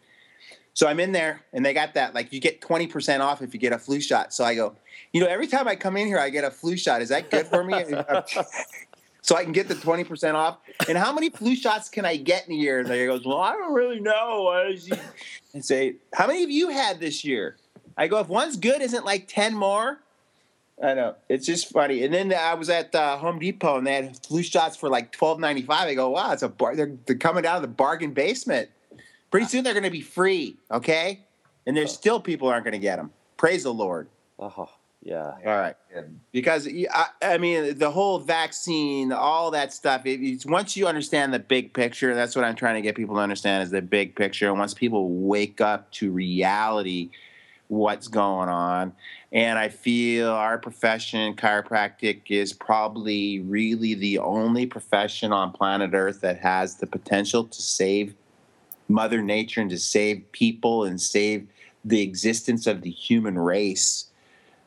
So 0.75 0.87
I'm 0.87 1.01
in 1.01 1.13
there, 1.13 1.43
and 1.55 1.65
they 1.65 1.73
got 1.73 1.95
that 1.95 2.15
like 2.15 2.33
you 2.33 2.41
get 2.41 2.61
twenty 2.61 2.87
percent 2.87 3.23
off 3.23 3.41
if 3.41 3.55
you 3.55 3.61
get 3.61 3.73
a 3.73 3.79
flu 3.79 4.01
shot. 4.01 4.35
So 4.35 4.45
I 4.45 4.55
go, 4.55 4.75
you 5.13 5.21
know, 5.21 5.27
every 5.27 5.47
time 5.47 5.67
I 5.67 5.77
come 5.77 5.97
in 5.97 6.07
here, 6.07 6.19
I 6.19 6.29
get 6.29 6.45
a 6.45 6.51
flu 6.51 6.77
shot. 6.77 7.01
Is 7.01 7.09
that 7.09 7.31
good 7.31 7.47
for 7.47 7.65
me? 7.65 7.83
so 9.27 9.35
I 9.37 9.43
can 9.43 9.53
get 9.53 9.67
the 9.67 9.75
twenty 9.75 10.05
percent 10.05 10.37
off. 10.37 10.59
And 10.89 10.97
how 10.97 11.12
many 11.12 11.31
flu 11.31 11.57
shots 11.57 11.89
can 11.89 12.05
I 12.05 12.17
get 12.17 12.47
in 12.47 12.53
a 12.53 12.57
year? 12.57 12.79
And 12.81 12.89
they 12.89 13.07
goes, 13.07 13.27
well, 13.27 13.41
I 13.41 13.53
don't 13.53 13.75
really 13.75 13.99
know. 13.99 14.53
And 15.53 15.65
say, 15.65 15.97
how 16.15 16.27
many 16.29 16.43
have 16.43 16.51
you 16.51 16.69
had 16.69 17.01
this 17.01 17.25
year? 17.25 17.57
I 17.97 18.07
go, 18.07 18.21
if 18.21 18.29
one's 18.29 18.57
good, 18.57 18.81
isn't 18.83 19.05
like 19.05 19.27
ten 19.27 19.55
more? 19.55 19.99
I 20.81 20.95
know 20.95 21.17
it's 21.29 21.47
just 21.47 21.73
funny. 21.73 22.05
And 22.05 22.15
then 22.15 22.33
I 22.33 22.55
was 22.55 22.71
at 22.71 22.95
uh, 22.95 23.17
Home 23.17 23.39
Depot 23.39 23.79
and 23.79 23.87
they 23.87 23.95
had 23.95 24.25
flu 24.25 24.43
shots 24.43 24.77
for 24.77 24.89
like 24.89 25.11
twelve 25.11 25.41
ninety 25.41 25.62
five. 25.62 25.89
I 25.89 25.95
go, 25.95 26.11
wow, 26.11 26.33
it's 26.33 26.43
a 26.43 26.49
bar. 26.49 26.77
They're, 26.77 26.93
they're 27.07 27.17
coming 27.17 27.45
out 27.47 27.57
of 27.57 27.62
the 27.62 27.69
bargain 27.69 28.12
basement. 28.12 28.69
Pretty 29.31 29.47
soon 29.47 29.65
they're 29.65 29.75
going 29.75 29.83
to 29.83 29.91
be 29.91 30.03
free, 30.03 30.57
okay? 30.71 31.25
And 31.67 31.77
there's 31.77 31.93
still 31.93 32.21
people 32.21 32.47
aren't 32.47 32.65
going 32.65 32.73
to 32.73 32.79
get 32.79 32.97
them. 32.97 33.11
Praise 33.37 33.65
the 33.65 33.75
Lord. 33.75 34.09
oh, 34.39 34.71
yeah. 35.07 35.35
All 35.47 35.57
right, 35.57 35.77
because 36.33 36.66
I, 36.66 37.07
I 37.23 37.38
mean 37.38 37.79
the 37.79 37.92
whole 37.92 38.19
vaccine, 38.19 39.12
all 39.12 39.53
that 39.53 39.73
stuff. 39.73 40.05
It, 40.05 40.21
it's 40.21 40.45
once 40.45 40.77
you 40.77 40.88
understand 40.88 41.33
the 41.33 41.38
big 41.38 41.73
picture, 41.73 42.12
that's 42.12 42.35
what 42.35 42.45
I'm 42.45 42.57
trying 42.57 42.75
to 42.75 42.81
get 42.81 42.97
people 42.97 43.14
to 43.14 43.21
understand 43.21 43.62
is 43.62 43.71
the 43.71 43.83
big 43.83 44.16
picture. 44.16 44.49
And 44.49 44.59
once 44.59 44.75
people 44.75 45.09
wake 45.11 45.61
up 45.61 45.92
to 45.92 46.11
reality, 46.11 47.11
what's 47.69 48.09
going 48.09 48.49
on, 48.49 48.92
and 49.31 49.61
I 49.61 49.69
feel 49.69 50.31
our 50.31 50.59
profession, 50.59 51.37
chiropractic, 51.37 52.23
is 52.29 52.53
probably 52.53 53.38
really 53.42 53.95
the 53.95 54.19
only 54.19 54.66
profession 54.66 55.33
on 55.33 55.53
planet 55.53 55.90
Earth 55.95 56.21
that 56.23 56.40
has 56.40 56.79
the 56.79 56.87
potential 56.88 57.45
to 57.45 57.62
save 57.62 58.12
Mother 58.88 59.23
Nature 59.23 59.61
and 59.61 59.71
to 59.71 59.79
save 59.79 60.33
people 60.33 60.83
and 60.83 61.01
save 61.01 61.47
the 61.85 62.03
existence 62.03 62.66
of 62.66 62.83
the 62.83 62.90
human 62.90 63.38
race. 63.38 64.07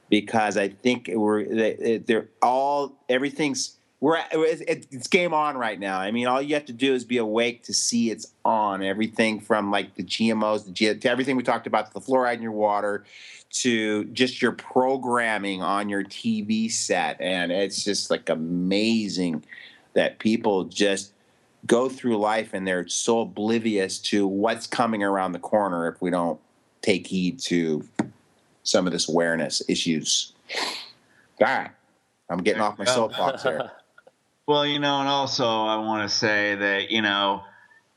Because 0.10 0.58
I 0.58 0.69
think 0.69 1.10
we're 1.13 1.43
they- 1.45 1.98
they're 2.06 2.30
all 2.41 2.98
everything's 3.08 3.76
we're 4.02 4.17
it's 4.32 5.08
game 5.08 5.34
on 5.34 5.58
right 5.58 5.78
now. 5.78 6.00
I 6.00 6.12
mean, 6.12 6.26
all 6.26 6.41
you 6.41 6.56
have 6.56 6.65
to 6.65 6.74
do 6.74 6.93
is 6.93 7.04
be 7.04 7.17
awake 7.17 7.63
to 7.63 7.74
see 7.74 8.12
it's 8.12 8.28
on. 8.45 8.82
Everything 8.82 9.41
from 9.41 9.72
like 9.72 9.95
the 9.95 10.04
GMOs, 10.04 10.65
the 10.65 10.72
G, 10.72 10.93
to 10.93 11.10
everything 11.10 11.36
we 11.36 11.43
talked 11.43 11.67
about, 11.67 11.93
the 11.93 12.00
fluoride 12.00 12.36
in 12.36 12.41
your 12.41 12.54
water, 12.54 13.04
to 13.52 14.06
just 14.06 14.41
your 14.41 14.54
programming 14.54 15.62
on 15.62 15.89
your 15.89 16.04
TV 16.04 16.72
set, 16.72 17.19
and 17.19 17.52
it's 17.52 17.84
just 17.84 18.10
like 18.10 18.30
amazing 18.30 19.43
that 19.95 20.19
people 20.19 20.63
just 20.65 21.12
go 21.65 21.89
through 21.89 22.17
life 22.17 22.54
and 22.54 22.65
they're 22.65 22.88
so 22.88 23.19
oblivious 23.22 24.00
to 24.00 24.26
what's 24.26 24.65
coming 24.65 25.04
around 25.04 25.34
the 25.34 25.39
corner 25.39 25.89
if 25.89 26.02
we 26.02 26.10
don't 26.10 26.39
take 26.82 27.06
heed 27.08 27.38
to 27.38 27.84
some 28.69 28.86
of 28.86 28.93
this 28.93 29.10
awareness 29.10 29.62
issues. 29.67 30.34
All 31.41 31.47
right. 31.47 31.71
I'm 32.29 32.39
getting 32.39 32.62
off 32.62 32.77
my 32.77 32.86
soapbox 32.86 33.43
here. 33.43 33.71
Well, 34.47 34.65
you 34.65 34.79
know, 34.79 34.99
and 34.99 35.08
also 35.08 35.45
I 35.45 35.75
want 35.75 36.10
to 36.10 36.15
say 36.17 36.55
that, 36.55 36.89
you 36.89 37.03
know, 37.03 37.43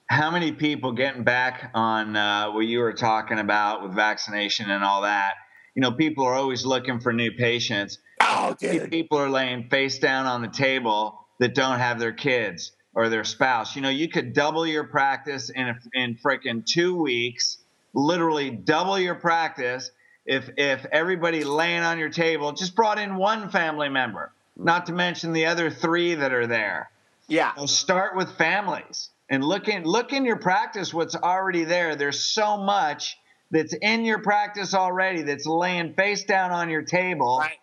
how 0.05 0.31
many 0.31 0.53
people 0.53 0.93
getting 0.93 1.25
back 1.25 1.71
on 1.73 2.15
uh, 2.15 2.51
what 2.51 2.67
you 2.67 2.81
were 2.81 2.93
talking 2.93 3.39
about 3.39 3.83
with 3.83 3.95
vaccination 3.95 4.71
and 4.71 4.85
all 4.85 5.01
that? 5.01 5.33
You 5.75 5.81
know, 5.81 5.93
people 5.93 6.27
are 6.27 6.35
always 6.35 6.67
looking 6.67 7.01
for 7.01 7.11
new 7.11 7.33
patients. 7.33 7.97
Oh, 8.21 8.55
dude. 8.61 8.91
People 8.91 9.17
are 9.17 9.31
laying 9.31 9.71
face 9.71 9.99
down 9.99 10.27
on 10.27 10.43
the 10.43 10.49
table 10.49 11.27
that 11.41 11.55
don't 11.55 11.79
have 11.79 11.99
their 11.99 12.13
kids 12.13 12.73
or 12.95 13.09
their 13.09 13.25
spouse. 13.25 13.75
You 13.75 13.81
know, 13.81 13.89
you 13.89 14.11
could 14.11 14.35
double 14.35 14.67
your 14.67 14.85
practice 14.85 15.49
in 15.49 15.69
a, 15.69 15.79
in 15.95 16.19
freaking 16.23 16.67
two 16.67 16.95
weeks, 17.01 17.57
literally 17.95 18.51
double 18.51 18.99
your 18.99 19.15
practice 19.15 19.91
if 20.27 20.51
if 20.57 20.85
everybody 20.93 21.45
laying 21.45 21.83
on 21.83 21.99
your 21.99 22.09
table 22.09 22.53
just 22.53 22.75
brought 22.75 22.99
in 22.99 23.17
one 23.17 23.51
family 23.51 23.89
member, 23.89 24.33
mm. 24.59 24.65
not 24.65 24.87
to 24.87 24.93
mention 24.93 25.33
the 25.33 25.47
other 25.47 25.71
three 25.71 26.15
that 26.15 26.33
are 26.33 26.47
there. 26.47 26.91
Yeah. 27.29 27.55
So 27.55 27.67
start 27.67 28.17
with 28.17 28.31
families 28.37 29.11
and 29.29 29.45
look 29.45 29.69
in 29.69 29.85
look 29.85 30.13
in 30.13 30.25
your 30.25 30.37
practice 30.37 30.93
what's 30.93 31.17
already 31.17 31.65
there. 31.65 31.97
There's 31.97 32.21
so 32.21 32.57
much 32.57 33.17
that's 33.51 33.75
in 33.75 34.05
your 34.05 34.19
practice 34.19 34.75
already 34.75 35.23
that's 35.23 35.47
laying 35.47 35.95
face 35.95 36.25
down 36.25 36.53
on 36.53 36.71
your 36.71 36.83
table. 36.83 37.39
Right. 37.39 37.59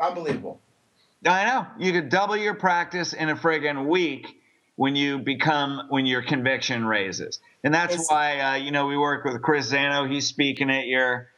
Unbelievable. 0.00 0.60
I 1.24 1.44
know. 1.44 1.66
You 1.78 1.92
could 1.92 2.08
double 2.08 2.36
your 2.36 2.54
practice 2.54 3.12
in 3.12 3.28
a 3.28 3.36
friggin' 3.36 3.86
week 3.86 4.41
when 4.76 4.96
you 4.96 5.18
become 5.18 5.86
when 5.88 6.06
your 6.06 6.22
conviction 6.22 6.84
raises, 6.84 7.40
and 7.62 7.72
that's 7.74 7.94
It's- 7.94 8.10
why 8.10 8.40
uh, 8.40 8.54
you 8.54 8.70
know 8.70 8.86
we 8.86 8.96
work 8.96 9.24
with 9.24 9.40
Chris 9.42 9.72
Zaino. 9.72 10.10
He's 10.10 10.26
speaking 10.26 10.70
at 10.70 10.86
your 10.86 11.28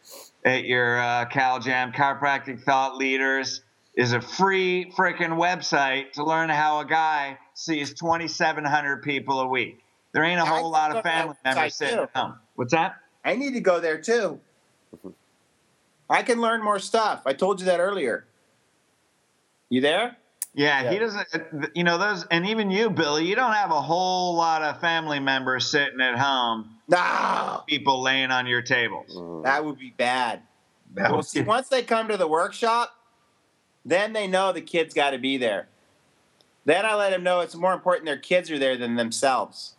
at 0.44 0.64
your 0.64 0.98
uh, 0.98 1.24
Cal 1.26 1.60
Jam. 1.60 1.92
Chiropractic 1.92 2.62
Thought 2.62 2.96
Leaders 2.96 3.62
is 3.96 4.12
a 4.12 4.20
free 4.20 4.92
freaking 4.96 5.38
website 5.38 6.12
to 6.12 6.24
learn 6.24 6.48
how 6.50 6.80
a 6.80 6.84
guy 6.84 7.38
sees 7.54 7.94
2,700 7.94 9.02
people 9.02 9.40
a 9.40 9.46
week. 9.46 9.78
There 10.12 10.24
ain't 10.24 10.40
a 10.40 10.44
whole 10.44 10.70
lot 10.70 10.94
of 10.96 11.02
family 11.02 11.36
members 11.44 11.76
sitting 11.76 11.96
too. 11.96 12.02
at 12.02 12.10
home. 12.14 12.34
What's 12.56 12.72
that? 12.72 12.96
I 13.24 13.36
need 13.36 13.54
to 13.54 13.60
go 13.60 13.80
there 13.80 14.00
too. 14.00 14.40
I 16.10 16.22
can 16.22 16.40
learn 16.40 16.62
more 16.62 16.78
stuff. 16.78 17.22
I 17.24 17.32
told 17.32 17.60
you 17.60 17.66
that 17.66 17.80
earlier. 17.80 18.26
You 19.70 19.80
there? 19.80 20.16
Yeah, 20.54 20.90
he 20.90 20.98
doesn't. 20.98 21.26
You 21.74 21.82
know 21.84 21.98
those, 21.98 22.24
and 22.30 22.46
even 22.46 22.70
you, 22.70 22.88
Billy. 22.90 23.26
You 23.26 23.34
don't 23.34 23.52
have 23.52 23.70
a 23.72 23.80
whole 23.80 24.34
lot 24.36 24.62
of 24.62 24.80
family 24.80 25.18
members 25.18 25.68
sitting 25.70 26.00
at 26.00 26.16
home, 26.16 26.76
No, 26.88 27.62
people 27.66 28.00
laying 28.02 28.30
on 28.30 28.46
your 28.46 28.62
tables. 28.62 29.16
Mhm. 29.16 29.42
that 29.44 29.64
would 29.64 29.78
be 29.78 29.90
bad. 29.96 30.42
That 30.94 31.08
Well, 31.10 31.18
was- 31.18 31.28
see, 31.28 31.42
once 31.42 31.68
they 31.68 31.82
come 31.82 32.06
to 32.08 32.16
the 32.16 32.28
workshop, 32.28 32.94
then 33.84 34.12
they 34.12 34.26
know 34.28 34.52
the 34.52 34.60
kids 34.60 34.94
got 34.94 35.10
to 35.10 35.18
be 35.18 35.36
there. 35.38 35.68
Then 36.66 36.86
I 36.86 36.94
let 36.94 37.10
them 37.10 37.22
know 37.24 37.40
it's 37.40 37.54
more 37.56 37.72
important 37.74 38.06
their 38.06 38.16
kids 38.16 38.50
are 38.50 38.58
there 38.58 38.76
than 38.76 38.94
themselves. 38.96 39.74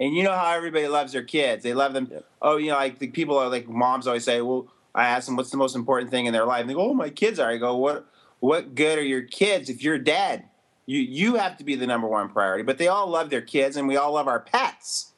And 0.00 0.14
you 0.16 0.22
know 0.22 0.32
how 0.32 0.52
everybody 0.52 0.88
loves 0.88 1.12
their 1.12 1.22
kids. 1.22 1.62
They 1.64 1.74
love 1.74 1.92
them. 1.92 2.08
Yep. 2.10 2.24
Oh, 2.40 2.56
you 2.56 2.70
know, 2.70 2.76
like 2.76 2.98
the 2.98 3.08
people 3.08 3.36
are 3.36 3.48
like 3.48 3.68
moms 3.68 4.06
always 4.06 4.24
say, 4.24 4.40
"Well, 4.40 4.68
I 4.94 5.06
ask 5.06 5.26
them 5.26 5.36
what's 5.36 5.50
the 5.50 5.56
most 5.56 5.76
important 5.76 6.10
thing 6.10 6.26
in 6.26 6.32
their 6.32 6.44
life." 6.46 6.62
And 6.62 6.70
they 6.70 6.74
go, 6.74 6.90
"Oh, 6.90 6.94
my 6.94 7.10
kids 7.10 7.38
are." 7.38 7.50
I 7.50 7.56
go, 7.58 7.76
"What? 7.76 8.06
What 8.40 8.74
good 8.74 8.98
are 8.98 9.04
your 9.04 9.22
kids 9.22 9.68
if 9.68 9.82
you're 9.82 9.98
dead? 9.98 10.44
You 10.86 11.00
you 11.00 11.34
have 11.36 11.56
to 11.58 11.64
be 11.64 11.74
the 11.74 11.86
number 11.86 12.08
one 12.08 12.28
priority." 12.28 12.62
But 12.62 12.78
they 12.78 12.88
all 12.88 13.08
love 13.08 13.30
their 13.30 13.42
kids, 13.42 13.76
and 13.76 13.88
we 13.88 13.96
all 13.96 14.12
love 14.12 14.28
our 14.28 14.40
pets. 14.40 15.12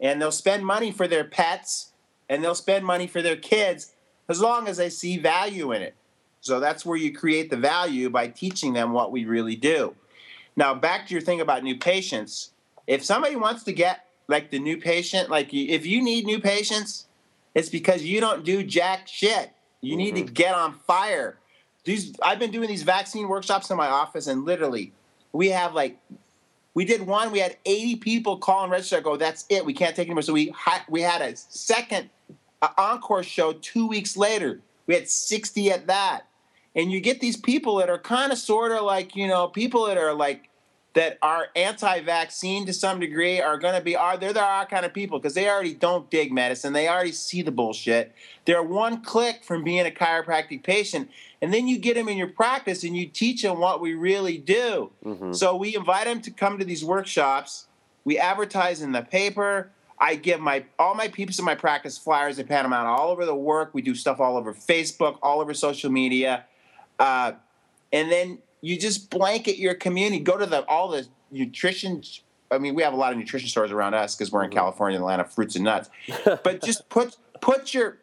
And 0.00 0.20
they'll 0.20 0.32
spend 0.32 0.66
money 0.66 0.90
for 0.90 1.06
their 1.06 1.24
pets, 1.24 1.92
and 2.28 2.42
they'll 2.42 2.54
spend 2.54 2.84
money 2.84 3.06
for 3.06 3.22
their 3.22 3.36
kids 3.36 3.94
as 4.28 4.40
long 4.40 4.68
as 4.68 4.76
they 4.76 4.90
see 4.90 5.18
value 5.18 5.72
in 5.72 5.82
it. 5.82 5.94
So 6.40 6.60
that's 6.60 6.84
where 6.84 6.96
you 6.96 7.12
create 7.12 7.48
the 7.48 7.56
value 7.56 8.10
by 8.10 8.28
teaching 8.28 8.74
them 8.74 8.92
what 8.92 9.12
we 9.12 9.24
really 9.24 9.56
do. 9.56 9.94
Now, 10.56 10.74
back 10.74 11.06
to 11.06 11.14
your 11.14 11.22
thing 11.22 11.40
about 11.40 11.64
new 11.64 11.78
patients. 11.78 12.50
If 12.86 13.04
somebody 13.04 13.36
wants 13.36 13.64
to 13.64 13.72
get 13.72 14.04
like 14.28 14.50
the 14.50 14.58
new 14.58 14.76
patient, 14.76 15.30
like 15.30 15.52
if 15.52 15.86
you 15.86 16.02
need 16.02 16.26
new 16.26 16.40
patients, 16.40 17.06
it's 17.54 17.68
because 17.68 18.02
you 18.02 18.20
don't 18.20 18.44
do 18.44 18.62
jack 18.62 19.08
shit. 19.08 19.52
You 19.80 19.96
need 19.96 20.16
to 20.16 20.22
mm-hmm. 20.22 20.32
get 20.32 20.54
on 20.54 20.74
fire. 20.74 21.38
These 21.84 22.14
I've 22.22 22.38
been 22.38 22.50
doing 22.50 22.68
these 22.68 22.82
vaccine 22.82 23.28
workshops 23.28 23.70
in 23.70 23.76
my 23.76 23.88
office, 23.88 24.26
and 24.26 24.44
literally, 24.44 24.92
we 25.32 25.48
have 25.50 25.74
like 25.74 25.98
we 26.74 26.84
did 26.84 27.06
one. 27.06 27.30
We 27.30 27.38
had 27.38 27.56
80 27.64 27.96
people 27.96 28.38
call 28.38 28.64
and 28.64 28.72
register. 28.72 29.00
Go, 29.00 29.16
that's 29.16 29.44
it. 29.48 29.64
We 29.64 29.74
can't 29.74 29.94
take 29.94 30.08
anymore. 30.08 30.22
So 30.22 30.32
we 30.32 30.48
hi- 30.48 30.84
we 30.88 31.02
had 31.02 31.22
a 31.22 31.36
second 31.36 32.10
uh, 32.62 32.68
encore 32.76 33.22
show 33.22 33.52
two 33.52 33.86
weeks 33.86 34.16
later. 34.16 34.60
We 34.86 34.94
had 34.94 35.08
60 35.08 35.70
at 35.70 35.86
that, 35.86 36.22
and 36.74 36.90
you 36.90 37.00
get 37.00 37.20
these 37.20 37.36
people 37.36 37.76
that 37.76 37.88
are 37.88 37.98
kind 37.98 38.32
of 38.32 38.38
sort 38.38 38.72
of 38.72 38.82
like 38.82 39.14
you 39.14 39.28
know 39.28 39.48
people 39.48 39.86
that 39.86 39.98
are 39.98 40.14
like 40.14 40.48
that 40.94 41.18
are 41.22 41.48
anti-vaccine 41.56 42.66
to 42.66 42.72
some 42.72 43.00
degree 43.00 43.40
are 43.40 43.58
going 43.58 43.74
to 43.74 43.80
be 43.80 43.96
are 43.96 44.16
they're 44.16 44.36
our 44.38 44.64
kind 44.64 44.86
of 44.86 44.94
people 44.94 45.18
because 45.18 45.34
they 45.34 45.48
already 45.48 45.74
don't 45.74 46.08
dig 46.08 46.32
medicine. 46.32 46.72
They 46.72 46.88
already 46.88 47.12
see 47.12 47.42
the 47.42 47.50
bullshit. 47.50 48.12
They're 48.44 48.62
one 48.62 49.02
click 49.02 49.42
from 49.44 49.64
being 49.64 49.86
a 49.86 49.90
chiropractic 49.90 50.62
patient, 50.62 51.10
and 51.42 51.52
then 51.52 51.66
you 51.66 51.78
get 51.78 51.94
them 51.94 52.08
in 52.08 52.16
your 52.16 52.28
practice 52.28 52.84
and 52.84 52.96
you 52.96 53.06
teach 53.06 53.42
them 53.42 53.58
what 53.58 53.80
we 53.80 53.94
really 53.94 54.38
do. 54.38 54.90
Mhm. 55.04 55.34
So 55.34 55.56
we 55.56 55.74
invite 55.76 56.06
them 56.06 56.20
to 56.22 56.30
come 56.30 56.58
to 56.58 56.64
these 56.64 56.84
workshops. 56.84 57.66
We 58.04 58.18
advertise 58.18 58.80
in 58.80 58.92
the 58.92 59.02
paper. 59.02 59.70
I 59.98 60.14
give 60.14 60.40
my 60.40 60.64
all 60.78 60.94
my 60.94 61.08
peeps 61.08 61.38
in 61.38 61.44
my 61.44 61.54
practice 61.56 61.98
flyers. 61.98 62.38
I 62.38 62.44
pan 62.44 62.62
them 62.64 62.72
out 62.72 62.86
all 62.86 63.10
over 63.10 63.24
the 63.24 63.34
work. 63.34 63.70
We 63.72 63.82
do 63.82 63.94
stuff 63.94 64.20
all 64.20 64.36
over 64.36 64.54
Facebook, 64.54 65.18
all 65.22 65.40
over 65.40 65.54
social 65.54 65.90
media, 65.90 66.44
uh, 67.00 67.32
and 67.92 68.12
then 68.12 68.38
you 68.64 68.78
just 68.78 69.10
blanket 69.10 69.58
your 69.58 69.74
community. 69.74 70.22
Go 70.22 70.38
to 70.38 70.46
the 70.46 70.64
all 70.66 70.88
the 70.88 71.06
nutrition. 71.30 72.02
I 72.50 72.58
mean, 72.58 72.74
we 72.74 72.82
have 72.82 72.92
a 72.94 72.96
lot 72.96 73.12
of 73.12 73.18
nutrition 73.18 73.48
stores 73.48 73.70
around 73.70 73.94
us 73.94 74.14
because 74.14 74.32
we're 74.32 74.44
in 74.44 74.50
Mhm. 74.50 74.54
California, 74.54 74.98
Atlanta, 74.98 75.24
fruits 75.24 75.54
and 75.56 75.64
nuts. 75.64 75.90
But 76.42 76.62
just 76.62 76.88
put 76.88 77.16
put 77.40 77.74
your 77.74 77.98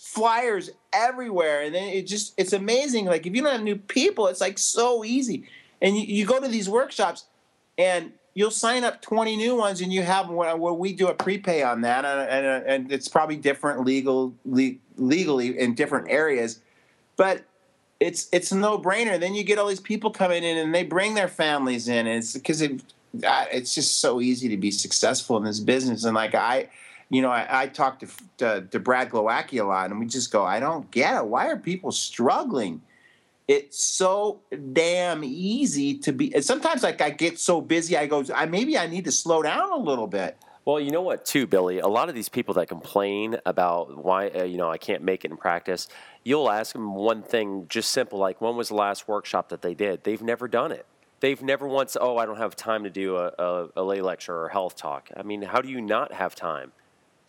flyers 0.00 0.70
everywhere 0.92 1.62
and 1.62 1.74
then 1.74 1.88
it 1.88 2.06
just 2.06 2.32
it's 2.36 2.52
amazing 2.52 3.06
like 3.06 3.26
if 3.26 3.34
you 3.34 3.42
don't 3.42 3.50
have 3.52 3.62
new 3.62 3.76
people 3.76 4.28
it's 4.28 4.40
like 4.40 4.56
so 4.56 5.04
easy 5.04 5.44
and 5.82 5.96
you, 5.96 6.02
you 6.04 6.24
go 6.24 6.40
to 6.40 6.46
these 6.48 6.68
workshops 6.70 7.24
and 7.76 8.12
you'll 8.32 8.50
sign 8.52 8.84
up 8.84 9.02
20 9.02 9.36
new 9.36 9.56
ones 9.56 9.80
and 9.80 9.92
you 9.92 10.02
have 10.02 10.30
where 10.30 10.56
where 10.56 10.72
we 10.72 10.92
do 10.92 11.08
a 11.08 11.14
prepay 11.14 11.62
on 11.62 11.80
that 11.80 12.04
and, 12.04 12.30
and, 12.30 12.66
and 12.66 12.92
it's 12.92 13.08
probably 13.08 13.36
different 13.36 13.84
legal 13.84 14.32
le, 14.44 14.72
legally 14.96 15.58
in 15.58 15.74
different 15.74 16.08
areas 16.08 16.60
but 17.16 17.42
it's 17.98 18.28
it's 18.32 18.52
a 18.52 18.56
no-brainer 18.56 19.18
then 19.18 19.34
you 19.34 19.42
get 19.42 19.58
all 19.58 19.66
these 19.66 19.80
people 19.80 20.10
coming 20.10 20.44
in 20.44 20.58
and 20.58 20.74
they 20.74 20.84
bring 20.84 21.14
their 21.14 21.28
families 21.28 21.88
in 21.88 22.06
and 22.06 22.18
it's 22.18 22.34
because 22.34 22.60
it, 22.60 22.82
it's 23.22 23.74
just 23.74 24.00
so 24.00 24.20
easy 24.20 24.48
to 24.48 24.56
be 24.56 24.70
successful 24.70 25.36
in 25.36 25.44
this 25.44 25.60
business 25.60 26.04
and 26.04 26.14
like 26.14 26.34
i 26.34 26.68
you 27.08 27.22
know, 27.22 27.30
I, 27.30 27.62
I 27.62 27.66
talked 27.68 28.00
to, 28.00 28.08
to 28.38 28.66
to 28.70 28.80
Brad 28.80 29.10
Glowacki 29.10 29.60
a 29.60 29.64
lot, 29.64 29.90
and 29.90 30.00
we 30.00 30.06
just 30.06 30.32
go, 30.32 30.44
I 30.44 30.60
don't 30.60 30.90
get 30.90 31.16
it. 31.16 31.26
Why 31.26 31.48
are 31.48 31.56
people 31.56 31.92
struggling? 31.92 32.82
It's 33.46 33.78
so 33.78 34.40
damn 34.72 35.22
easy 35.22 35.98
to 35.98 36.12
be. 36.12 36.34
And 36.34 36.44
sometimes, 36.44 36.82
like, 36.82 37.00
I 37.00 37.10
get 37.10 37.38
so 37.38 37.60
busy, 37.60 37.96
I 37.96 38.06
go, 38.06 38.24
I 38.34 38.46
maybe 38.46 38.76
I 38.76 38.88
need 38.88 39.04
to 39.04 39.12
slow 39.12 39.42
down 39.42 39.70
a 39.70 39.76
little 39.76 40.08
bit. 40.08 40.36
Well, 40.64 40.80
you 40.80 40.90
know 40.90 41.02
what, 41.02 41.24
too, 41.24 41.46
Billy. 41.46 41.78
A 41.78 41.86
lot 41.86 42.08
of 42.08 42.16
these 42.16 42.28
people 42.28 42.54
that 42.54 42.66
complain 42.66 43.36
about 43.46 44.04
why 44.04 44.28
uh, 44.30 44.42
you 44.42 44.56
know 44.56 44.68
I 44.68 44.78
can't 44.78 45.04
make 45.04 45.24
it 45.24 45.30
in 45.30 45.36
practice, 45.36 45.86
you'll 46.26 46.50
ask 46.50 46.72
them 46.72 46.96
one 46.96 47.22
thing, 47.22 47.66
just 47.68 47.92
simple, 47.92 48.18
like 48.18 48.40
when 48.40 48.56
was 48.56 48.68
the 48.68 48.74
last 48.74 49.06
workshop 49.06 49.48
that 49.50 49.62
they 49.62 49.74
did? 49.74 50.02
They've 50.02 50.20
never 50.20 50.48
done 50.48 50.72
it. 50.72 50.84
They've 51.20 51.40
never 51.40 51.68
once. 51.68 51.96
Oh, 51.98 52.18
I 52.18 52.26
don't 52.26 52.36
have 52.36 52.56
time 52.56 52.82
to 52.82 52.90
do 52.90 53.16
a, 53.16 53.32
a, 53.38 53.68
a 53.76 53.82
lay 53.82 54.00
lecture 54.00 54.36
or 54.36 54.48
health 54.48 54.74
talk. 54.74 55.08
I 55.16 55.22
mean, 55.22 55.42
how 55.42 55.60
do 55.60 55.68
you 55.68 55.80
not 55.80 56.12
have 56.12 56.34
time? 56.34 56.72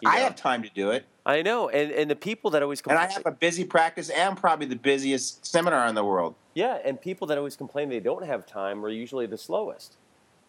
You 0.01 0.09
I 0.09 0.17
have 0.17 0.35
time 0.35 0.61
to 0.63 0.69
do 0.69 0.91
it, 0.91 1.05
I 1.25 1.41
know, 1.41 1.69
and 1.69 1.91
and 1.91 2.09
the 2.11 2.15
people 2.15 2.51
that 2.51 2.61
always 2.61 2.81
complain 2.81 3.01
and 3.01 3.09
I 3.09 3.13
have 3.13 3.25
a 3.25 3.31
busy 3.31 3.63
practice 3.63 4.09
and 4.09 4.37
probably 4.37 4.67
the 4.67 4.75
busiest 4.75 5.45
seminar 5.45 5.87
in 5.87 5.95
the 5.95 6.03
world. 6.03 6.35
yeah, 6.53 6.77
and 6.83 6.99
people 6.99 7.27
that 7.27 7.37
always 7.37 7.55
complain 7.55 7.89
they 7.89 7.99
don't 7.99 8.25
have 8.25 8.45
time 8.45 8.85
are 8.85 8.89
usually 8.89 9.25
the 9.25 9.37
slowest. 9.37 9.97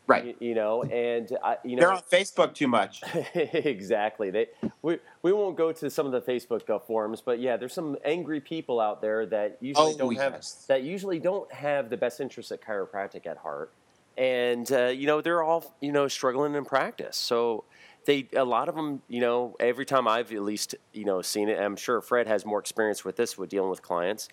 Right? 0.09 0.25
You, 0.25 0.35
you 0.41 0.55
know, 0.55 0.83
and 0.85 1.31
I, 1.45 1.59
you 1.65 1.77
know, 1.77 1.81
They're 1.81 1.93
on 1.93 2.03
Facebook 2.11 2.55
too 2.55 2.67
much. 2.67 3.03
exactly. 3.35 4.31
They 4.31 4.47
we 4.81 4.99
we 5.23 5.33
won't 5.35 5.57
go 5.57 5.71
to 5.71 5.91
some 5.91 6.07
of 6.07 6.13
the 6.13 6.23
Facebook 6.23 6.69
uh, 6.71 6.79
forums, 6.79 7.21
but 7.21 7.41
yeah, 7.41 7.59
there's 7.59 7.75
some 7.75 7.97
angry 8.07 8.41
people 8.41 8.81
out 8.81 9.03
there 9.03 9.27
that 9.27 9.59
usually 9.61 9.93
Oh, 9.93 9.99
don't 9.99 10.17
have 10.17 10.43
that 10.69 10.83
usually 10.83 11.19
don't 11.19 11.53
have 11.53 11.91
the 11.91 11.99
best 11.99 12.21
interests 12.21 12.51
at 12.51 12.63
chiropractic 12.63 13.27
at 13.27 13.37
heart, 13.37 13.71
and 14.17 14.71
uh, 14.73 14.87
you 14.87 15.07
know 15.07 15.21
they're 15.21 15.43
all 15.43 15.77
you 15.83 15.93
know 15.93 16.09
struggling 16.09 16.55
in 16.55 16.65
practice. 16.65 17.19
So 17.19 17.65
they 18.07 18.29
a 18.35 18.45
lot 18.45 18.71
of 18.71 18.75
them 18.75 19.03
you 19.09 19.21
know 19.21 19.57
every 19.61 19.85
time 19.85 20.09
I've 20.09 20.33
at 20.33 20.43
least 20.43 20.75
you 20.95 21.05
know 21.05 21.21
seen 21.21 21.51
it, 21.51 21.61
I'm 21.61 21.77
sure 21.77 22.01
Fred 22.01 22.27
has 22.27 22.47
more 22.47 22.61
experience 22.61 23.05
with 23.05 23.17
this 23.17 23.37
with 23.37 23.51
dealing 23.51 23.69
with 23.69 23.83
clients. 23.83 24.31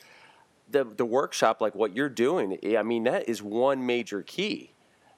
The 0.72 0.86
the 0.86 1.06
workshop 1.06 1.60
like 1.60 1.76
what 1.76 1.94
you're 1.98 2.08
doing, 2.08 2.58
I 2.78 2.84
mean 2.84 3.04
that 3.04 3.28
is 3.28 3.44
one 3.44 3.86
major 3.86 4.22
key. 4.24 4.72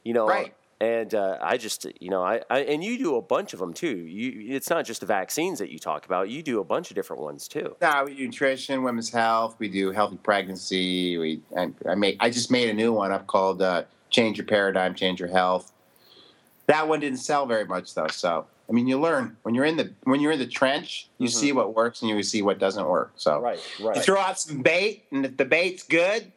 You 0.08 0.14
know, 0.14 0.26
Right. 0.26 0.54
and 0.80 1.14
uh, 1.14 1.38
I 1.42 1.58
just, 1.58 1.86
you 2.00 2.10
know, 2.10 2.24
I, 2.24 2.40
I 2.50 2.60
and 2.60 2.82
you 2.82 2.98
do 2.98 3.18
a 3.18 3.22
bunch 3.22 3.52
of 3.52 3.60
them 3.60 3.74
too. 3.74 3.94
You, 3.98 4.56
it's 4.56 4.70
not 4.70 4.86
just 4.86 5.02
the 5.02 5.06
vaccines 5.06 5.60
that 5.60 5.70
you 5.70 5.80
talk 5.80 6.06
about. 6.06 6.30
You 6.30 6.42
do 6.42 6.62
a 6.62 6.64
bunch 6.64 6.90
of 6.92 6.96
different 6.96 7.22
ones 7.24 7.50
too. 7.50 7.76
No, 7.82 8.04
we 8.06 8.16
do 8.16 8.26
nutrition, 8.28 8.84
women's 8.84 9.10
health. 9.10 9.58
We 9.60 9.68
do 9.68 9.92
healthy 9.92 10.16
pregnancy. 10.16 11.18
We 11.18 11.42
I, 11.58 11.74
I 11.86 11.96
made 11.96 12.16
I 12.22 12.30
just 12.30 12.50
made 12.52 12.70
a 12.70 12.74
new 12.74 12.94
one 12.94 13.12
up 13.12 13.28
called 13.28 13.62
uh, 13.62 13.84
"Change 14.10 14.38
Your 14.38 14.48
Paradigm, 14.48 14.96
Change 14.96 15.20
Your 15.20 15.28
Health." 15.28 15.74
That 16.68 16.88
one 16.88 17.02
didn't 17.02 17.20
sell 17.20 17.46
very 17.46 17.66
much 17.66 17.94
though. 17.94 18.08
So 18.08 18.46
I 18.70 18.72
mean, 18.72 18.88
you 18.88 18.98
learn 19.02 19.36
when 19.44 19.56
you're 19.56 19.66
in 19.66 19.76
the 19.76 19.94
when 20.06 20.22
you're 20.22 20.32
in 20.32 20.40
the 20.40 20.48
trench, 20.48 21.10
you 21.18 21.28
Mhm. 21.28 21.32
see 21.34 21.52
what 21.52 21.76
works 21.76 22.02
and 22.02 22.10
you 22.10 22.24
see 22.24 22.42
what 22.42 22.60
doesn't 22.60 22.88
work. 22.88 23.12
So 23.18 23.42
Right, 23.42 23.60
you 23.78 23.86
right. 23.86 24.02
throw 24.02 24.22
out 24.22 24.40
some 24.40 24.62
bait, 24.62 25.04
and 25.12 25.26
if 25.26 25.36
the 25.36 25.44
bait's 25.44 25.84
good, 25.84 26.32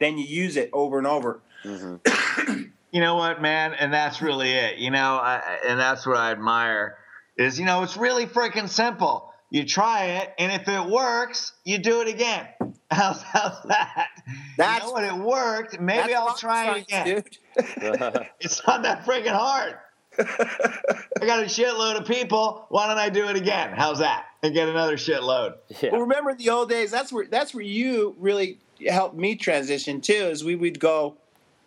then 0.00 0.18
you 0.18 0.26
use 0.26 0.58
it 0.58 0.68
over 0.74 0.98
and 0.98 1.06
over. 1.06 1.40
hmm 1.62 1.94
You 2.96 3.02
know 3.02 3.16
what, 3.16 3.42
man? 3.42 3.74
And 3.74 3.92
that's 3.92 4.22
really 4.22 4.50
it. 4.52 4.78
You 4.78 4.90
know, 4.90 5.16
I, 5.16 5.34
I- 5.44 5.68
and 5.68 5.78
that's 5.78 6.06
what 6.06 6.16
I 6.16 6.30
admire 6.32 6.96
is, 7.36 7.60
you 7.60 7.66
know, 7.66 7.82
it's 7.82 7.98
really 7.98 8.24
freaking 8.24 8.70
simple. 8.70 9.34
You 9.50 9.64
try 9.66 10.04
it, 10.22 10.32
and 10.38 10.50
if 10.50 10.66
it 10.66 10.86
works, 10.90 11.52
you 11.62 11.76
do 11.76 12.00
it 12.00 12.08
again. 12.08 12.48
How's, 12.90 13.20
how's 13.20 13.62
that? 13.64 14.08
That's- 14.56 14.80
you 14.80 14.86
know 14.86 14.92
what? 14.92 15.04
It 15.04 15.14
worked. 15.14 15.78
Maybe 15.78 16.14
I'll 16.14 16.34
try 16.36 16.76
it 16.78 16.82
again. 16.84 17.22
It's 18.40 18.66
not 18.66 18.82
that 18.84 19.04
freaking 19.04 19.26
hard. 19.36 19.74
I 20.18 21.26
got 21.26 21.42
a 21.42 21.46
shitload 21.46 22.00
of 22.00 22.06
people. 22.06 22.64
Why 22.70 22.86
don't 22.86 22.96
I 22.96 23.10
do 23.10 23.28
it 23.28 23.36
again? 23.36 23.74
How's 23.76 23.98
that? 23.98 24.24
And 24.42 24.54
get 24.54 24.70
another 24.70 24.96
shitload. 24.96 25.56
yeah. 25.82 25.90
Well, 25.92 26.00
remember 26.00 26.34
the 26.34 26.48
old 26.48 26.70
days? 26.70 26.90
That's 26.90 27.12
where 27.12 27.26
that's 27.26 27.52
where 27.52 27.62
you 27.64 28.14
really 28.18 28.58
helped 28.88 29.16
me 29.16 29.34
transition 29.36 30.00
too. 30.00 30.12
Is 30.14 30.42
we 30.42 30.54
would 30.56 30.80
go 30.80 31.18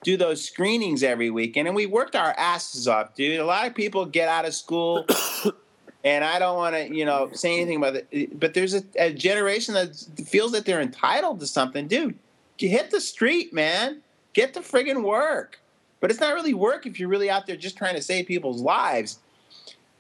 do 0.04 0.18
those 0.18 0.43
screenings 0.43 1.04
every 1.04 1.30
weekend, 1.30 1.68
and 1.68 1.76
we 1.76 1.86
worked 1.86 2.16
our 2.16 2.34
asses 2.38 2.88
off, 2.88 3.16
dude. 3.16 3.39
A 3.39 3.45
lot 3.45 3.68
of 3.68 3.76
people 3.76 4.06
get 4.06 4.30
out 4.30 4.45
of 4.45 4.54
school, 4.54 5.06
and 6.04 6.24
I 6.24 6.39
don't 6.39 6.56
want 6.56 6.76
to, 6.76 6.93
you 6.93 7.06
know, 7.06 7.30
say 7.34 7.56
anything 7.58 7.78
about 7.78 7.97
it, 8.12 8.39
but 8.39 8.54
there's 8.54 8.74
a, 8.74 8.84
a 8.97 9.14
generation 9.14 9.74
that 9.74 9.95
feels 10.26 10.54
that 10.54 10.66
they're 10.66 10.82
entitled 10.82 11.39
to 11.41 11.47
something, 11.47 11.88
dude. 11.88 12.18
You 12.60 12.70
hit 12.70 12.91
the 12.91 13.02
street, 13.02 13.54
man. 13.54 14.02
Get 14.34 14.54
the 14.54 14.60
friggin' 14.60 15.04
work. 15.04 15.60
But 16.00 16.12
it's 16.12 16.20
not 16.20 16.34
really 16.34 16.54
work 16.54 16.86
if 16.86 17.00
you're 17.00 17.10
really 17.10 17.30
out 17.30 17.45
there 17.45 17.56
just 17.56 17.78
trying 17.78 17.95
to 17.95 18.02
save 18.02 18.26
people's 18.26 18.62
lives. 18.62 19.20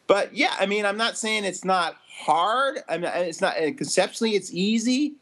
But 0.07 0.35
yeah, 0.35 0.55
I 0.59 0.65
mean, 0.65 0.85
I'm 0.85 0.97
not 0.97 1.17
saying 1.17 1.45
it's 1.45 1.65
not 1.65 1.97
hard. 2.09 2.79
I 2.87 2.97
mean, 2.97 3.11
it's 3.13 3.41
not 3.41 3.55
conceptually 3.55 4.35
it's 4.35 4.51
easy, 4.53 5.13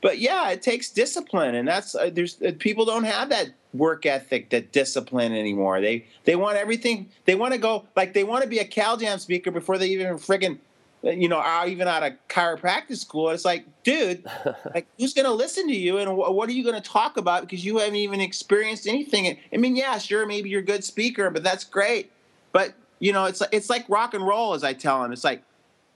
but 0.00 0.18
yeah, 0.18 0.50
it 0.50 0.62
takes 0.62 0.90
discipline, 0.90 1.54
and 1.54 1.68
that's 1.68 1.94
uh, 1.94 2.10
there's 2.12 2.40
uh, 2.42 2.52
people 2.58 2.84
don't 2.84 3.04
have 3.04 3.28
that 3.28 3.50
work 3.74 4.06
ethic, 4.06 4.50
that 4.50 4.72
discipline 4.72 5.32
anymore. 5.32 5.80
They 5.80 6.06
they 6.24 6.36
want 6.36 6.56
everything. 6.56 7.08
They 7.24 7.34
want 7.34 7.52
to 7.52 7.58
go 7.58 7.86
like 7.96 8.14
they 8.14 8.24
want 8.24 8.42
to 8.42 8.48
be 8.48 8.58
a 8.58 8.64
Cal 8.64 8.96
Jam 8.96 9.18
speaker 9.18 9.50
before 9.50 9.78
they 9.78 9.88
even 9.88 10.14
friggin' 10.14 10.58
you 11.02 11.28
know 11.28 11.38
are 11.38 11.66
even 11.66 11.88
out 11.88 12.02
of 12.02 12.12
chiropractic 12.28 12.96
school. 12.96 13.30
It's 13.30 13.44
like, 13.44 13.64
dude, 13.82 14.24
like 14.74 14.86
who's 14.98 15.14
going 15.14 15.26
to 15.26 15.32
listen 15.32 15.66
to 15.68 15.74
you 15.74 15.98
and 15.98 16.10
wh- 16.10 16.32
what 16.32 16.48
are 16.48 16.52
you 16.52 16.62
going 16.62 16.80
to 16.80 16.88
talk 16.88 17.16
about 17.16 17.42
because 17.42 17.64
you 17.64 17.78
haven't 17.78 17.96
even 17.96 18.20
experienced 18.20 18.86
anything 18.86 19.36
i 19.52 19.56
mean 19.56 19.76
yeah 19.76 19.98
sure 19.98 20.26
maybe 20.26 20.48
you're 20.48 20.60
a 20.60 20.64
good 20.64 20.84
speaker 20.84 21.30
but 21.30 21.42
that's 21.42 21.64
great 21.64 22.10
but 22.52 22.74
you 22.98 23.12
know 23.12 23.24
it's 23.24 23.40
like 23.40 23.50
it's 23.52 23.70
like 23.70 23.84
rock 23.88 24.14
and 24.14 24.26
roll 24.26 24.54
as 24.54 24.64
i 24.64 24.72
tell 24.72 25.02
them 25.02 25.12
it's 25.12 25.24
like 25.24 25.42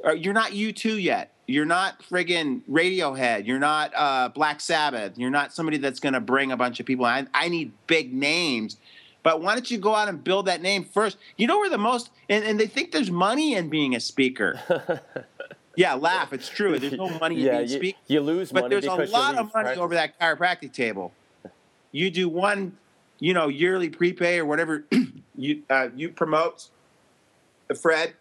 uh, 0.04 0.12
you're 0.12 0.34
not 0.34 0.52
U2 0.52 1.02
yet 1.02 1.32
you're 1.46 1.64
not 1.64 2.02
friggin 2.02 2.62
radiohead. 2.68 3.46
You're 3.46 3.58
not 3.58 3.92
uh, 3.94 4.28
black 4.30 4.60
sabbath. 4.60 5.16
You're 5.16 5.30
not 5.30 5.52
somebody 5.52 5.78
that's 5.78 6.00
going 6.00 6.14
to 6.14 6.20
bring 6.20 6.50
a 6.52 6.56
bunch 6.56 6.80
of 6.80 6.86
people. 6.86 7.04
I, 7.04 7.26
I 7.32 7.48
need 7.48 7.72
big 7.86 8.12
names. 8.12 8.76
But 9.22 9.42
why 9.42 9.54
don't 9.54 9.68
you 9.70 9.78
go 9.78 9.94
out 9.94 10.08
and 10.08 10.22
build 10.22 10.46
that 10.46 10.62
name 10.62 10.84
first? 10.84 11.18
You 11.36 11.46
know 11.46 11.58
where 11.58 11.70
the 11.70 11.78
most 11.78 12.10
and, 12.28 12.44
and 12.44 12.60
they 12.60 12.66
think 12.66 12.92
there's 12.92 13.10
money 13.10 13.54
in 13.54 13.68
being 13.68 13.94
a 13.94 14.00
speaker. 14.00 14.60
Yeah 15.78 15.92
laugh. 15.92 16.32
It's 16.32 16.48
true. 16.48 16.78
There's 16.78 16.94
no 16.94 17.10
money 17.18 17.34
in 17.34 17.40
yeah, 17.42 17.58
being 17.58 17.64
a 17.64 17.68
speaker 17.68 17.98
you 18.06 18.20
lose 18.22 18.50
but 18.50 18.62
money 18.62 18.70
there's 18.80 18.86
a 18.86 19.12
lot 19.12 19.36
of 19.36 19.52
money 19.52 19.76
over 19.76 19.94
that 19.94 20.18
chiropractic 20.18 20.72
table. 20.72 21.12
You 21.92 22.10
do 22.10 22.30
one, 22.30 22.78
you 23.18 23.34
know, 23.34 23.48
yearly 23.48 23.90
prepay 23.90 24.38
or 24.38 24.46
whatever 24.46 24.86
you 25.36 25.64
uh, 25.68 25.88
you 25.94 26.08
promote, 26.08 26.70
Fred. 27.78 28.14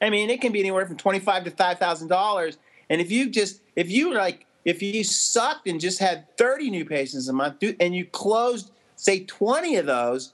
I 0.00 0.10
mean, 0.10 0.30
it 0.30 0.40
can 0.40 0.52
be 0.52 0.60
anywhere 0.60 0.86
from 0.86 0.96
twenty 0.96 1.18
five 1.18 1.44
to 1.44 1.50
five 1.50 1.78
thousand 1.78 2.08
dollars. 2.08 2.58
And 2.90 3.00
if 3.00 3.10
you 3.10 3.28
just 3.28 3.60
if 3.76 3.90
you 3.90 4.14
like 4.14 4.46
if 4.64 4.82
you 4.82 5.04
sucked 5.04 5.66
and 5.66 5.80
just 5.80 5.98
had 5.98 6.26
thirty 6.36 6.70
new 6.70 6.84
patients 6.84 7.28
a 7.28 7.32
month, 7.32 7.58
do, 7.58 7.74
and 7.80 7.94
you 7.94 8.04
closed 8.06 8.70
say 8.96 9.24
twenty 9.24 9.76
of 9.76 9.86
those, 9.86 10.32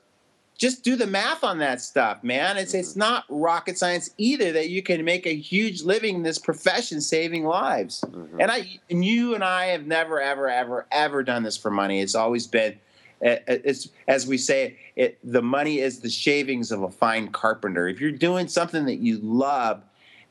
just 0.56 0.84
do 0.84 0.96
the 0.96 1.06
math 1.06 1.42
on 1.42 1.58
that 1.58 1.80
stuff, 1.80 2.22
man. 2.22 2.56
It's 2.56 2.74
it's 2.74 2.96
not 2.96 3.24
rocket 3.28 3.78
science 3.78 4.10
either 4.18 4.52
that 4.52 4.68
you 4.68 4.82
can 4.82 5.04
make 5.04 5.26
a 5.26 5.34
huge 5.34 5.82
living 5.82 6.16
in 6.16 6.22
this 6.22 6.38
profession 6.38 7.00
saving 7.00 7.44
lives. 7.44 8.04
Mhm. 8.06 8.36
And 8.40 8.50
I 8.50 8.78
and 8.90 9.04
you 9.04 9.34
and 9.34 9.42
I 9.42 9.66
have 9.66 9.86
never 9.86 10.20
ever 10.20 10.48
ever 10.48 10.86
ever 10.90 11.22
done 11.22 11.42
this 11.42 11.56
for 11.56 11.70
money. 11.70 12.00
It's 12.00 12.14
always 12.14 12.46
been 12.46 12.78
it's 13.20 13.88
as 14.08 14.26
we 14.26 14.36
say 14.36 14.76
it 14.96 15.18
the 15.24 15.42
money 15.42 15.78
is 15.78 16.00
the 16.00 16.10
shavings 16.10 16.70
of 16.72 16.82
a 16.82 16.90
fine 16.90 17.28
carpenter. 17.28 17.88
If 17.88 18.00
you're 18.00 18.10
doing 18.10 18.48
something 18.48 18.84
that 18.86 18.98
you 18.98 19.18
love 19.18 19.82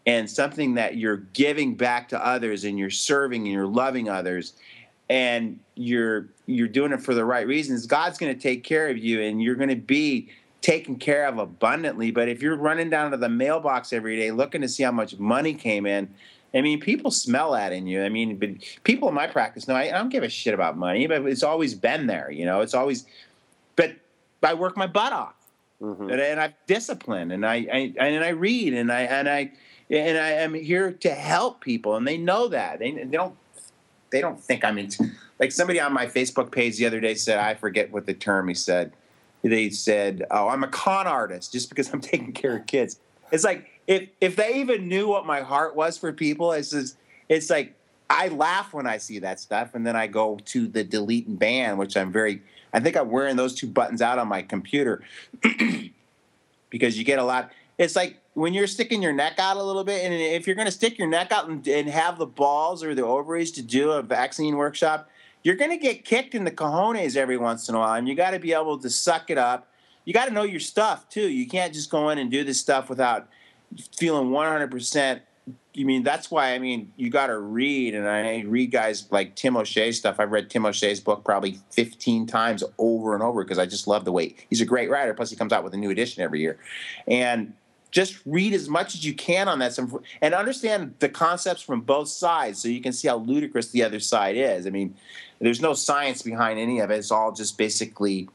and 0.06 0.30
something 0.30 0.76
that 0.76 0.98
you're 0.98 1.18
giving 1.18 1.76
back 1.76 2.10
to 2.10 2.26
others 2.26 2.64
and 2.64 2.78
you're 2.78 2.90
serving 2.90 3.44
and 3.44 3.52
you're 3.52 3.66
loving 3.66 4.10
others 4.10 4.54
and 5.10 5.60
you're 5.76 6.28
you're 6.46 6.68
doing 6.68 6.92
it 6.92 7.02
for 7.02 7.14
the 7.14 7.26
right 7.26 7.48
reasons, 7.48 7.86
God's 7.86 8.18
going 8.18 8.34
to 8.34 8.40
take 8.40 8.64
care 8.64 8.90
of 8.90 8.98
you 8.98 9.22
and 9.22 9.42
you're 9.42 9.56
going 9.56 9.70
to 9.70 9.76
be 9.76 10.30
taken 10.62 10.96
care 10.96 11.26
of 11.26 11.38
abundantly. 11.38 12.10
But 12.12 12.30
if 12.30 12.42
you're 12.42 12.56
running 12.56 12.90
down 12.90 13.12
to 13.12 13.18
the 13.18 13.30
mailbox 13.30 13.92
every 13.94 14.18
day 14.18 14.32
looking 14.32 14.62
to 14.62 14.70
see 14.70 14.84
how 14.84 14.92
much 14.92 15.18
money 15.20 15.54
came 15.54 15.86
in, 15.86 16.14
I 16.54 16.62
mean, 16.62 16.80
people 16.80 17.10
smell 17.12 17.54
that 17.54 17.74
in 17.74 17.88
you. 17.88 18.04
I 18.04 18.10
mean, 18.10 18.38
but 18.38 18.50
people 18.84 19.10
in 19.10 19.16
my 19.16 19.28
practice 19.28 19.68
know 19.68 19.76
I, 19.76 19.84
I 19.86 19.92
don't 19.92 20.10
give 20.10 20.24
a 20.24 20.30
shit 20.30 20.54
about 20.54 20.78
money, 20.78 21.08
but 21.08 21.24
it's 21.26 21.44
always 21.44 21.74
been 21.74 22.06
there. 22.08 22.30
You 22.32 22.46
know, 22.46 22.62
it's 22.62 22.74
always. 22.74 23.06
But 23.76 23.96
I 24.44 24.54
work 24.54 24.78
my 24.78 24.88
butt 24.88 25.14
off, 25.14 25.36
Mhm. 25.82 26.12
and, 26.12 26.22
and 26.22 26.40
I'm 26.40 26.54
disciplined, 26.68 27.32
and 27.32 27.46
I, 27.46 27.56
I 27.72 27.94
and 28.06 28.24
I 28.24 28.30
read, 28.30 28.74
and 28.74 28.92
I 28.92 29.02
and 29.02 29.28
I 29.28 29.52
and 29.90 30.18
I 30.18 30.32
am 30.32 30.54
here 30.54 30.92
to 30.92 31.10
help 31.10 31.62
people, 31.62 31.96
and 31.96 32.08
they 32.08 32.18
know 32.18 32.48
that. 32.50 32.80
They, 32.80 32.92
they 32.92 33.06
don't 33.06 33.36
they 34.12 34.22
don't 34.22 34.40
think 34.40 34.64
I'm 34.64 34.78
into 34.78 35.10
like 35.40 35.52
somebody 35.52 35.80
on 35.80 35.92
my 35.92 36.06
Facebook 36.06 36.52
page 36.52 36.78
the 36.78 36.86
other 36.86 37.00
day 37.00 37.16
said 37.16 37.40
I 37.40 37.56
forget 37.56 37.92
what 37.92 38.06
the 38.06 38.14
term 38.14 38.48
he 38.48 38.54
said. 38.54 38.94
They 39.44 39.72
said, 39.72 40.24
"Oh, 40.30 40.50
I'm 40.50 40.64
a 40.64 40.68
con 40.68 41.08
artist 41.08 41.52
just 41.52 41.70
because 41.70 41.92
I'm 41.92 42.00
taking 42.14 42.32
care 42.32 42.58
of 42.58 42.68
kids." 42.68 43.00
It's 43.32 43.44
like 43.44 43.73
if 43.88 44.10
if 44.22 44.36
they 44.36 44.56
even 44.56 44.88
knew 44.88 45.08
what 45.08 45.26
my 45.26 45.42
heart 45.42 45.76
was 45.76 45.98
for 45.98 46.14
people, 46.14 46.52
it's 46.52 46.72
just, 46.72 46.98
it's 47.30 47.50
like 47.50 47.76
I 48.10 48.28
laugh 48.30 48.74
when 48.74 48.88
I 48.88 48.98
see 48.98 49.20
that 49.20 49.40
stuff, 49.40 49.74
and 49.74 49.86
then 49.86 49.96
I 49.96 50.08
go 50.08 50.38
to 50.46 50.68
the 50.68 50.84
delete 50.84 51.28
and 51.28 51.38
ban, 51.38 51.78
which 51.78 51.98
I'm 51.98 52.12
very. 52.12 52.42
I 52.74 52.80
think 52.80 52.96
I'm 52.98 53.10
wearing 53.12 53.36
those 53.36 53.54
two 53.54 53.68
buttons 53.68 54.02
out 54.02 54.18
on 54.18 54.28
my 54.28 54.42
computer 54.42 55.04
because 56.70 56.98
you 56.98 57.04
get 57.04 57.20
a 57.20 57.24
lot. 57.24 57.52
It's 57.78 57.96
like 57.96 58.20
when 58.34 58.54
you're 58.54 58.68
sticking 58.68 59.02
your 59.02 59.14
neck 59.14 59.34
out 59.38 59.58
a 59.58 59.64
little 59.64 59.84
bit, 59.84 60.04
and 60.04 60.14
if 60.14 60.48
you're 60.48 60.56
going 60.56 60.68
to 60.68 60.72
stick 60.72 60.98
your 60.98 61.08
neck 61.08 61.32
out 61.32 61.50
and, 61.50 61.68
and 61.68 61.90
have 61.90 62.18
the 62.18 62.26
balls 62.26 62.84
or 62.84 62.96
the 62.96 63.06
ovaries 63.06 63.52
to 63.54 63.62
do 63.62 63.92
a 63.92 64.02
vaccine 64.02 64.58
workshop, 64.58 65.10
you're 65.44 65.56
going 65.56 65.72
to 65.72 65.78
get 65.78 66.06
kicked 66.06 66.34
in 66.34 66.46
the 66.46 66.52
cojones 66.52 67.16
every 67.16 67.38
once 67.38 67.70
in 67.70 67.76
a 67.76 67.80
while, 67.80 67.94
and 67.94 68.08
you 68.08 68.16
got 68.16 68.32
to 68.32 68.40
be 68.40 68.54
able 68.54 68.78
to 68.80 68.90
suck 68.90 69.30
it 69.30 69.38
up. 69.38 69.68
You 70.06 70.14
got 70.14 70.26
to 70.26 70.34
know 70.34 70.44
your 70.44 70.60
stuff 70.60 71.10
too. 71.10 71.30
You 71.30 71.48
can't 71.48 71.74
just 71.74 71.90
go 71.90 72.10
in 72.10 72.18
and 72.18 72.32
do 72.32 72.44
this 72.44 72.60
stuff 72.60 72.90
without 72.90 73.28
feeling 73.98 74.30
100%. 74.30 75.22
I 75.76 75.84
mean, 75.84 76.04
that's 76.04 76.30
why 76.30 76.54
I 76.54 76.60
mean 76.60 76.94
you 76.98 77.10
got 77.10 77.28
to 77.28 77.38
read, 77.38 77.96
and 77.96 78.08
I 78.08 78.42
read 78.42 78.72
guys 78.72 79.12
like 79.12 79.36
Tim 79.36 79.58
O'Shea 79.58 79.92
stuff. 79.92 80.20
I've 80.20 80.32
read 80.32 80.50
Tim 80.50 80.66
O'Shea's 80.66 81.00
book 81.00 81.24
probably 81.26 81.60
15 81.72 82.28
times 82.28 82.64
over 82.78 83.16
and 83.16 83.24
over 83.24 83.44
because 83.44 83.58
I 83.58 83.66
just 83.66 83.88
love 83.88 84.06
the 84.06 84.12
way 84.12 84.36
he's 84.50 84.62
a 84.62 84.66
great 84.66 84.90
writer. 84.90 85.14
Plus, 85.14 85.32
he 85.32 85.36
comes 85.36 85.52
out 85.52 85.64
with 85.64 85.74
a 85.74 85.78
new 85.78 85.90
edition 85.90 86.22
every 86.22 86.42
year, 86.42 86.60
and 87.08 87.54
just 87.90 88.20
read 88.26 88.54
as 88.54 88.68
much 88.68 88.96
as 88.96 89.06
you 89.06 89.14
can 89.14 89.48
on 89.48 89.60
that 89.60 89.78
and 90.22 90.34
understand 90.34 90.96
the 91.00 91.08
concepts 91.08 91.62
from 91.62 91.82
both 91.82 92.08
sides 92.08 92.60
so 92.60 92.68
you 92.68 92.82
can 92.82 92.92
see 92.92 93.08
how 93.08 93.18
ludicrous 93.18 93.70
the 93.70 93.84
other 93.84 94.00
side 94.00 94.36
is. 94.36 94.66
I 94.66 94.72
mean, 94.72 94.96
there's 95.40 95.62
no 95.62 95.74
science 95.74 96.24
behind 96.24 96.60
any 96.60 96.80
of 96.80 96.90
it. 96.90 96.96
It's 96.96 97.12
all 97.12 97.32
just 97.32 97.56
basically 97.58 98.30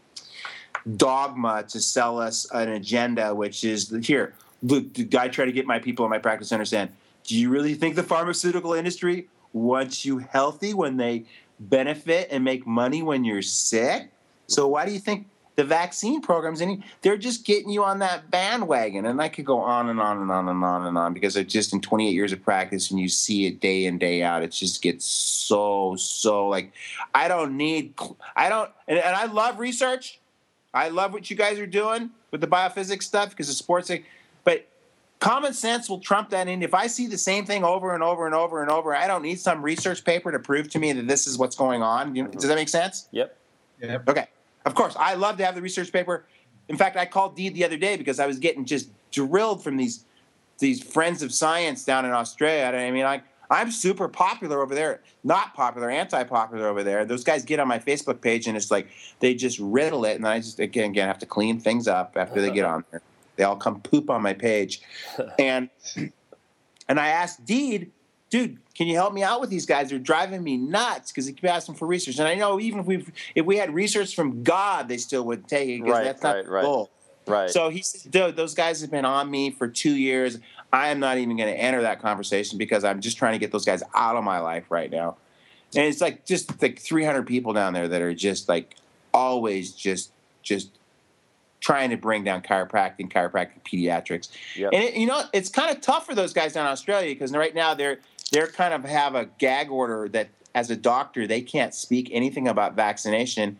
dogma 0.96 1.64
to 1.68 1.80
sell 1.80 2.20
us 2.20 2.48
an 2.52 2.68
agenda, 2.68 3.34
which 3.34 3.64
is 3.64 3.92
here. 4.06 4.34
Look, 4.62 5.14
I 5.14 5.28
try 5.28 5.44
to 5.44 5.52
get 5.52 5.66
my 5.66 5.78
people 5.78 6.04
in 6.04 6.10
my 6.10 6.18
practice 6.18 6.48
to 6.48 6.54
understand. 6.54 6.90
Do 7.24 7.36
you 7.36 7.50
really 7.50 7.74
think 7.74 7.94
the 7.94 8.02
pharmaceutical 8.02 8.72
industry 8.72 9.28
wants 9.52 10.04
you 10.04 10.18
healthy 10.18 10.74
when 10.74 10.96
they 10.96 11.24
benefit 11.60 12.28
and 12.30 12.44
make 12.44 12.66
money 12.66 13.02
when 13.02 13.24
you're 13.24 13.42
sick? 13.42 14.10
So 14.46 14.66
why 14.68 14.86
do 14.86 14.92
you 14.92 14.98
think 14.98 15.26
the 15.58 15.64
vaccine 15.64 16.20
programs 16.20 16.62
they're 17.02 17.16
just 17.16 17.44
getting 17.44 17.68
you 17.68 17.82
on 17.82 17.98
that 17.98 18.30
bandwagon 18.30 19.06
and 19.06 19.20
i 19.20 19.28
could 19.28 19.44
go 19.44 19.58
on 19.58 19.88
and 19.88 20.00
on 20.00 20.22
and 20.22 20.30
on 20.30 20.48
and 20.48 20.62
on 20.62 20.86
and 20.86 20.96
on 20.96 21.12
because 21.12 21.34
just 21.46 21.72
in 21.72 21.80
28 21.80 22.12
years 22.12 22.32
of 22.32 22.40
practice 22.44 22.92
and 22.92 23.00
you 23.00 23.08
see 23.08 23.44
it 23.46 23.58
day 23.58 23.86
in 23.86 23.98
day 23.98 24.22
out 24.22 24.44
it 24.44 24.52
just 24.52 24.80
gets 24.82 25.04
so 25.04 25.96
so 25.96 26.46
like 26.46 26.72
i 27.12 27.26
don't 27.26 27.56
need 27.56 27.92
i 28.36 28.48
don't 28.48 28.70
and, 28.86 29.00
and 29.00 29.16
i 29.16 29.24
love 29.24 29.58
research 29.58 30.20
i 30.72 30.90
love 30.90 31.12
what 31.12 31.28
you 31.28 31.34
guys 31.34 31.58
are 31.58 31.66
doing 31.66 32.08
with 32.30 32.40
the 32.40 32.46
biophysics 32.46 33.02
stuff 33.02 33.30
because 33.30 33.48
the 33.48 33.52
sports 33.52 33.90
but 34.48 34.66
common 35.20 35.52
sense 35.52 35.90
will 35.90 35.98
trump 36.00 36.30
that 36.30 36.48
in 36.48 36.62
if 36.62 36.72
i 36.72 36.86
see 36.86 37.06
the 37.06 37.18
same 37.18 37.44
thing 37.44 37.64
over 37.64 37.94
and 37.94 38.02
over 38.02 38.24
and 38.24 38.34
over 38.34 38.62
and 38.62 38.70
over 38.70 38.94
i 38.94 39.06
don't 39.06 39.22
need 39.22 39.38
some 39.38 39.60
research 39.62 40.04
paper 40.04 40.32
to 40.32 40.38
prove 40.38 40.70
to 40.70 40.78
me 40.78 40.92
that 40.92 41.06
this 41.06 41.26
is 41.26 41.36
what's 41.36 41.56
going 41.56 41.82
on 41.82 42.14
You 42.14 42.22
know, 42.22 42.30
does 42.30 42.48
that 42.48 42.54
make 42.54 42.68
sense 42.68 43.08
Yep. 43.12 43.36
Yep. 43.80 44.08
Okay. 44.08 44.26
Of 44.64 44.74
course, 44.74 44.94
I 44.98 45.14
love 45.14 45.36
to 45.38 45.44
have 45.44 45.54
the 45.54 45.62
research 45.62 45.92
paper. 45.92 46.24
in 46.68 46.76
fact, 46.76 46.96
I 46.96 47.06
called 47.06 47.36
Deed 47.36 47.54
the 47.54 47.64
other 47.64 47.76
day 47.76 47.96
because 47.96 48.18
I 48.20 48.26
was 48.26 48.38
getting 48.38 48.64
just 48.64 48.90
drilled 49.10 49.62
from 49.62 49.76
these 49.76 50.04
these 50.58 50.82
friends 50.82 51.22
of 51.22 51.32
science 51.32 51.84
down 51.84 52.04
in 52.04 52.10
Australia. 52.10 52.76
I 52.76 52.90
mean, 52.90 53.04
I 53.04 53.22
I'm 53.50 53.70
super 53.70 54.08
popular 54.08 54.60
over 54.60 54.74
there, 54.74 55.00
not 55.24 55.54
popular, 55.54 55.88
anti-popular 55.90 56.66
over 56.66 56.82
there. 56.82 57.04
Those 57.04 57.24
guys 57.24 57.44
get 57.44 57.60
on 57.60 57.68
my 57.68 57.78
Facebook 57.78 58.20
page 58.20 58.46
and 58.46 58.56
it's 58.56 58.70
like 58.70 58.88
they 59.20 59.34
just 59.34 59.58
riddle 59.58 60.04
it, 60.04 60.16
and 60.16 60.26
I 60.26 60.38
just 60.38 60.58
again, 60.58 60.90
again 60.90 61.06
have 61.06 61.18
to 61.20 61.26
clean 61.26 61.60
things 61.60 61.88
up 61.88 62.16
after 62.16 62.40
they 62.40 62.50
get 62.50 62.64
on 62.64 62.84
there. 62.90 63.02
They 63.38 63.44
all 63.44 63.56
come 63.56 63.80
poop 63.80 64.10
on 64.10 64.20
my 64.20 64.34
page, 64.34 64.82
and 65.38 65.70
and 66.88 67.00
I 67.00 67.08
asked 67.08 67.46
Deed, 67.46 67.92
dude, 68.28 68.58
can 68.74 68.86
you 68.86 68.96
help 68.96 69.14
me 69.14 69.22
out 69.22 69.40
with 69.40 69.48
these 69.48 69.64
guys? 69.64 69.88
They're 69.88 69.98
driving 69.98 70.42
me 70.42 70.56
nuts 70.58 71.10
because 71.10 71.26
they 71.26 71.32
keep 71.32 71.48
asking 71.48 71.76
for 71.76 71.86
research, 71.86 72.18
and 72.18 72.28
I 72.28 72.34
know 72.34 72.60
even 72.60 72.80
if 72.80 72.86
we 72.86 73.06
if 73.34 73.46
we 73.46 73.56
had 73.56 73.72
research 73.72 74.14
from 74.14 74.42
God, 74.42 74.88
they 74.88 74.98
still 74.98 75.24
wouldn't 75.24 75.48
take 75.48 75.68
it 75.70 75.82
because 75.82 75.98
Right, 75.98 76.04
that's 76.04 76.22
not 76.22 76.36
right, 76.36 76.44
the 76.44 76.50
right. 76.50 76.62
goal. 76.62 76.90
Right. 77.26 77.50
So 77.50 77.68
he 77.68 77.82
said, 77.82 78.10
dude, 78.10 78.36
those 78.36 78.54
guys 78.54 78.80
have 78.80 78.90
been 78.90 79.04
on 79.04 79.30
me 79.30 79.50
for 79.50 79.68
two 79.68 79.94
years. 79.94 80.38
I 80.72 80.88
am 80.88 80.98
not 80.98 81.18
even 81.18 81.36
going 81.36 81.52
to 81.52 81.58
enter 81.58 81.82
that 81.82 82.00
conversation 82.00 82.58
because 82.58 82.84
I'm 82.84 83.00
just 83.00 83.18
trying 83.18 83.32
to 83.34 83.38
get 83.38 83.52
those 83.52 83.64
guys 83.64 83.82
out 83.94 84.16
of 84.16 84.24
my 84.24 84.38
life 84.38 84.64
right 84.70 84.90
now. 84.90 85.16
And 85.76 85.84
it's 85.84 86.00
like 86.00 86.24
just 86.24 86.60
like 86.62 86.78
300 86.78 87.26
people 87.26 87.52
down 87.52 87.74
there 87.74 87.86
that 87.88 88.00
are 88.00 88.14
just 88.14 88.48
like 88.48 88.76
always 89.12 89.72
just 89.72 90.10
just 90.42 90.77
trying 91.60 91.90
to 91.90 91.96
bring 91.96 92.24
down 92.24 92.42
chiropractic, 92.42 93.00
and 93.00 93.12
chiropractic 93.12 93.62
pediatrics. 93.64 94.28
Yep. 94.56 94.70
And 94.72 94.82
it, 94.82 94.94
you 94.94 95.06
know, 95.06 95.22
it's 95.32 95.48
kind 95.48 95.74
of 95.74 95.80
tough 95.80 96.06
for 96.06 96.14
those 96.14 96.32
guys 96.32 96.52
down 96.52 96.66
in 96.66 96.72
Australia 96.72 97.14
because 97.14 97.32
right 97.32 97.54
now 97.54 97.74
they're 97.74 97.98
they're 98.30 98.46
kind 98.46 98.74
of 98.74 98.84
have 98.84 99.14
a 99.14 99.26
gag 99.38 99.70
order 99.70 100.08
that 100.10 100.28
as 100.54 100.70
a 100.70 100.76
doctor 100.76 101.26
they 101.26 101.40
can't 101.40 101.74
speak 101.74 102.08
anything 102.12 102.48
about 102.48 102.74
vaccination, 102.74 103.58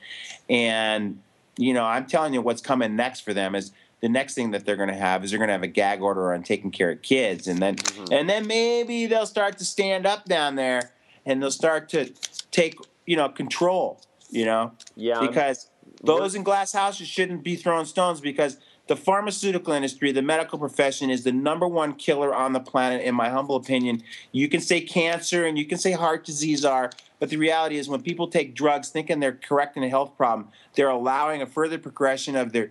and 0.48 1.20
you 1.56 1.74
know 1.74 1.84
I'm 1.84 2.06
telling 2.06 2.34
you 2.34 2.42
what's 2.42 2.62
coming 2.62 2.96
next 2.96 3.20
for 3.20 3.34
them 3.34 3.54
is 3.54 3.72
the 4.00 4.08
next 4.08 4.34
thing 4.34 4.52
that 4.52 4.64
they're 4.64 4.76
going 4.76 4.90
to 4.90 4.94
have 4.94 5.24
is 5.24 5.30
they're 5.30 5.38
going 5.38 5.48
to 5.48 5.52
have 5.52 5.62
a 5.64 5.66
gag 5.66 6.00
order 6.02 6.32
on 6.32 6.42
taking 6.44 6.70
care 6.70 6.90
of 6.90 7.02
kids, 7.02 7.48
and 7.48 7.58
then 7.60 7.76
Mhm. 7.76 8.18
and 8.18 8.28
then 8.30 8.46
maybe 8.46 9.06
they'll 9.06 9.26
start 9.26 9.58
to 9.58 9.64
stand 9.64 10.06
up 10.06 10.24
down 10.26 10.54
there 10.54 10.92
and 11.26 11.42
they'll 11.42 11.50
start 11.50 11.88
to 11.90 12.12
take 12.50 12.76
you 13.06 13.16
know 13.16 13.28
control, 13.28 14.00
you 14.30 14.44
know 14.44 14.72
yeah. 14.96 15.20
because 15.20 15.68
those 16.02 16.34
in 16.34 16.42
glass 16.42 16.72
houses 16.72 17.08
shouldn't 17.08 17.42
be 17.42 17.56
throwing 17.56 17.86
stones 17.86 18.20
because 18.20 18.58
the 18.88 18.96
pharmaceutical 18.96 19.72
industry, 19.72 20.12
the 20.12 20.22
medical 20.22 20.58
profession 20.58 21.10
is 21.10 21.22
the 21.22 21.32
number 21.32 21.68
one 21.68 21.94
killer 21.94 22.34
on 22.34 22.52
the 22.52 22.60
planet, 22.60 23.02
in 23.02 23.14
my 23.14 23.28
humble 23.28 23.56
opinion. 23.56 24.02
You 24.32 24.48
can 24.48 24.60
say 24.60 24.80
cancer 24.80 25.44
and 25.44 25.58
you 25.58 25.66
can 25.66 25.78
say 25.78 25.92
heart 25.92 26.24
disease 26.24 26.64
are, 26.64 26.90
but 27.18 27.28
the 27.28 27.36
reality 27.36 27.76
is 27.76 27.88
when 27.88 28.02
people 28.02 28.28
take 28.28 28.54
drugs 28.54 28.88
thinking 28.88 29.20
they're 29.20 29.32
correcting 29.32 29.84
a 29.84 29.88
health 29.88 30.16
problem, 30.16 30.48
they're 30.74 30.88
allowing 30.88 31.42
a 31.42 31.46
further 31.46 31.78
progression 31.78 32.34
of 32.34 32.52
their 32.52 32.70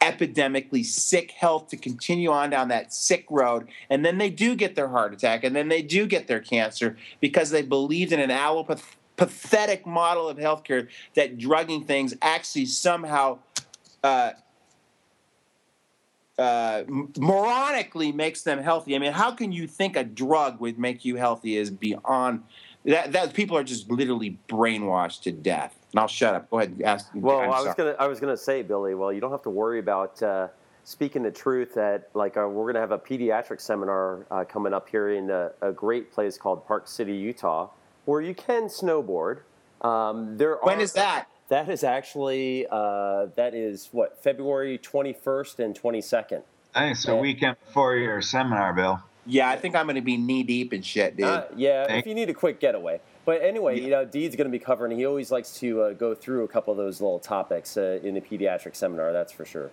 epidemically 0.00 0.84
sick 0.84 1.30
health 1.32 1.68
to 1.68 1.76
continue 1.76 2.30
on 2.30 2.50
down 2.50 2.68
that 2.68 2.92
sick 2.92 3.24
road 3.30 3.66
and 3.90 4.04
then 4.04 4.18
they 4.18 4.30
do 4.30 4.54
get 4.54 4.76
their 4.76 4.88
heart 4.88 5.12
attack 5.12 5.42
and 5.42 5.56
then 5.56 5.68
they 5.68 5.82
do 5.82 6.06
get 6.06 6.28
their 6.28 6.40
cancer 6.40 6.96
because 7.20 7.50
they 7.50 7.62
believed 7.62 8.12
in 8.12 8.20
an 8.20 8.30
allopath 8.30 8.82
pathetic 9.16 9.86
model 9.86 10.28
of 10.28 10.38
healthcare 10.38 10.88
that 11.14 11.38
drugging 11.38 11.84
things 11.84 12.14
actually 12.22 12.66
somehow 12.66 13.38
uh, 14.02 14.32
uh, 16.38 16.82
moronically 16.84 18.14
makes 18.14 18.42
them 18.42 18.58
healthy. 18.58 18.96
I 18.96 18.98
mean, 18.98 19.12
how 19.12 19.32
can 19.32 19.52
you 19.52 19.66
think 19.66 19.96
a 19.96 20.04
drug 20.04 20.60
would 20.60 20.78
make 20.78 21.04
you 21.04 21.16
healthy 21.16 21.56
is 21.56 21.70
beyond 21.70 22.42
that. 22.84 23.12
That 23.12 23.34
people 23.34 23.56
are 23.56 23.64
just 23.64 23.90
literally 23.90 24.38
brainwashed 24.48 25.22
to 25.22 25.32
death. 25.32 25.76
And 25.92 26.00
I'll 26.00 26.08
shut 26.08 26.34
up. 26.34 26.50
Go 26.50 26.58
ahead. 26.58 26.70
and 26.70 26.82
Ask. 26.82 27.10
Well, 27.14 27.40
I'm 27.40 27.50
I 27.50 27.60
was 27.60 27.64
sorry. 27.64 27.74
gonna 27.76 27.96
I 27.98 28.06
was 28.08 28.20
gonna 28.20 28.36
say, 28.36 28.62
Billy. 28.62 28.94
Well, 28.94 29.12
you 29.12 29.20
don't 29.20 29.30
have 29.30 29.42
to 29.42 29.50
worry 29.50 29.78
about 29.78 30.22
uh, 30.22 30.48
speaking 30.84 31.22
the 31.22 31.30
truth. 31.30 31.74
That 31.74 32.08
like 32.14 32.36
uh, 32.36 32.48
we're 32.48 32.72
gonna 32.72 32.80
have 32.80 32.92
a 32.92 32.98
pediatric 32.98 33.60
seminar 33.60 34.26
uh, 34.30 34.44
coming 34.44 34.72
up 34.72 34.88
here 34.88 35.10
in 35.10 35.30
a, 35.30 35.50
a 35.60 35.72
great 35.72 36.12
place 36.12 36.36
called 36.36 36.66
Park 36.66 36.88
City, 36.88 37.14
Utah, 37.14 37.68
where 38.04 38.20
you 38.20 38.34
can 38.34 38.64
snowboard. 38.64 39.40
Um, 39.80 40.36
there 40.38 40.56
When 40.62 40.78
are, 40.78 40.82
is 40.82 40.92
that? 40.94 41.28
That 41.48 41.68
is 41.68 41.84
actually 41.84 42.66
uh, 42.70 43.26
that 43.36 43.54
is 43.54 43.88
what 43.92 44.22
February 44.22 44.78
twenty 44.78 45.12
first 45.12 45.60
and 45.60 45.74
twenty 45.74 46.00
second. 46.00 46.44
I 46.74 46.80
think 46.86 46.96
it's 46.96 47.06
a 47.08 47.12
Yeah. 47.12 47.20
weekend 47.20 47.56
before 47.66 47.96
your 47.96 48.22
seminar, 48.22 48.72
Bill. 48.72 49.00
Yeah, 49.26 49.48
I 49.50 49.56
think 49.56 49.76
I'm 49.76 49.86
going 49.86 49.96
to 49.96 50.00
be 50.02 50.16
knee 50.16 50.42
deep 50.42 50.72
in 50.72 50.82
shit, 50.82 51.16
dude. 51.16 51.26
Uh, 51.26 51.44
yeah, 51.54 51.86
Thank- 51.86 52.00
if 52.00 52.06
you 52.08 52.14
need 52.14 52.28
a 52.30 52.34
quick 52.34 52.58
getaway. 52.58 53.00
But 53.24 53.40
anyway, 53.42 53.78
you 53.80 53.90
know, 53.90 54.04
Deed's 54.04 54.34
going 54.34 54.48
to 54.48 54.50
be 54.50 54.58
covering. 54.58 54.98
He 54.98 55.06
always 55.06 55.30
likes 55.30 55.60
to 55.60 55.82
uh, 55.82 55.92
go 55.92 56.12
through 56.12 56.42
a 56.42 56.48
couple 56.48 56.72
of 56.72 56.76
those 56.78 57.00
little 57.00 57.20
topics 57.20 57.76
uh, 57.76 58.00
in 58.02 58.14
the 58.14 58.20
pediatric 58.20 58.74
seminar. 58.74 59.12
That's 59.12 59.30
for 59.32 59.44
sure. 59.44 59.70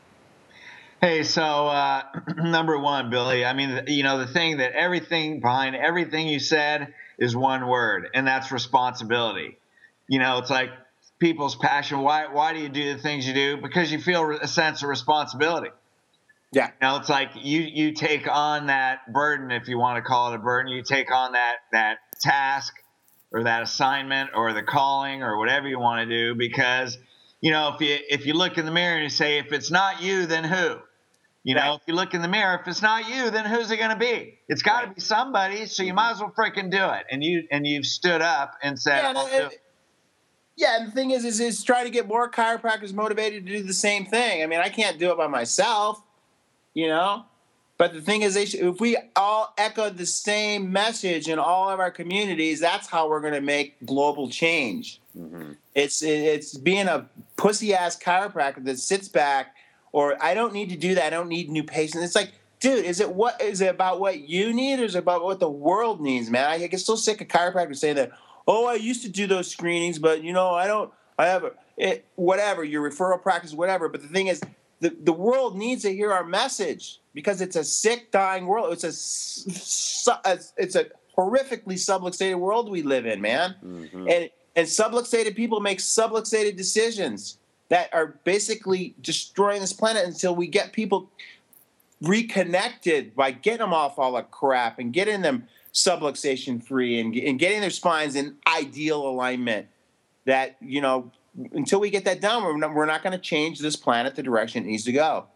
Hey, 1.02 1.24
so 1.24 1.42
uh, 1.42 2.04
number 2.38 2.78
one, 2.78 3.10
Billy. 3.10 3.44
I 3.46 3.54
mean, 3.54 3.86
you 3.88 4.04
know, 4.04 4.20
the 4.20 4.28
thing 4.28 4.58
that 4.58 4.74
everything 4.74 5.40
behind 5.40 5.76
everything 5.76 6.28
you 6.28 6.40
said 6.40 6.94
is 7.20 7.36
one 7.36 7.68
word, 7.68 8.10
and 8.14 8.26
that's 8.26 8.52
responsibility. 8.52 9.58
You 10.08 10.20
know, 10.20 10.40
it's 10.40 10.50
like 10.50 10.70
people's 11.20 11.56
passion. 11.56 12.00
Why? 12.00 12.28
Why 12.28 12.54
do 12.54 12.60
you 12.60 12.70
do 12.70 12.94
the 12.94 13.00
things 13.00 13.28
you 13.28 13.34
do? 13.34 13.58
Because 13.58 13.92
you 13.92 14.00
feel 14.00 14.32
a 14.32 14.48
sense 14.48 14.82
of 14.82 14.90
responsibility. 14.90 15.70
yeah. 16.52 16.68
You 16.68 16.88
know, 16.88 16.96
it's 16.98 17.10
like 17.10 17.32
you 17.36 17.62
you 17.62 17.92
take 17.94 18.28
on 18.28 18.68
that 18.68 19.12
burden, 19.14 19.52
if 19.52 19.68
you 19.68 19.78
want 19.78 19.98
to 19.98 20.02
call 20.02 20.32
it 20.32 20.36
a 20.36 20.40
burden. 20.40 20.72
You 20.72 20.82
take 20.82 21.12
on 21.14 21.34
that 21.34 21.58
that 21.72 21.98
task 22.20 22.74
or 23.32 23.44
that 23.44 23.62
assignment 23.64 24.32
or 24.36 24.54
the 24.54 24.64
calling 24.64 25.22
or 25.24 25.38
whatever 25.38 25.68
you 25.68 25.80
want 25.80 26.08
to 26.08 26.16
do 26.16 26.36
because 26.36 26.98
you 27.42 27.52
know 27.52 27.74
if 27.76 27.82
you 27.82 27.98
if 28.10 28.26
you 28.26 28.34
look 28.34 28.58
in 28.58 28.66
the 28.66 28.72
mirror 28.72 28.96
and 28.96 29.04
you 29.04 29.10
say 29.10 29.38
if 29.38 29.52
it's 29.52 29.72
not 29.72 30.02
you 30.02 30.26
then 30.26 30.44
who 30.44 30.78
you 31.50 31.56
know 31.56 31.62
Right. 31.62 31.76
if 31.82 31.88
you 31.88 31.96
look 31.96 32.14
in 32.14 32.22
the 32.22 32.28
mirror 32.28 32.60
if 32.62 32.68
it's 32.68 32.82
not 32.84 33.10
you 33.10 33.30
then 33.32 33.46
who's 33.46 33.72
it 33.72 33.78
going 33.78 33.90
to 33.90 33.96
be 34.12 34.38
it's 34.48 34.62
got 34.62 34.82
to 34.82 34.88
Right. 34.88 34.96
be 34.96 35.02
somebody 35.02 35.66
so 35.66 35.82
you 35.84 35.94
might 35.96 36.12
as 36.12 36.20
well 36.22 36.32
freaking 36.38 36.70
do 36.70 36.86
it 36.98 37.04
and 37.12 37.24
you 37.24 37.36
and 37.50 37.66
you've 37.66 37.86
stood 37.88 38.22
up 38.22 38.50
and 38.62 38.80
said 38.80 38.98
Yeah, 39.02 39.10
and, 39.10 39.18
"I'll 39.18 39.28
do 39.28 39.34
and- 39.46 39.52
it." 39.54 39.62
yeah, 40.56 40.78
and 40.78 40.88
the 40.90 40.92
thing 40.92 41.12
is, 41.12 41.24
is, 41.26 41.40
is 41.40 41.64
trying 41.64 41.86
to 41.86 41.90
get 41.92 42.08
more 42.08 42.30
chiropractors 42.30 42.94
motivated 42.94 43.46
to 43.48 43.52
do 43.58 43.64
the 43.64 43.74
same 43.74 44.06
thing. 44.06 44.44
I 44.44 44.46
mean, 44.46 44.60
I 44.60 44.70
can't 44.70 45.00
do 45.00 45.10
it 45.12 45.18
by 45.18 45.28
myself, 45.28 46.02
you 46.74 46.88
know. 46.88 47.26
But 47.78 47.94
the 47.94 48.02
thing 48.02 48.24
is, 48.24 48.34
they 48.34 48.46
should, 48.46 48.60
if 48.60 48.82
we 48.82 48.98
all 49.16 49.54
echo 49.58 49.90
the 49.90 50.06
same 50.06 50.70
message 50.70 51.30
in 51.30 51.40
all 51.40 51.70
of 51.70 51.80
our 51.80 51.90
communities, 51.92 52.60
that's 52.60 52.88
how 52.90 53.08
we're 53.10 53.22
going 53.22 53.36
to 53.36 53.40
make 53.56 53.78
global 53.86 54.30
change. 54.30 55.00
Mm-hmm. 55.18 55.54
It's 55.76 56.02
it's 56.04 56.58
being 56.58 56.88
a 56.90 57.10
pussy 57.38 57.74
ass 57.74 57.98
chiropractor 57.98 58.62
that 58.66 58.80
sits 58.80 59.08
back, 59.08 59.56
or 59.92 60.22
I 60.24 60.34
don't 60.34 60.54
need 60.54 60.70
to 60.70 60.78
do 60.78 60.96
that. 60.96 61.06
I 61.06 61.10
don't 61.10 61.30
need 61.30 61.50
new 61.50 61.64
patients. 61.64 62.04
It's 62.04 62.16
like, 62.16 62.34
dude, 62.60 62.86
is 62.86 63.00
it 63.00 63.12
what 63.14 63.42
is 63.42 63.62
it 63.62 63.68
about 63.68 64.00
what 64.00 64.28
you 64.28 64.54
need, 64.54 64.80
or 64.80 64.84
is 64.86 64.96
it 64.96 65.00
about 65.00 65.24
what 65.24 65.40
the 65.40 65.50
world 65.50 66.02
needs, 66.02 66.30
man? 66.30 66.46
I 66.46 66.66
get 66.68 66.80
so 66.80 66.96
sick 66.96 67.22
of 67.22 67.28
chiropractors 67.28 67.78
saying 67.78 67.96
that. 67.96 68.12
Oh, 68.48 68.66
I 68.66 68.76
used 68.76 69.04
to 69.04 69.10
do 69.10 69.28
those 69.28 69.50
screenings, 69.50 70.00
but 70.00 70.24
you 70.24 70.34
know, 70.34 70.50
I 70.52 70.66
don't. 70.68 70.92
I 71.18 71.26
have 71.28 71.44
a, 71.44 71.52
it, 71.78 72.06
whatever 72.16 72.64
your 72.64 72.90
referral 72.90 73.22
practice, 73.22 73.54
whatever. 73.54 73.90
But 73.90 74.02
the 74.02 74.08
thing 74.08 74.28
is, 74.28 74.42
the 74.80 74.90
the 74.90 75.14
world 75.14 75.58
needs 75.58 75.84
to 75.84 75.94
hear 75.94 76.12
our 76.12 76.24
message 76.24 77.00
because 77.14 77.42
it's 77.42 77.56
a 77.56 77.64
sick, 77.64 78.12
dying 78.12 78.46
world. 78.48 78.72
It's 78.74 78.84
a, 78.84 80.40
it's 80.58 80.76
a 80.76 80.86
horrifically 81.18 81.76
subluxated 81.76 82.40
world 82.40 82.70
we 82.72 82.82
live 82.82 83.06
in, 83.06 83.20
man 83.22 83.56
Mm-hmm. 83.64 84.08
and 84.10 84.30
and 84.56 84.68
subluxated 84.68 85.36
people 85.36 85.60
make 85.60 85.80
subluxated 85.80 86.56
decisions 86.56 87.38
that 87.70 87.94
are 87.94 88.20
basically 88.24 88.96
destroying 89.02 89.62
this 89.62 89.74
planet 89.74 90.06
until 90.06 90.36
we 90.36 90.48
get 90.48 90.74
people 90.74 91.10
reconnected 92.02 93.16
by 93.16 93.32
getting 93.32 93.60
them 93.60 93.74
off 93.74 94.00
all 94.00 94.14
the 94.14 94.22
crap 94.24 94.80
and 94.80 94.94
getting 94.94 95.22
them 95.22 95.48
subluxation 95.74 96.64
free 96.64 97.00
and, 97.00 97.16
and 97.16 97.40
getting 97.40 97.62
their 97.62 97.70
spines 97.70 98.16
in 98.16 98.36
ideal 98.48 99.08
alignment 99.08 99.68
that 100.26 100.58
you 100.62 100.82
know 100.82 101.12
until 101.54 101.80
we 101.80 101.90
get 101.90 102.06
that 102.06 102.20
done 102.20 102.44
we're 102.44 102.58
not, 102.58 102.74
we're 102.74 102.86
not 102.86 103.04
going 103.04 103.12
to 103.12 103.20
change 103.20 103.60
this 103.60 103.76
planet 103.76 104.16
the 104.16 104.24
direction 104.24 104.64
it 104.64 104.68
needs 104.68 104.84
to 104.84 104.92
go 104.92 105.28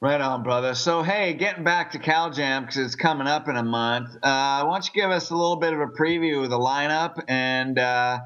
Right 0.00 0.20
on, 0.20 0.44
brother. 0.44 0.76
So, 0.76 1.02
hey, 1.02 1.34
getting 1.34 1.64
back 1.64 1.90
to 1.90 1.98
Cal 1.98 2.30
Jam 2.30 2.62
because 2.62 2.76
it's 2.76 2.94
coming 2.94 3.26
up 3.26 3.48
in 3.48 3.56
a 3.56 3.64
month. 3.64 4.14
Uh, 4.22 4.62
why 4.62 4.62
don't 4.62 4.86
you 4.86 4.92
give 4.94 5.10
us 5.10 5.30
a 5.30 5.34
little 5.34 5.56
bit 5.56 5.72
of 5.72 5.80
a 5.80 5.88
preview 5.88 6.44
of 6.44 6.50
the 6.50 6.58
lineup 6.58 7.20
and 7.26 7.76
uh, 7.80 8.20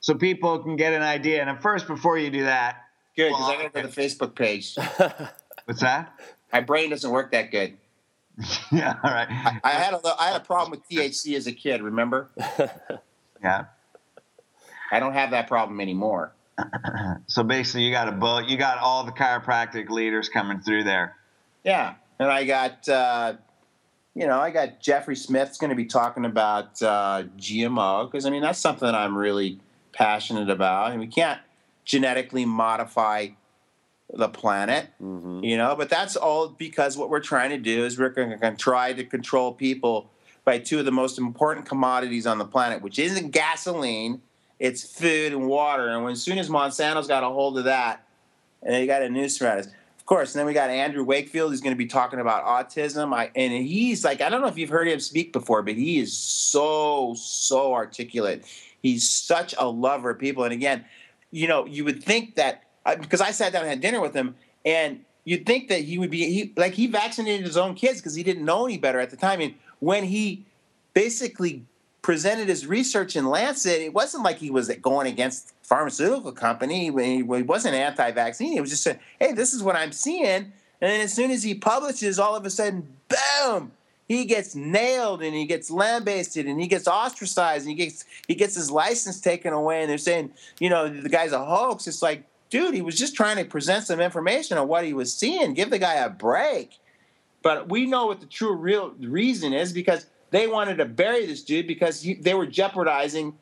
so 0.00 0.14
people 0.14 0.58
can 0.60 0.76
get 0.76 0.92
an 0.92 1.02
idea? 1.02 1.42
And 1.44 1.60
first, 1.60 1.86
before 1.86 2.18
you 2.18 2.30
do 2.30 2.44
that, 2.44 2.76
good 3.16 3.28
because 3.28 3.40
Well, 3.40 3.50
i 3.50 3.56
gotta 3.56 3.68
go 3.70 3.82
to 3.82 3.88
the 3.88 4.00
facebook 4.00 4.34
page 4.34 4.76
what's 5.64 5.80
that? 5.80 6.12
my 6.52 6.60
brain 6.60 6.90
doesn't 6.90 7.10
work 7.10 7.32
that 7.32 7.50
good 7.50 7.76
yeah, 8.72 8.94
all 9.02 9.10
right. 9.12 9.28
i 9.64 9.70
had 9.70 9.92
a 9.92 10.00
i 10.18 10.28
had 10.28 10.36
a 10.40 10.44
problem 10.44 10.70
with 10.70 10.88
thc 10.88 11.36
as 11.36 11.46
a 11.46 11.52
kid 11.52 11.82
remember 11.82 12.30
Yeah. 13.42 13.64
i 14.92 15.00
don't 15.00 15.12
have 15.14 15.32
that 15.32 15.48
problem 15.48 15.80
anymore 15.80 16.32
So 17.26 17.42
basically, 17.42 17.82
you 17.84 17.90
got 17.92 18.08
a 18.08 18.12
boat. 18.12 18.48
You 18.48 18.56
got 18.58 18.78
all 18.78 19.04
the 19.04 19.12
chiropractic 19.12 19.88
leaders 19.88 20.28
coming 20.28 20.60
through 20.60 20.84
there. 20.84 21.16
Yeah, 21.64 21.94
and 22.18 22.28
I 22.30 22.44
got 22.44 22.86
uh, 22.88 23.34
you 24.14 24.26
know 24.26 24.38
I 24.40 24.50
got 24.50 24.80
Jeffrey 24.80 25.16
Smith's 25.16 25.56
going 25.58 25.70
to 25.70 25.76
be 25.76 25.86
talking 25.86 26.24
about 26.26 26.82
uh, 26.82 27.22
GMO 27.38 28.10
because 28.10 28.26
I 28.26 28.30
mean 28.30 28.42
that's 28.42 28.58
something 28.58 28.88
I'm 28.88 29.16
really 29.16 29.58
passionate 29.92 30.50
about, 30.50 30.92
and 30.92 31.00
we 31.00 31.06
can't 31.06 31.40
genetically 31.84 32.44
modify 32.44 33.28
the 34.12 34.28
planet, 34.28 34.88
mm-hmm. 35.02 35.44
you 35.44 35.56
know. 35.56 35.74
But 35.76 35.88
that's 35.88 36.16
all 36.16 36.48
because 36.48 36.96
what 36.96 37.10
we're 37.10 37.20
trying 37.20 37.50
to 37.50 37.58
do 37.58 37.84
is 37.84 37.98
we're 37.98 38.10
going 38.10 38.38
to 38.38 38.56
try 38.56 38.92
to 38.92 39.04
control 39.04 39.52
people 39.52 40.10
by 40.44 40.58
two 40.58 40.78
of 40.78 40.84
the 40.84 40.92
most 40.92 41.18
important 41.18 41.66
commodities 41.66 42.26
on 42.26 42.38
the 42.38 42.44
planet, 42.44 42.82
which 42.82 42.98
isn't 42.98 43.30
gasoline, 43.30 44.22
it's 44.58 44.82
food 44.82 45.32
and 45.32 45.46
water. 45.46 45.88
And 45.88 46.04
when, 46.04 46.12
as 46.12 46.22
soon 46.22 46.38
as 46.38 46.48
Monsanto's 46.48 47.06
got 47.06 47.22
a 47.22 47.28
hold 47.28 47.58
of 47.58 47.64
that, 47.64 48.06
and 48.62 48.74
they 48.74 48.86
got 48.86 49.02
a 49.02 49.08
news 49.08 49.38
threat, 49.38 49.66
of 49.66 50.06
course. 50.06 50.34
And 50.34 50.40
then 50.40 50.46
we 50.46 50.52
got 50.52 50.70
Andrew 50.70 51.04
Wakefield, 51.04 51.50
who's 51.50 51.60
going 51.60 51.74
to 51.74 51.78
be 51.78 51.86
talking 51.86 52.20
about 52.20 52.44
autism. 52.44 53.14
I, 53.14 53.30
and 53.34 53.52
he's 53.52 54.04
like, 54.04 54.20
I 54.20 54.28
don't 54.28 54.40
know 54.40 54.48
if 54.48 54.58
you've 54.58 54.70
heard 54.70 54.88
him 54.88 55.00
speak 55.00 55.32
before, 55.32 55.62
but 55.62 55.74
he 55.74 55.98
is 55.98 56.16
so, 56.16 57.14
so 57.16 57.72
articulate. 57.72 58.44
He's 58.82 59.08
such 59.08 59.54
a 59.58 59.68
lover 59.68 60.10
of 60.10 60.18
people. 60.18 60.44
And 60.44 60.52
again, 60.52 60.84
you 61.30 61.46
know, 61.46 61.66
you 61.66 61.84
would 61.84 62.02
think 62.02 62.36
that 62.36 62.64
because 63.00 63.20
I 63.20 63.30
sat 63.30 63.52
down 63.52 63.62
and 63.62 63.70
had 63.70 63.80
dinner 63.80 64.00
with 64.00 64.14
him, 64.14 64.34
and 64.64 65.04
you'd 65.24 65.46
think 65.46 65.68
that 65.68 65.82
he 65.82 65.98
would 65.98 66.10
be 66.10 66.24
he 66.32 66.52
like 66.56 66.72
he 66.72 66.86
vaccinated 66.86 67.46
his 67.46 67.56
own 67.56 67.74
kids 67.74 68.00
because 68.00 68.14
he 68.14 68.22
didn't 68.22 68.44
know 68.44 68.64
any 68.64 68.78
better 68.78 68.98
at 68.98 69.10
the 69.10 69.16
time. 69.16 69.40
And 69.40 69.54
when 69.78 70.04
he 70.04 70.44
basically 70.94 71.64
presented 72.02 72.48
his 72.48 72.66
research 72.66 73.14
in 73.14 73.28
Lancet, 73.28 73.80
it 73.80 73.92
wasn't 73.92 74.24
like 74.24 74.38
he 74.38 74.50
was 74.50 74.68
going 74.80 75.06
against 75.06 75.52
pharmaceutical 75.62 76.32
company. 76.32 76.84
He 76.84 77.22
wasn't 77.22 77.74
anti-vaccine. 77.74 78.52
He 78.52 78.60
was 78.60 78.70
just 78.70 78.82
saying, 78.82 78.98
"Hey, 79.18 79.32
this 79.32 79.52
is 79.52 79.62
what 79.62 79.76
I'm 79.76 79.92
seeing." 79.92 80.52
And 80.82 80.90
then 80.90 81.02
as 81.02 81.12
soon 81.12 81.30
as 81.30 81.42
he 81.42 81.54
publishes, 81.54 82.18
all 82.18 82.34
of 82.34 82.46
a 82.46 82.50
sudden, 82.50 82.88
boom, 83.08 83.72
he 84.10 84.24
gets 84.24 84.56
nailed 84.56 85.22
and 85.22 85.36
he 85.36 85.46
gets 85.46 85.70
lambasted 85.70 86.46
and 86.46 86.60
he 86.60 86.66
gets 86.66 86.88
ostracized 86.88 87.64
and 87.64 87.78
he 87.78 87.84
gets 87.84 88.04
he 88.26 88.34
gets 88.34 88.56
his 88.56 88.68
license 88.68 89.20
taken 89.20 89.52
away. 89.52 89.82
And 89.82 89.88
they're 89.88 89.98
saying, 89.98 90.32
you 90.58 90.68
know, 90.68 90.88
the 90.88 91.08
guy's 91.08 91.30
a 91.30 91.44
hoax. 91.44 91.86
It's 91.86 92.02
like, 92.02 92.24
dude, 92.48 92.74
he 92.74 92.82
was 92.82 92.98
just 92.98 93.14
trying 93.14 93.36
to 93.36 93.44
present 93.44 93.84
some 93.84 94.00
information 94.00 94.58
on 94.58 94.66
what 94.66 94.84
he 94.84 94.92
was 94.92 95.14
seeing. 95.14 95.54
Give 95.54 95.70
the 95.70 95.78
guy 95.78 95.94
a 95.94 96.10
break. 96.10 96.80
But 97.42 97.68
we 97.68 97.86
know 97.86 98.06
what 98.06 98.18
the 98.18 98.26
true 98.26 98.52
real 98.52 98.94
reason 98.98 99.52
is 99.52 99.72
because 99.72 100.06
they 100.32 100.48
wanted 100.48 100.78
to 100.78 100.86
bury 100.86 101.24
this 101.24 101.44
dude 101.44 101.68
because 101.68 102.02
he, 102.02 102.14
they 102.14 102.34
were 102.34 102.46
jeopardizing 102.46 103.38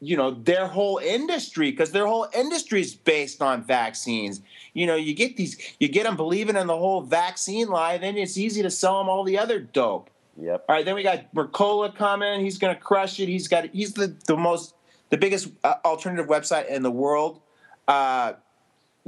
you 0.00 0.16
know 0.16 0.30
their 0.30 0.66
whole 0.66 0.98
industry 0.98 1.70
because 1.70 1.90
their 1.90 2.06
whole 2.06 2.26
industry 2.34 2.80
is 2.80 2.94
based 2.94 3.42
on 3.42 3.62
vaccines 3.64 4.40
you 4.72 4.86
know 4.86 4.94
you 4.94 5.14
get 5.14 5.36
these 5.36 5.58
you 5.80 5.88
get 5.88 6.04
them 6.04 6.16
believing 6.16 6.56
in 6.56 6.66
the 6.66 6.76
whole 6.76 7.00
vaccine 7.00 7.68
lie 7.68 7.98
then 7.98 8.16
it's 8.16 8.36
easy 8.36 8.62
to 8.62 8.70
sell 8.70 8.98
them 8.98 9.08
all 9.08 9.24
the 9.24 9.36
other 9.36 9.58
dope 9.58 10.10
yep 10.40 10.64
all 10.68 10.76
right 10.76 10.84
then 10.84 10.94
we 10.94 11.02
got 11.02 11.32
mercola 11.34 11.94
coming 11.94 12.40
he's 12.40 12.58
going 12.58 12.74
to 12.74 12.80
crush 12.80 13.18
it 13.18 13.26
he's 13.26 13.48
got 13.48 13.66
he's 13.72 13.94
the, 13.94 14.14
the 14.26 14.36
most 14.36 14.74
the 15.10 15.16
biggest 15.16 15.48
uh, 15.64 15.74
alternative 15.84 16.26
website 16.26 16.68
in 16.68 16.82
the 16.82 16.90
world 16.90 17.40
uh, 17.88 18.34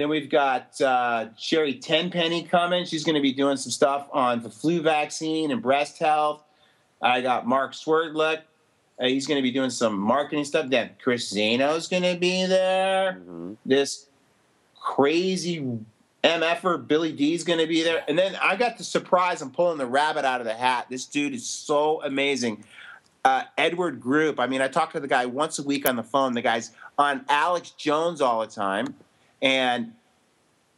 then 0.01 0.09
we've 0.09 0.31
got 0.31 0.81
uh, 0.81 1.29
Sherry 1.37 1.75
Tenpenny 1.75 2.43
coming. 2.45 2.87
She's 2.87 3.05
going 3.05 3.17
to 3.17 3.21
be 3.21 3.35
doing 3.35 3.59
some 3.59 3.71
stuff 3.71 4.09
on 4.13 4.43
the 4.43 4.49
flu 4.49 4.81
vaccine 4.81 5.51
and 5.51 5.61
breast 5.61 5.99
health. 5.99 6.43
I 7.03 7.21
got 7.21 7.47
Mark 7.47 7.73
Swerdlick. 7.73 8.41
Uh, 9.01 9.07
he's 9.07 9.27
going 9.27 9.39
to 9.39 9.43
be 9.43 9.51
doing 9.51 9.71
some 9.71 9.99
marketing 9.99 10.45
stuff. 10.45 10.69
Then 10.69 10.91
Chris 11.03 11.33
Zaino's 11.33 11.89
going 11.89 12.03
to 12.03 12.17
be 12.17 12.47
there. 12.47 13.13
Mm-hmm. 13.13 13.55
This 13.65 14.07
crazy 14.79 15.79
MFer 16.23 16.87
Billy 16.87 17.13
D's 17.13 17.45
going 17.45 17.61
to 17.61 17.67
be 17.67 17.83
there. 17.83 18.05
And 18.09 18.19
then 18.19 18.37
I 18.43 18.57
got 18.57 18.77
the 18.77 18.85
surprise. 18.85 19.41
I'm 19.41 19.51
pulling 19.51 19.79
the 19.79 19.87
rabbit 19.87 20.25
out 20.25 20.41
of 20.41 20.47
the 20.47 20.55
hat. 20.55 20.87
This 20.91 21.07
dude 21.07 21.33
is 21.33 21.47
so 21.47 22.03
amazing. 22.03 22.65
Uh, 23.25 23.45
Edward 23.57 24.01
Group. 24.01 24.39
I 24.39 24.47
mean, 24.47 24.61
I 24.61 24.69
talk 24.69 24.93
to 24.93 25.01
the 25.01 25.09
guy 25.09 25.27
once 25.27 25.59
a 25.59 25.63
week 25.63 25.89
on 25.89 25.97
the 25.97 26.03
phone. 26.03 26.35
The 26.35 26.43
guy's 26.43 26.73
on 26.99 27.25
Alex 27.29 27.71
Jones 27.71 28.21
all 28.21 28.41
the 28.41 28.47
time. 28.47 28.95
And 29.41 29.93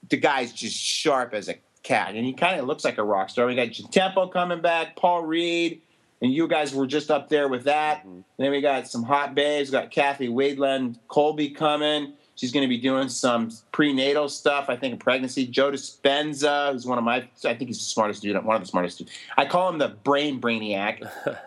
the 0.09 0.17
guy's 0.17 0.53
just 0.53 0.77
sharp 0.77 1.35
as 1.35 1.49
a 1.49 1.57
cat. 1.83 2.15
And 2.15 2.25
he 2.25 2.33
kind 2.33 2.61
of 2.61 2.67
looks 2.67 2.85
like 2.85 2.99
a 2.99 3.05
rock 3.05 3.31
star. 3.31 3.47
We 3.47 3.57
got 3.57 3.73
Tempo 3.91 4.29
coming 4.29 4.61
back, 4.61 4.95
Paul 4.95 5.25
Reed 5.25 5.81
and 6.23 6.33
you 6.33 6.47
guys 6.47 6.73
were 6.73 6.87
just 6.87 7.11
up 7.11 7.29
there 7.29 7.49
with 7.49 7.65
that. 7.65 8.07
Mm-hmm. 8.07 8.21
then 8.39 8.51
we 8.53 8.61
got 8.61 8.87
some 8.89 9.03
hot 9.03 9.35
babes. 9.35 9.71
We 9.71 9.73
got 9.73 9.91
Kathy 9.91 10.29
Wadeland 10.29 10.99
Colby 11.09 11.51
coming. 11.51 12.15
She's 12.37 12.53
going 12.53 12.63
to 12.63 12.69
be 12.69 12.79
doing 12.79 13.09
some 13.09 13.51
prenatal 13.73 14.29
stuff. 14.29 14.67
I 14.71 14.77
think 14.77 14.95
in 14.95 14.99
pregnancy. 14.99 15.47
Joe 15.47 15.73
Dispenza, 15.73 16.73
who's 16.73 16.87
one 16.87 16.97
of 16.97 17.05
my, 17.05 17.29
I 17.45 17.55
think 17.55 17.63
he's 17.63 17.79
the 17.79 17.85
smartest 17.85 18.21
student, 18.21 18.47
one 18.47 18.57
of 18.57 18.63
the 18.63 18.69
smartest 18.69 18.97
students. 18.97 19.19
I 19.37 19.45
call 19.45 19.69
him 19.69 19.79
the 19.79 19.89
brain 19.89 20.41
brainiac. 20.41 21.11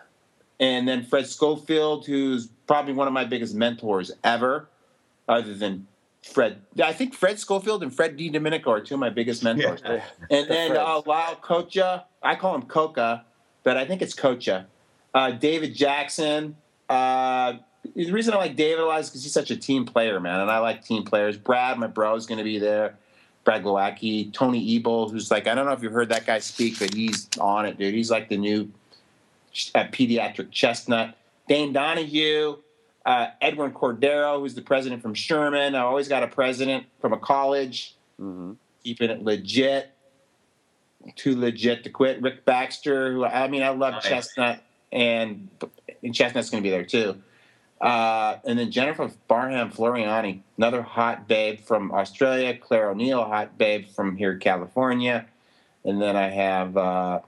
and 0.60 0.86
then 0.86 1.04
Fred 1.04 1.26
Schofield, 1.26 2.06
who's 2.06 2.48
probably 2.66 2.92
one 2.92 3.06
of 3.06 3.14
my 3.14 3.24
biggest 3.24 3.54
mentors 3.54 4.12
ever, 4.22 4.68
other 5.26 5.54
than 5.54 5.86
Fred. 6.22 6.60
I 6.82 6.92
think 6.92 7.14
Fred 7.14 7.38
Schofield 7.38 7.82
and 7.82 7.94
Fred 7.94 8.16
DiDomenico 8.18 8.68
are 8.68 8.80
two 8.80 8.94
of 8.94 9.00
my 9.00 9.10
biggest 9.10 9.42
mentors. 9.42 9.80
Yeah. 9.86 10.02
And 10.30 10.50
then 10.50 10.76
uh, 10.76 11.02
Lyle 11.06 11.36
Kocha, 11.36 12.04
I 12.22 12.34
call 12.34 12.54
him 12.54 12.62
Coca 12.62 13.25
but 13.66 13.76
I 13.76 13.84
think 13.84 14.00
it's 14.00 14.14
Kocha. 14.14 14.66
Uh, 15.12 15.32
David 15.32 15.74
Jackson. 15.74 16.56
Uh, 16.88 17.54
the 17.96 18.12
reason 18.12 18.32
I 18.32 18.36
like 18.36 18.54
David 18.54 18.78
a 18.78 18.86
lot 18.86 19.00
is 19.00 19.08
because 19.08 19.24
he's 19.24 19.32
such 19.32 19.50
a 19.50 19.56
team 19.56 19.84
player, 19.84 20.20
man, 20.20 20.40
and 20.40 20.48
I 20.48 20.58
like 20.58 20.84
team 20.84 21.02
players. 21.02 21.36
Brad, 21.36 21.76
my 21.76 21.88
bro, 21.88 22.14
is 22.14 22.26
going 22.26 22.38
to 22.38 22.44
be 22.44 22.60
there. 22.60 22.96
Brad 23.42 23.64
Glowacki, 23.64 24.32
Tony 24.32 24.76
Ebel, 24.76 25.08
who's 25.08 25.32
like 25.32 25.48
I 25.48 25.56
don't 25.56 25.66
know 25.66 25.72
if 25.72 25.82
you 25.82 25.90
heard 25.90 26.10
that 26.10 26.26
guy 26.26 26.38
speak, 26.38 26.78
but 26.78 26.94
he's 26.94 27.28
on 27.40 27.66
it, 27.66 27.76
dude. 27.76 27.92
He's 27.92 28.10
like 28.10 28.28
the 28.28 28.36
new 28.36 28.70
uh, 29.74 29.84
pediatric 29.86 30.52
chestnut. 30.52 31.16
Dane 31.48 31.72
Donahue, 31.72 32.58
uh, 33.04 33.26
Edwin 33.40 33.72
Cordero, 33.72 34.38
who's 34.38 34.54
the 34.54 34.62
president 34.62 35.02
from 35.02 35.14
Sherman. 35.14 35.74
I 35.74 35.80
always 35.80 36.06
got 36.06 36.22
a 36.22 36.28
president 36.28 36.86
from 37.00 37.12
a 37.12 37.18
college, 37.18 37.96
mm-hmm. 38.20 38.52
keeping 38.84 39.10
it 39.10 39.24
legit 39.24 39.95
too 41.14 41.38
legit 41.38 41.84
to 41.84 41.90
quit. 41.90 42.20
Rick 42.20 42.44
Baxter, 42.44 43.12
who 43.12 43.24
I 43.24 43.48
mean, 43.48 43.62
I 43.62 43.70
love 43.70 43.94
nice. 43.94 44.06
Chestnut, 44.06 44.62
and, 44.92 45.48
and 46.02 46.14
Chestnut's 46.14 46.50
going 46.50 46.62
to 46.62 46.66
be 46.66 46.70
there 46.70 46.84
too. 46.84 47.22
Uh, 47.80 48.38
and 48.44 48.58
then 48.58 48.70
Jennifer 48.70 49.10
Barham 49.28 49.70
Floreani, 49.70 50.40
another 50.56 50.82
hot 50.82 51.28
babe 51.28 51.60
from 51.60 51.92
Australia. 51.92 52.56
Claire 52.56 52.90
O'Neill, 52.90 53.24
hot 53.24 53.58
babe 53.58 53.86
from 53.86 54.16
here, 54.16 54.36
California. 54.38 55.26
And 55.84 56.00
then 56.00 56.16
I 56.16 56.28
have 56.30 56.76
uh, 56.76 57.20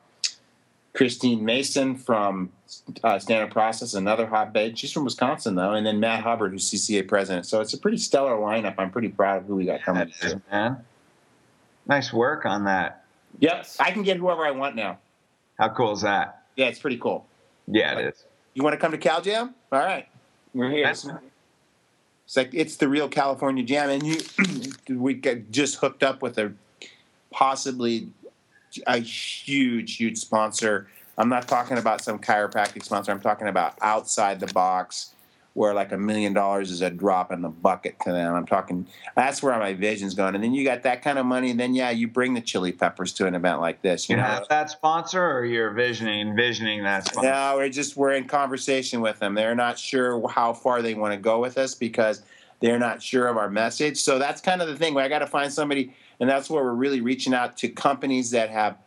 Christine 0.94 1.44
Mason 1.44 1.96
from 1.96 2.50
uh, 3.04 3.18
Standard 3.18 3.52
Process, 3.52 3.94
another 3.94 4.26
hot 4.26 4.52
babe. 4.52 4.76
She's 4.76 4.90
from 4.90 5.04
Wisconsin, 5.04 5.54
though. 5.54 5.72
And 5.72 5.86
then 5.86 6.00
Matt 6.00 6.22
Hubbard, 6.22 6.52
who's 6.52 6.70
CCA 6.70 7.06
president. 7.06 7.46
So 7.46 7.60
it's 7.60 7.74
a 7.74 7.78
pretty 7.78 7.98
stellar 7.98 8.36
lineup. 8.36 8.74
I'm 8.78 8.90
pretty 8.90 9.08
proud 9.08 9.42
of 9.42 9.46
who 9.46 9.56
we 9.56 9.66
got 9.66 9.82
coming. 9.82 10.10
Is, 10.22 10.36
man. 10.50 10.78
Nice 11.86 12.12
work 12.12 12.46
on 12.46 12.64
that. 12.64 12.97
Yep, 13.40 13.66
I 13.80 13.90
can 13.90 14.02
get 14.02 14.16
whoever 14.16 14.44
I 14.44 14.50
want 14.50 14.76
now. 14.76 14.98
How 15.58 15.68
cool 15.68 15.92
is 15.92 16.02
that? 16.02 16.42
Yeah, 16.56 16.66
it's 16.66 16.78
pretty 16.78 16.98
cool. 16.98 17.26
Yeah, 17.66 17.98
it 17.98 18.06
is. 18.06 18.24
You 18.54 18.62
want 18.62 18.74
to 18.74 18.78
come 18.78 18.92
to 18.92 18.98
Cal 18.98 19.20
Jam? 19.20 19.54
All 19.70 19.78
right, 19.78 20.08
we're 20.54 20.70
here. 20.70 20.88
It's, 20.88 21.06
it's 22.24 22.36
like 22.36 22.50
it's 22.52 22.76
the 22.76 22.88
real 22.88 23.08
California 23.08 23.62
Jam, 23.64 23.90
and 23.90 24.02
you 24.02 24.20
we 25.00 25.14
get 25.14 25.50
just 25.50 25.76
hooked 25.76 26.02
up 26.02 26.22
with 26.22 26.38
a 26.38 26.52
possibly 27.30 28.08
a 28.86 28.98
huge, 28.98 29.96
huge 29.96 30.18
sponsor. 30.18 30.88
I'm 31.16 31.28
not 31.28 31.48
talking 31.48 31.78
about 31.78 32.02
some 32.02 32.18
chiropractic 32.18 32.84
sponsor. 32.84 33.10
I'm 33.12 33.20
talking 33.20 33.48
about 33.48 33.74
outside 33.80 34.40
the 34.40 34.46
box 34.48 35.14
where 35.58 35.74
like 35.74 35.90
a 35.90 35.98
million 35.98 36.32
dollars 36.32 36.70
is 36.70 36.82
a 36.82 36.88
drop 36.88 37.32
in 37.32 37.42
the 37.42 37.48
bucket 37.48 37.98
to 37.98 38.12
them. 38.12 38.32
I'm 38.32 38.46
talking 38.46 38.86
that's 39.16 39.42
where 39.42 39.58
my 39.58 39.74
vision's 39.74 40.14
going. 40.14 40.36
And 40.36 40.44
then 40.44 40.54
you 40.54 40.64
got 40.64 40.84
that 40.84 41.02
kind 41.02 41.18
of 41.18 41.26
money, 41.26 41.50
and 41.50 41.58
then 41.58 41.74
yeah, 41.74 41.90
you 41.90 42.06
bring 42.06 42.34
the 42.34 42.40
chili 42.40 42.70
peppers 42.70 43.12
to 43.14 43.26
an 43.26 43.34
event 43.34 43.60
like 43.60 43.82
this. 43.82 44.08
You, 44.08 44.14
you 44.14 44.22
know 44.22 44.28
have 44.28 44.46
that 44.50 44.70
sponsor, 44.70 45.20
or 45.20 45.44
you're 45.44 45.72
visioning 45.72 46.28
envisioning 46.28 46.84
that 46.84 47.06
sponsor? 47.06 47.28
No, 47.28 47.54
we're 47.56 47.70
just 47.70 47.96
we're 47.96 48.12
in 48.12 48.28
conversation 48.28 49.00
with 49.00 49.18
them. 49.18 49.34
They're 49.34 49.56
not 49.56 49.80
sure 49.80 50.28
how 50.28 50.52
far 50.52 50.80
they 50.80 50.94
want 50.94 51.12
to 51.14 51.18
go 51.18 51.40
with 51.40 51.58
us 51.58 51.74
because 51.74 52.22
they're 52.60 52.78
not 52.78 53.02
sure 53.02 53.26
of 53.26 53.36
our 53.36 53.50
message. 53.50 53.98
So 53.98 54.20
that's 54.20 54.40
kind 54.40 54.62
of 54.62 54.68
the 54.68 54.76
thing. 54.76 54.96
I 54.96 55.08
got 55.08 55.18
to 55.20 55.26
find 55.26 55.52
somebody, 55.52 55.92
and 56.20 56.30
that's 56.30 56.48
where 56.48 56.62
we're 56.62 56.70
really 56.70 57.00
reaching 57.00 57.34
out 57.34 57.56
to 57.58 57.68
companies 57.68 58.30
that 58.30 58.50
have 58.50 58.78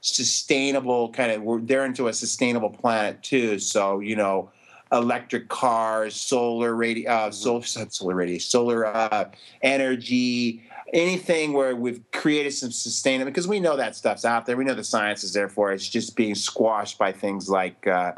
sustainable 0.00 1.10
kind 1.10 1.30
of. 1.30 1.68
They're 1.68 1.84
into 1.84 2.08
a 2.08 2.12
sustainable 2.12 2.70
planet 2.70 3.22
too. 3.22 3.60
So 3.60 4.00
you 4.00 4.16
know 4.16 4.50
electric 4.92 5.48
cars, 5.48 6.14
solar 6.14 6.74
radio, 6.74 7.10
uh, 7.10 7.28
mm-hmm. 7.28 7.32
solar, 7.32 7.88
solar 7.90 8.14
radio, 8.14 8.38
solar 8.38 8.86
uh, 8.86 9.30
energy, 9.62 10.62
anything 10.92 11.52
where 11.52 11.76
we've 11.76 12.02
created 12.12 12.52
some 12.52 12.70
sustainable 12.70 13.30
because 13.30 13.48
we 13.48 13.60
know 13.60 13.76
that 13.76 13.96
stuff's 13.96 14.24
out 14.24 14.46
there. 14.46 14.56
We 14.56 14.64
know 14.64 14.74
the 14.74 14.84
science 14.84 15.24
is 15.24 15.32
there 15.32 15.48
for 15.48 15.72
it. 15.72 15.76
It's 15.76 15.88
just 15.88 16.16
being 16.16 16.34
squashed 16.34 16.98
by 16.98 17.12
things 17.12 17.48
like, 17.48 17.86
uh, 17.86 18.12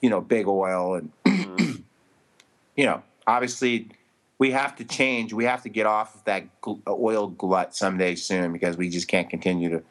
you 0.00 0.10
know, 0.10 0.20
big 0.20 0.46
oil 0.46 0.94
and, 0.94 1.12
mm-hmm. 1.24 1.82
you 2.76 2.86
know, 2.86 3.02
obviously 3.26 3.88
we 4.38 4.50
have 4.50 4.76
to 4.76 4.84
change. 4.84 5.32
We 5.32 5.44
have 5.44 5.62
to 5.62 5.68
get 5.68 5.86
off 5.86 6.16
of 6.16 6.24
that 6.24 6.46
oil 6.88 7.28
glut 7.28 7.74
someday 7.74 8.16
soon 8.16 8.52
because 8.52 8.76
we 8.76 8.88
just 8.88 9.08
can't 9.08 9.30
continue 9.30 9.70
to 9.70 9.82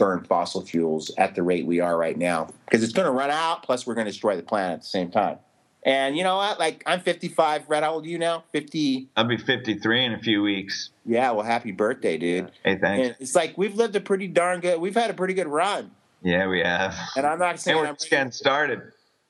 burn 0.00 0.24
fossil 0.24 0.62
fuels 0.62 1.12
at 1.18 1.34
the 1.34 1.42
rate 1.42 1.66
we 1.66 1.78
are 1.78 1.96
right 1.96 2.16
now 2.16 2.48
because 2.64 2.82
it's 2.82 2.94
going 2.94 3.04
to 3.04 3.12
run 3.12 3.30
out. 3.30 3.62
Plus, 3.62 3.86
we're 3.86 3.94
going 3.94 4.06
to 4.06 4.10
destroy 4.10 4.34
the 4.34 4.42
planet 4.42 4.76
at 4.76 4.80
the 4.80 4.88
same 4.88 5.10
time. 5.10 5.36
And 5.82 6.16
you 6.16 6.24
know 6.24 6.36
what? 6.36 6.58
Like 6.58 6.82
I'm 6.86 7.00
55. 7.00 7.68
Red, 7.68 7.82
how 7.82 7.92
old 7.92 8.06
are 8.06 8.08
you 8.08 8.18
now? 8.18 8.44
50. 8.52 9.08
I'll 9.16 9.24
be 9.24 9.36
53 9.36 10.04
in 10.04 10.12
a 10.14 10.18
few 10.18 10.42
weeks. 10.42 10.90
Yeah. 11.06 11.30
Well, 11.30 11.44
happy 11.44 11.70
birthday, 11.70 12.18
dude. 12.18 12.50
Hey, 12.64 12.78
thanks. 12.78 13.08
And 13.08 13.16
it's 13.20 13.34
like 13.34 13.56
we've 13.56 13.74
lived 13.74 13.94
a 13.94 14.00
pretty 14.00 14.26
darn 14.26 14.60
good. 14.60 14.80
We've 14.80 14.94
had 14.94 15.10
a 15.10 15.14
pretty 15.14 15.34
good 15.34 15.48
run. 15.48 15.90
Yeah, 16.22 16.48
we 16.48 16.60
have. 16.60 16.94
And 17.16 17.26
I'm 17.26 17.38
not 17.38 17.60
saying 17.60 17.76
And 17.76 17.84
we're 17.84 17.88
I'm 17.88 17.96
just 17.96 18.10
getting 18.10 18.32
started. 18.32 18.80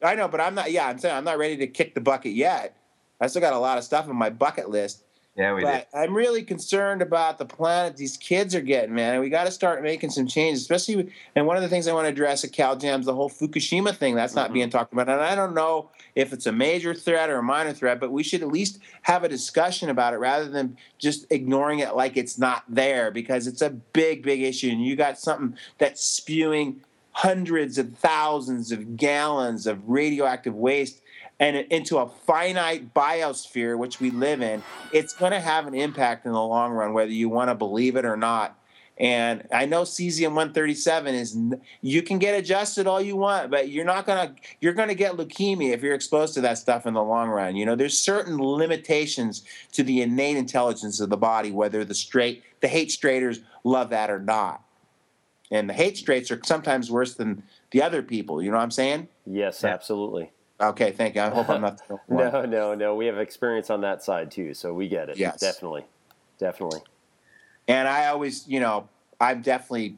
I 0.02 0.14
know, 0.14 0.28
but 0.28 0.40
I'm 0.40 0.54
not. 0.54 0.72
Yeah, 0.72 0.86
I'm 0.86 0.98
saying 0.98 1.14
I'm 1.14 1.24
not 1.24 1.38
ready 1.38 1.56
to 1.58 1.66
kick 1.66 1.94
the 1.94 2.00
bucket 2.00 2.32
yet. 2.32 2.76
I 3.20 3.26
still 3.26 3.42
got 3.42 3.52
a 3.52 3.58
lot 3.58 3.78
of 3.78 3.84
stuff 3.84 4.08
on 4.08 4.16
my 4.16 4.30
bucket 4.30 4.70
list. 4.70 5.04
Yeah, 5.36 5.54
we 5.54 5.62
but 5.62 5.88
I'm 5.94 6.14
really 6.14 6.42
concerned 6.42 7.02
about 7.02 7.38
the 7.38 7.44
planet 7.44 7.96
these 7.96 8.16
kids 8.16 8.54
are 8.54 8.60
getting, 8.60 8.94
man. 8.94 9.14
And 9.14 9.22
we 9.22 9.30
got 9.30 9.44
to 9.44 9.52
start 9.52 9.82
making 9.82 10.10
some 10.10 10.26
changes, 10.26 10.60
especially. 10.62 11.12
And 11.36 11.46
one 11.46 11.56
of 11.56 11.62
the 11.62 11.68
things 11.68 11.86
I 11.86 11.92
want 11.92 12.06
to 12.06 12.10
address 12.10 12.42
at 12.44 12.52
Cal 12.52 12.76
Jam's 12.76 13.06
the 13.06 13.14
whole 13.14 13.30
Fukushima 13.30 13.94
thing. 13.94 14.16
That's 14.16 14.34
not 14.34 14.50
Mhm. 14.50 14.54
being 14.54 14.70
talked 14.70 14.92
about, 14.92 15.08
and 15.08 15.20
I 15.20 15.36
don't 15.36 15.54
know 15.54 15.88
if 16.16 16.32
it's 16.32 16.46
a 16.46 16.52
major 16.52 16.94
threat 16.94 17.30
or 17.30 17.38
a 17.38 17.42
minor 17.42 17.72
threat, 17.72 18.00
but 18.00 18.10
we 18.10 18.24
should 18.24 18.42
at 18.42 18.48
least 18.48 18.80
have 19.02 19.22
a 19.22 19.28
discussion 19.28 19.88
about 19.88 20.14
it 20.14 20.18
rather 20.18 20.48
than 20.48 20.76
just 20.98 21.26
ignoring 21.30 21.78
it 21.78 21.94
like 21.94 22.16
it's 22.16 22.36
not 22.36 22.64
there 22.68 23.12
because 23.12 23.46
it's 23.46 23.62
a 23.62 23.70
big, 23.70 24.24
big 24.24 24.42
issue. 24.42 24.70
And 24.70 24.84
you 24.84 24.96
got 24.96 25.18
something 25.18 25.56
that's 25.78 26.02
spewing 26.04 26.80
hundreds 27.12 27.78
of 27.78 27.96
thousands 27.98 28.72
of 28.72 28.96
gallons 28.96 29.66
of 29.66 29.88
radioactive 29.88 30.54
waste 30.54 31.02
and 31.40 31.56
into 31.56 31.96
a 31.98 32.06
finite 32.06 32.94
biosphere 32.94 33.76
which 33.76 33.98
we 33.98 34.10
live 34.10 34.42
in 34.42 34.62
it's 34.92 35.14
going 35.14 35.32
to 35.32 35.40
have 35.40 35.66
an 35.66 35.74
impact 35.74 36.26
in 36.26 36.32
the 36.32 36.40
long 36.42 36.70
run 36.72 36.92
whether 36.92 37.10
you 37.10 37.28
want 37.28 37.48
to 37.50 37.54
believe 37.54 37.96
it 37.96 38.04
or 38.04 38.16
not 38.16 38.56
and 38.98 39.48
i 39.52 39.64
know 39.64 39.82
cesium 39.82 40.34
137 40.34 41.14
is 41.14 41.36
you 41.80 42.02
can 42.02 42.18
get 42.18 42.38
adjusted 42.38 42.86
all 42.86 43.00
you 43.00 43.16
want 43.16 43.50
but 43.50 43.70
you're 43.70 43.84
not 43.84 44.04
going 44.06 44.28
to 44.28 44.34
you're 44.60 44.74
going 44.74 44.88
to 44.88 44.94
get 44.94 45.14
leukemia 45.14 45.72
if 45.72 45.82
you're 45.82 45.94
exposed 45.94 46.34
to 46.34 46.40
that 46.42 46.58
stuff 46.58 46.84
in 46.86 46.92
the 46.94 47.02
long 47.02 47.28
run 47.30 47.56
you 47.56 47.64
know 47.64 47.74
there's 47.74 47.98
certain 47.98 48.36
limitations 48.38 49.42
to 49.72 49.82
the 49.82 50.02
innate 50.02 50.36
intelligence 50.36 51.00
of 51.00 51.08
the 51.08 51.16
body 51.16 51.50
whether 51.50 51.84
the 51.84 51.94
straight 51.94 52.42
the 52.60 52.68
hate 52.68 52.90
straighters 52.90 53.40
love 53.64 53.88
that 53.90 54.10
or 54.10 54.18
not 54.20 54.62
and 55.50 55.68
the 55.68 55.74
hate 55.74 55.96
straights 55.96 56.30
are 56.30 56.40
sometimes 56.44 56.90
worse 56.90 57.14
than 57.14 57.42
the 57.70 57.80
other 57.82 58.02
people 58.02 58.42
you 58.42 58.50
know 58.50 58.58
what 58.58 58.62
i'm 58.62 58.70
saying 58.70 59.08
Yes, 59.24 59.62
Yeah. 59.62 59.70
absolutely. 59.70 60.32
Okay 60.60 60.92
thank 60.92 61.14
you 61.14 61.22
i 61.22 61.30
hope 61.30 61.48
i'm 61.48 61.60
not 61.60 61.78
the 61.78 61.84
only 61.94 62.02
one. 62.06 62.32
No, 62.32 62.44
no, 62.44 62.74
no. 62.74 62.94
We 62.94 63.06
have 63.06 63.18
experience 63.18 63.70
on 63.70 63.80
that 63.82 64.02
side 64.02 64.30
too, 64.30 64.54
so 64.54 64.72
we 64.74 64.88
get 64.88 65.08
it. 65.08 65.16
Yes. 65.16 65.40
Definitely. 65.40 65.84
Definitely. 66.38 66.80
And 67.68 67.86
I 67.86 68.06
always, 68.06 68.48
you 68.48 68.60
know, 68.60 68.88
I'm 69.20 69.42
definitely, 69.42 69.96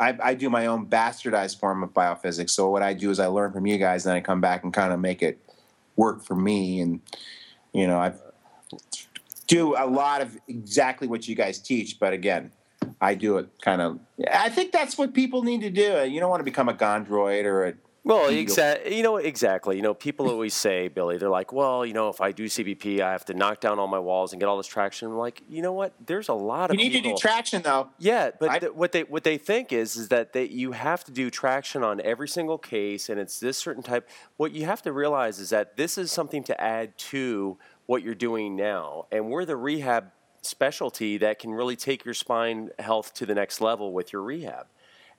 I, 0.00 0.16
I 0.22 0.34
do 0.34 0.50
my 0.50 0.66
own 0.66 0.86
bastardized 0.86 1.58
form 1.58 1.82
of 1.82 1.90
biophysics. 1.90 2.50
So 2.50 2.70
what 2.70 2.82
I 2.82 2.94
do 2.94 3.10
is 3.10 3.20
I 3.20 3.26
learn 3.26 3.52
from 3.52 3.66
you 3.66 3.78
guys, 3.78 4.04
then 4.04 4.16
I 4.16 4.20
come 4.20 4.40
back 4.40 4.64
and 4.64 4.72
kind 4.72 4.92
of 4.92 5.00
make 5.00 5.22
it 5.22 5.38
work 5.96 6.22
for 6.22 6.34
me. 6.34 6.80
And, 6.80 7.00
you 7.72 7.86
know, 7.86 7.98
I 7.98 8.14
do 9.46 9.76
a 9.76 9.86
lot 9.86 10.22
of 10.22 10.36
exactly 10.48 11.06
what 11.06 11.28
you 11.28 11.34
guys 11.34 11.58
teach. 11.58 11.98
But 12.00 12.12
again, 12.12 12.50
I 13.00 13.14
do 13.14 13.38
it 13.38 13.48
kind 13.60 13.80
of, 13.80 14.00
I 14.32 14.48
think 14.48 14.72
that's 14.72 14.96
what 14.98 15.14
people 15.14 15.42
need 15.42 15.60
to 15.60 15.70
do. 15.70 16.04
You 16.08 16.20
don't 16.20 16.30
want 16.30 16.40
to 16.40 16.44
become 16.44 16.68
a 16.68 16.74
gondroid 16.74 17.44
or 17.44 17.66
a, 17.66 17.74
Well, 18.08 18.30
exactly. 18.30 18.96
You 18.96 19.02
know, 19.02 19.18
exactly. 19.18 19.76
You 19.76 19.82
know, 19.82 19.92
people 19.92 20.30
always 20.30 20.54
say, 20.54 20.88
Billy, 20.88 21.18
they're 21.18 21.28
like, 21.28 21.52
well, 21.52 21.84
you 21.84 21.92
know, 21.92 22.08
if 22.08 22.22
I 22.22 22.32
do 22.32 22.46
CBP, 22.46 23.00
I 23.00 23.12
have 23.12 23.26
to 23.26 23.34
knock 23.34 23.60
down 23.60 23.78
all 23.78 23.86
my 23.86 23.98
walls 23.98 24.32
and 24.32 24.40
get 24.40 24.46
all 24.46 24.56
this 24.56 24.66
traction. 24.66 25.08
I'm 25.08 25.18
like, 25.18 25.42
you 25.46 25.60
know 25.60 25.74
what? 25.74 25.92
There's 26.06 26.30
a 26.30 26.34
lot 26.34 26.70
of. 26.70 26.80
you 26.80 26.86
of 26.86 26.92
need 26.92 27.02
to 27.02 27.10
do 27.10 27.14
traction 27.18 27.60
though. 27.60 27.90
Yeah, 27.98 28.30
but 28.40 28.48
I- 28.48 28.58
th- 28.60 28.72
what 28.72 28.92
they 28.92 29.02
what 29.02 29.24
they 29.24 29.36
think 29.36 29.74
is 29.74 29.96
is 29.96 30.08
that 30.08 30.32
they, 30.32 30.44
you 30.44 30.72
have 30.72 31.04
to 31.04 31.12
do 31.12 31.28
traction 31.28 31.84
on 31.84 32.00
every 32.00 32.28
single 32.28 32.56
case, 32.56 33.10
and 33.10 33.20
it's 33.20 33.38
this 33.40 33.58
certain 33.58 33.82
type. 33.82 34.08
What 34.38 34.52
you 34.52 34.64
have 34.64 34.80
to 34.82 34.92
realize 34.92 35.38
is 35.38 35.50
that 35.50 35.76
this 35.76 35.98
is 35.98 36.10
something 36.10 36.42
to 36.44 36.58
add 36.58 36.96
to 37.12 37.58
what 37.84 38.02
you're 38.02 38.14
doing 38.14 38.56
now, 38.56 39.04
and 39.12 39.28
we're 39.28 39.44
the 39.44 39.56
rehab 39.56 40.12
specialty 40.40 41.18
that 41.18 41.38
can 41.38 41.50
really 41.50 41.76
take 41.76 42.06
your 42.06 42.14
spine 42.14 42.70
health 42.78 43.12
to 43.12 43.26
the 43.26 43.34
next 43.34 43.60
level 43.60 43.92
with 43.92 44.14
your 44.14 44.22
rehab. 44.22 44.66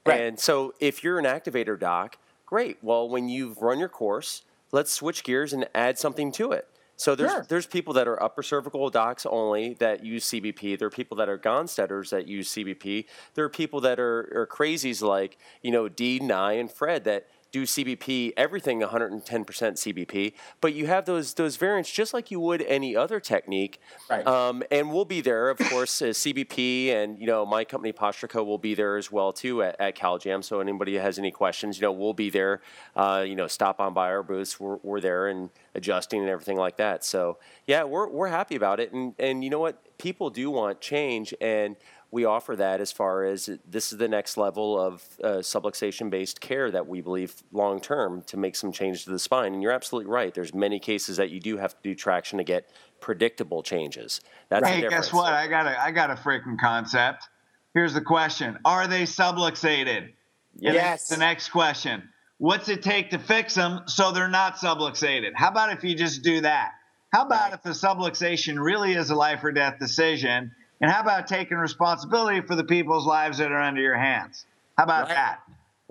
Right. 0.08 0.22
And 0.22 0.40
so, 0.40 0.74
if 0.80 1.04
you're 1.04 1.20
an 1.20 1.26
activator 1.26 1.80
doc, 1.80 2.18
great. 2.50 2.78
Well, 2.82 3.08
when 3.08 3.30
you've 3.30 3.62
run 3.62 3.78
your 3.78 3.89
course, 3.89 4.41
let's 4.72 4.91
switch 4.91 5.24
gears 5.24 5.54
and 5.54 5.70
add 5.76 6.00
something 6.00 6.32
to 6.32 6.52
it. 6.52 6.68
So 6.95 7.14
there's 7.16 7.32
Sure. 7.32 7.45
there's 7.47 7.68
people 7.68 7.93
that 7.93 8.08
are 8.08 8.22
upper 8.22 8.41
cervical 8.41 8.89
docs 8.89 9.24
only 9.28 9.76
that 9.76 10.04
use 10.04 10.26
CBP. 10.26 10.76
There 10.80 10.88
are 10.88 10.91
people 10.91 11.16
that 11.18 11.30
are 11.30 11.38
Gonsteaders 11.38 12.10
that 12.10 12.28
use 12.28 12.50
CBP. 12.52 13.06
There 13.36 13.45
are 13.45 13.50
people 13.50 13.80
that 13.82 14.00
are, 14.00 14.20
are 14.36 14.47
crazies 14.47 15.02
like 15.02 15.38
you 15.62 15.72
know 15.72 15.88
Dee, 15.88 16.20
Nye, 16.20 16.54
and 16.54 16.70
Fred 16.72 17.04
that 17.04 17.28
do 17.52 17.64
CBP 17.64 18.34
everything 18.38 18.82
110% 18.82 19.24
CBP. 19.26 20.34
But 20.62 20.74
you 20.74 20.88
have 20.88 21.06
those 21.06 21.34
those 21.34 21.58
variants 21.58 21.91
just 21.91 22.14
like 22.14 22.32
you 22.32 22.39
would 22.39 22.62
any 22.64 22.95
other 22.95 23.20
technique. 23.20 23.80
Right. 24.10 24.26
Um, 24.26 24.64
and 24.72 24.91
we'll 24.91 25.06
be 25.06 25.22
there, 25.22 25.50
of 25.50 25.58
course, 25.58 26.02
as 26.02 26.18
CBP, 26.20 26.89
and 26.89 27.20
you 27.20 27.28
know 27.28 27.45
my 27.45 27.64
company 27.64 27.91
PostureCo 27.91 28.45
will 28.45 28.58
be 28.58 28.76
there 28.76 28.97
as 28.97 29.12
well 29.12 29.34
too 29.34 29.64
at, 29.64 29.76
at 29.80 29.95
CalJam. 29.95 30.43
So 30.43 30.60
anybody 30.60 30.95
has 30.95 31.18
any 31.18 31.32
questions, 31.32 31.78
you 31.78 31.82
know, 31.82 31.91
we'll 31.91 32.14
be 32.14 32.30
there. 32.30 32.62
Uh, 32.95 33.24
you 33.28 33.36
know, 33.36 33.47
stop 33.47 33.80
on 33.80 33.93
by 33.93 34.10
our 34.10 34.24
booths. 34.24 34.60
We're, 34.60 34.78
we're 34.84 35.02
there 35.02 35.28
and 35.28 35.50
adjusting 35.76 36.22
and 36.22 36.30
everything 36.30 36.58
like 36.58 36.78
that. 36.78 37.04
So 37.04 37.38
yeah, 37.66 37.84
we're 37.84 38.10
we're 38.10 38.28
happy 38.28 38.56
about 38.56 38.80
it. 38.80 38.91
And 38.93 39.14
and 39.20 39.43
you 39.43 39.50
know 39.50 39.60
what, 39.60 39.97
people 39.97 40.30
do 40.30 40.52
want 40.52 40.82
change, 40.82 41.34
and 41.41 41.76
we 42.12 42.26
offer 42.26 42.55
that 42.55 42.82
as 42.82 42.91
far 42.91 43.24
as 43.24 43.49
this 43.68 43.91
is 43.91 43.99
the 43.99 44.07
next 44.07 44.36
level 44.36 44.80
of 44.80 45.03
uh, 45.24 45.28
subluxation 45.38 46.10
based 46.10 46.41
care 46.41 46.72
that 46.72 46.88
we 46.88 47.01
believe 47.01 47.36
long 47.51 47.80
term 47.80 48.24
to 48.24 48.38
make 48.38 48.55
some 48.55 48.72
change 48.72 49.03
to 49.03 49.12
the 49.12 49.20
spine. 49.20 49.53
And 49.53 49.62
you're 49.62 49.72
absolutely 49.72 50.12
right. 50.12 50.34
There's 50.34 50.53
many 50.53 50.80
cases 50.80 51.18
that 51.18 51.30
you 51.30 51.39
do 51.39 51.57
have 51.57 51.76
to 51.76 51.80
do 51.84 51.93
traction 51.93 52.38
to 52.39 52.43
get 52.43 52.70
predictable 52.99 53.62
changes. 53.62 54.22
That's 54.49 54.64
the 54.64 54.70
hey, 54.70 54.82
difference. 54.82 55.05
guess 55.07 55.14
what? 55.14 55.34
I 55.34 55.47
got 55.47 55.68
a 55.68 55.80
I 55.80 55.91
got 55.91 56.10
a 56.10 56.16
freaking 56.16 56.60
concept. 56.60 57.28
Here's 57.74 57.93
the 57.93 58.01
question: 58.01 58.57
Are 58.66 58.88
they 58.88 59.03
subluxated? 59.03 60.14
Yeah. 60.55 60.74
Yes. 60.74 61.10
The 61.10 61.18
next 61.18 61.49
question: 61.49 62.10
What's 62.39 62.70
it 62.70 62.82
take 62.82 63.12
to 63.12 63.20
fix 63.20 63.53
them 63.53 63.82
so 63.86 64.12
they're 64.12 64.28
not 64.28 64.55
subluxated? 64.55 65.32
How 65.36 65.49
about 65.49 65.72
if 65.74 65.84
you 65.84 65.95
just 65.95 66.24
do 66.24 66.41
that? 66.41 66.72
How 67.14 67.24
about 67.26 67.51
Right. 67.51 67.53
if 67.53 67.64
the 67.64 67.72
subluxation 67.72 68.60
really 68.64 68.93
is 68.93 69.10
a 69.10 69.16
life 69.16 69.43
or 69.43 69.51
death 69.51 69.80
decision? 69.80 70.51
And 70.82 70.90
how 70.90 71.02
about 71.02 71.28
taking 71.28 71.58
responsibility 71.58 72.42
for 72.42 72.56
the 72.56 72.64
people's 72.64 73.06
lives 73.06 73.38
that 73.40 73.52
are 73.52 73.62
under 73.62 73.82
your 73.82 73.98
hands? 73.98 74.46
How 74.78 74.86
about 74.86 75.08
Right. 75.08 75.16
that? 75.16 75.40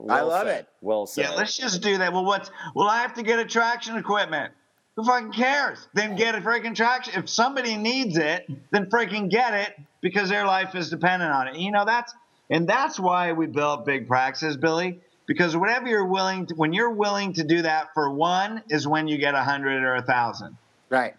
I 0.08 0.20
love 0.20 0.46
said. 0.46 0.60
it. 0.60 0.68
Well 0.80 1.06
said. 1.06 1.22
Yeah, 1.24 1.30
let's 1.32 1.56
just 1.56 1.82
do 1.82 1.98
that. 1.98 2.12
Well, 2.12 2.24
what's 2.24 2.50
well, 2.74 2.88
I 2.88 2.98
have 3.02 3.14
to 3.14 3.22
get 3.22 3.38
a 3.40 3.44
traction 3.44 3.96
equipment. 3.96 4.52
Who 4.96 5.04
fucking 5.04 5.32
cares? 5.32 5.86
Then 5.92 6.16
get 6.16 6.34
a 6.34 6.40
freaking 6.40 6.74
traction. 6.74 7.14
If 7.16 7.28
somebody 7.28 7.76
needs 7.76 8.16
it, 8.16 8.48
then 8.70 8.86
freaking 8.86 9.28
get 9.28 9.54
it 9.54 9.74
because 10.00 10.28
their 10.28 10.44
life 10.46 10.74
is 10.74 10.88
dependent 10.90 11.32
on 11.32 11.48
it. 11.48 11.56
You 11.56 11.70
know 11.72 11.84
that's 11.84 12.14
and 12.50 12.66
that's 12.68 12.98
why 12.98 13.32
we 13.32 13.46
built 13.46 13.84
big 13.84 14.08
practices, 14.08 14.56
Billy. 14.56 15.00
Because 15.26 15.54
whatever 15.56 15.86
you're 15.88 16.06
willing 16.06 16.46
to, 16.46 16.54
when 16.54 16.72
you're 16.72 16.90
willing 16.94 17.34
to 17.34 17.44
do 17.44 17.60
that 17.62 17.88
for 17.92 18.10
one, 18.10 18.62
is 18.70 18.88
when 18.88 19.08
you 19.08 19.18
get 19.18 19.34
a 19.34 19.42
hundred 19.42 19.82
or 19.84 19.96
a 19.96 20.02
thousand. 20.02 20.56
Right. 20.88 21.14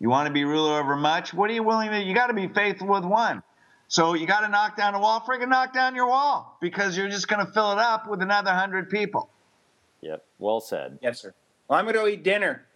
You 0.00 0.08
want 0.10 0.26
to 0.26 0.32
be 0.32 0.44
ruler 0.44 0.78
over 0.80 0.96
much? 0.96 1.32
What 1.32 1.50
are 1.50 1.52
you 1.52 1.62
willing 1.62 1.90
to? 1.90 2.02
You 2.02 2.14
got 2.14 2.26
to 2.26 2.34
be 2.34 2.48
faithful 2.48 2.88
with 2.88 3.04
one. 3.04 3.42
So 3.88 4.14
you 4.14 4.26
got 4.26 4.40
to 4.40 4.48
knock 4.48 4.76
down 4.76 4.94
a 4.94 5.00
wall. 5.00 5.20
Freaking 5.20 5.48
knock 5.48 5.72
down 5.72 5.94
your 5.94 6.08
wall 6.08 6.58
because 6.60 6.96
you're 6.96 7.08
just 7.08 7.28
going 7.28 7.44
to 7.44 7.52
fill 7.52 7.72
it 7.72 7.78
up 7.78 8.08
with 8.08 8.22
another 8.22 8.52
hundred 8.52 8.90
people. 8.90 9.30
Yep. 10.00 10.24
Well 10.38 10.60
said. 10.60 10.98
Yes, 11.00 11.20
sir. 11.20 11.34
Well, 11.68 11.78
I'm 11.78 11.84
going 11.84 11.94
to 11.94 12.00
go 12.00 12.06
eat 12.06 12.22
dinner. 12.22 12.66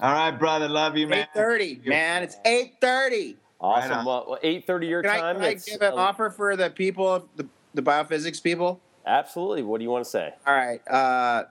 All 0.00 0.12
right, 0.12 0.30
brother. 0.30 0.68
Love 0.68 0.96
you, 0.96 1.08
man. 1.08 1.20
Eight 1.20 1.28
thirty, 1.34 1.80
man. 1.84 2.22
It's 2.22 2.36
eight 2.44 2.74
thirty. 2.80 3.36
Awesome. 3.60 3.92
on. 3.92 4.04
well, 4.04 4.38
eight 4.44 4.66
thirty 4.66 4.86
your 4.86 5.02
Can 5.02 5.10
I, 5.10 5.18
time. 5.18 5.36
can 5.36 5.44
I 5.44 5.54
give 5.54 5.82
an 5.82 5.94
offer 5.94 6.30
for 6.30 6.56
the 6.56 6.70
people, 6.70 7.28
the, 7.34 7.48
the 7.74 7.82
biophysics 7.82 8.40
people? 8.40 8.80
Absolutely. 9.04 9.62
What 9.62 9.78
do 9.78 9.84
you 9.84 9.90
want 9.90 10.04
to 10.04 10.10
say? 10.10 10.32
All 10.46 10.54
right. 10.54 10.80
Uh, 10.88 11.44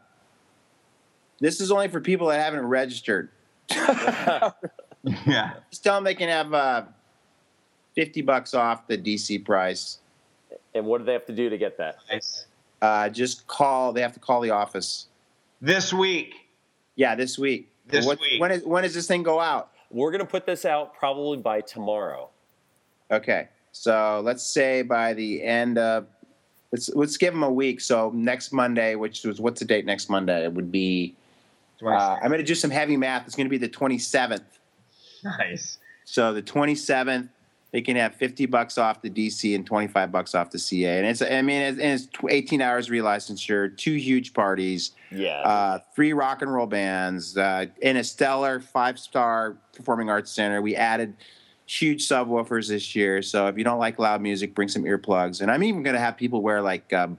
this 1.40 1.60
is 1.60 1.72
only 1.72 1.90
for 1.90 2.00
people 2.00 2.28
that 2.28 2.40
haven't 2.40 2.66
registered. 2.66 3.30
Yeah. 5.26 5.54
Just 5.70 5.84
tell 5.84 5.96
them 5.96 6.04
they 6.04 6.16
can 6.16 6.30
have 6.30 6.54
uh, 6.54 6.84
fifty 7.96 8.22
bucks 8.22 8.54
off 8.54 8.88
the 8.88 8.98
DC 8.98 9.46
price. 9.46 10.00
And 10.74 10.86
what 10.86 11.00
do 11.00 11.06
they 11.06 11.14
have 11.14 11.26
to 11.28 11.34
do 11.34 11.50
to 11.50 11.58
get 11.58 11.78
that? 11.78 11.98
Nice. 12.12 12.46
Uh, 12.82 13.10
just 13.10 13.48
call. 13.48 13.94
They 13.94 14.02
have 14.02 14.14
to 14.14 14.20
call 14.20 14.42
the 14.42 14.52
office. 14.52 15.08
This 15.62 15.92
week. 15.94 16.48
Yeah, 16.96 17.16
this 17.16 17.38
week. 17.38 17.70
This 17.88 18.06
What- 18.06 18.20
week. 18.20 18.40
When 18.42 18.52
is 18.52 18.64
when 18.64 18.84
does 18.84 18.94
this 18.94 19.08
thing 19.08 19.24
go 19.24 19.40
out? 19.40 19.72
We're 19.90 20.12
going 20.12 20.20
to 20.20 20.26
put 20.30 20.46
this 20.46 20.66
out 20.66 20.94
probably 20.94 21.38
by 21.38 21.62
tomorrow. 21.62 22.30
Okay, 23.10 23.48
so 23.72 24.22
let's 24.26 24.44
say 24.44 24.82
by 24.82 25.14
the 25.14 25.42
end 25.44 25.78
of 25.78 26.08
let's 26.74 26.90
let's 26.90 27.16
give 27.18 27.34
them 27.34 27.44
a 27.44 27.52
week. 27.52 27.80
So 27.80 28.12
next 28.14 28.52
Monday, 28.52 28.96
which 28.96 29.24
was 29.24 29.40
what's 29.40 29.60
the 29.60 29.66
date 29.66 29.86
next 29.86 30.10
Monday? 30.10 30.44
It 30.44 30.54
would 30.54 30.72
be. 30.72 31.16
Uh, 31.82 32.18
I'm 32.22 32.28
going 32.30 32.40
to 32.40 32.44
do 32.44 32.56
some 32.56 32.72
heavy 32.72 32.98
math. 32.98 33.26
It's 33.28 33.36
going 33.36 33.46
to 33.46 33.52
be 33.52 33.60
the 33.60 33.70
27th. 33.70 34.42
Nice. 35.24 35.78
So 36.06 36.34
the 36.34 36.42
27th, 36.42 37.30
they 37.72 37.82
can 37.82 37.98
have 37.98 38.16
50 38.16 38.46
bucks 38.46 38.78
off 38.78 39.02
the 39.02 39.10
DC 39.10 39.54
and 39.54 39.66
25 39.66 40.12
bucks 40.12 40.34
off 40.34 40.52
the 40.52 40.58
CA. 40.60 40.98
And 41.00 41.06
it's, 41.08 41.22
I 41.22 41.42
mean, 41.42 41.62
it's, 41.62 41.80
and 41.80 41.92
it's 42.00 42.08
18 42.30 42.62
hours 42.62 42.90
relicensure, 42.90 43.76
two 43.78 43.94
huge 43.96 44.34
parties, 44.34 44.92
Yeah. 45.12 45.42
uh, 45.42 45.80
three 45.94 46.14
rock 46.14 46.42
and 46.42 46.54
roll 46.54 46.66
bands, 46.66 47.38
uh, 47.38 47.66
in 47.82 47.98
a 47.98 48.04
stellar 48.06 48.62
five 48.62 48.98
star 48.98 49.58
performing 49.76 50.10
arts 50.10 50.32
center. 50.32 50.62
We 50.62 50.76
added 50.78 51.14
huge 51.66 52.08
subwoofers 52.08 52.70
this 52.70 52.96
year. 52.96 53.22
So 53.22 53.48
if 53.48 53.58
you 53.58 53.66
don't 53.66 53.80
like 53.80 54.00
loud 54.00 54.22
music, 54.22 54.56
bring 54.56 54.70
some 54.70 54.84
earplugs. 54.84 55.42
And 55.42 55.52
I'm 55.52 55.62
even 55.64 55.84
going 55.84 55.96
to 55.96 56.00
have 56.00 56.16
people 56.16 56.42
wear 56.42 56.62
like, 56.62 56.94
um, 56.94 57.18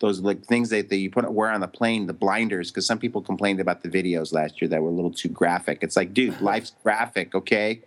those 0.00 0.20
like 0.20 0.44
things 0.44 0.70
that, 0.70 0.88
that 0.88 0.96
you 0.96 1.10
put 1.10 1.30
wear 1.30 1.50
on 1.50 1.60
the 1.60 1.68
plane, 1.68 2.06
the 2.06 2.12
blinders, 2.12 2.70
because 2.70 2.86
some 2.86 2.98
people 2.98 3.22
complained 3.22 3.60
about 3.60 3.82
the 3.82 3.88
videos 3.88 4.32
last 4.32 4.60
year 4.60 4.68
that 4.68 4.82
were 4.82 4.88
a 4.88 4.92
little 4.92 5.12
too 5.12 5.28
graphic. 5.28 5.78
It's 5.82 5.96
like, 5.96 6.12
dude, 6.12 6.40
life's 6.42 6.72
graphic, 6.82 7.34
okay? 7.34 7.82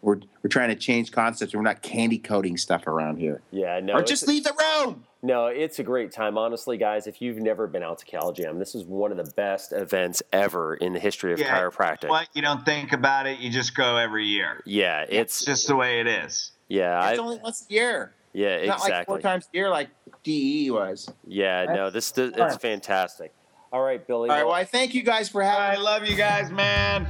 We're 0.00 0.20
we're 0.42 0.48
trying 0.50 0.68
to 0.68 0.76
change 0.76 1.10
concepts. 1.10 1.54
We're 1.54 1.62
not 1.62 1.82
candy 1.82 2.18
coating 2.18 2.56
stuff 2.56 2.86
around 2.86 3.16
here. 3.18 3.42
yeah. 3.50 3.80
No. 3.80 3.94
or 3.94 4.02
just 4.02 4.28
leave 4.28 4.44
the 4.44 4.54
room. 4.58 5.04
No, 5.20 5.46
it's 5.46 5.80
a 5.80 5.82
great 5.82 6.12
time. 6.12 6.38
Honestly, 6.38 6.76
guys, 6.78 7.08
if 7.08 7.20
you've 7.20 7.38
never 7.38 7.66
been 7.66 7.82
out 7.82 7.98
to 7.98 8.04
Cal 8.06 8.30
Jam, 8.30 8.60
this 8.60 8.76
is 8.76 8.84
one 8.84 9.10
of 9.10 9.16
the 9.16 9.28
best 9.32 9.72
events 9.72 10.22
ever 10.32 10.76
in 10.76 10.92
the 10.92 11.00
history 11.00 11.32
of 11.32 11.40
Yeah, 11.40 11.58
chiropractic. 11.60 12.08
What 12.08 12.28
you 12.34 12.42
don't 12.42 12.64
think 12.64 12.92
about 12.92 13.26
it, 13.26 13.40
you 13.40 13.50
just 13.50 13.74
go 13.76 13.96
every 13.96 14.26
year. 14.26 14.62
Yeah, 14.64 15.00
it's 15.08 15.38
It's 15.38 15.44
just 15.44 15.66
the 15.66 15.74
way 15.74 15.98
it 15.98 16.06
is. 16.06 16.52
yeah, 16.68 17.10
It's 17.10 17.18
I, 17.18 17.20
only 17.22 17.38
once 17.38 17.66
a 17.68 17.72
year. 17.74 18.14
Yeah, 18.38 18.66
Not 18.66 18.80
like 18.80 19.06
four 19.06 19.20
times 19.20 19.48
a 19.52 19.56
year 19.56 19.68
like 19.68 19.88
DE 20.22 20.70
was. 20.70 21.10
Yeah, 21.26 21.64
no, 21.64 21.90
this, 21.90 22.10
this 22.12 22.32
it's 22.36 22.56
fantastic. 22.56 23.34
All 23.72 23.82
right, 23.82 24.04
Billy. 24.06 24.30
All 24.30 24.36
right. 24.36 24.42
well, 24.42 24.52
Well, 24.52 24.60
I 24.60 24.64
thank 24.64 24.94
you 24.94 25.02
guys 25.02 25.28
for 25.28 25.42
having. 25.42 25.60
I 25.60 25.66
having. 25.70 25.84
love 25.84 26.06
you 26.06 26.16
guys, 26.16 26.50
man. 26.50 27.06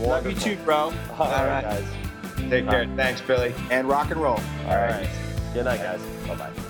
Love 0.00 0.26
you 0.26 0.34
too, 0.34 0.56
bro. 0.64 0.76
All 0.76 0.92
right, 1.18 1.46
right. 1.48 1.62
guys. 1.62 1.84
Take 2.50 2.68
care. 2.68 2.86
Thanks, 2.96 3.20
Billy. 3.20 3.54
And 3.70 3.88
rock 3.88 4.10
and 4.10 4.20
roll. 4.20 4.40
All 4.66 4.76
right. 4.76 5.08
Good 5.54 5.64
night, 5.64 5.80
guys. 5.80 6.00
Bye 6.26 6.34
bye. 6.34 6.65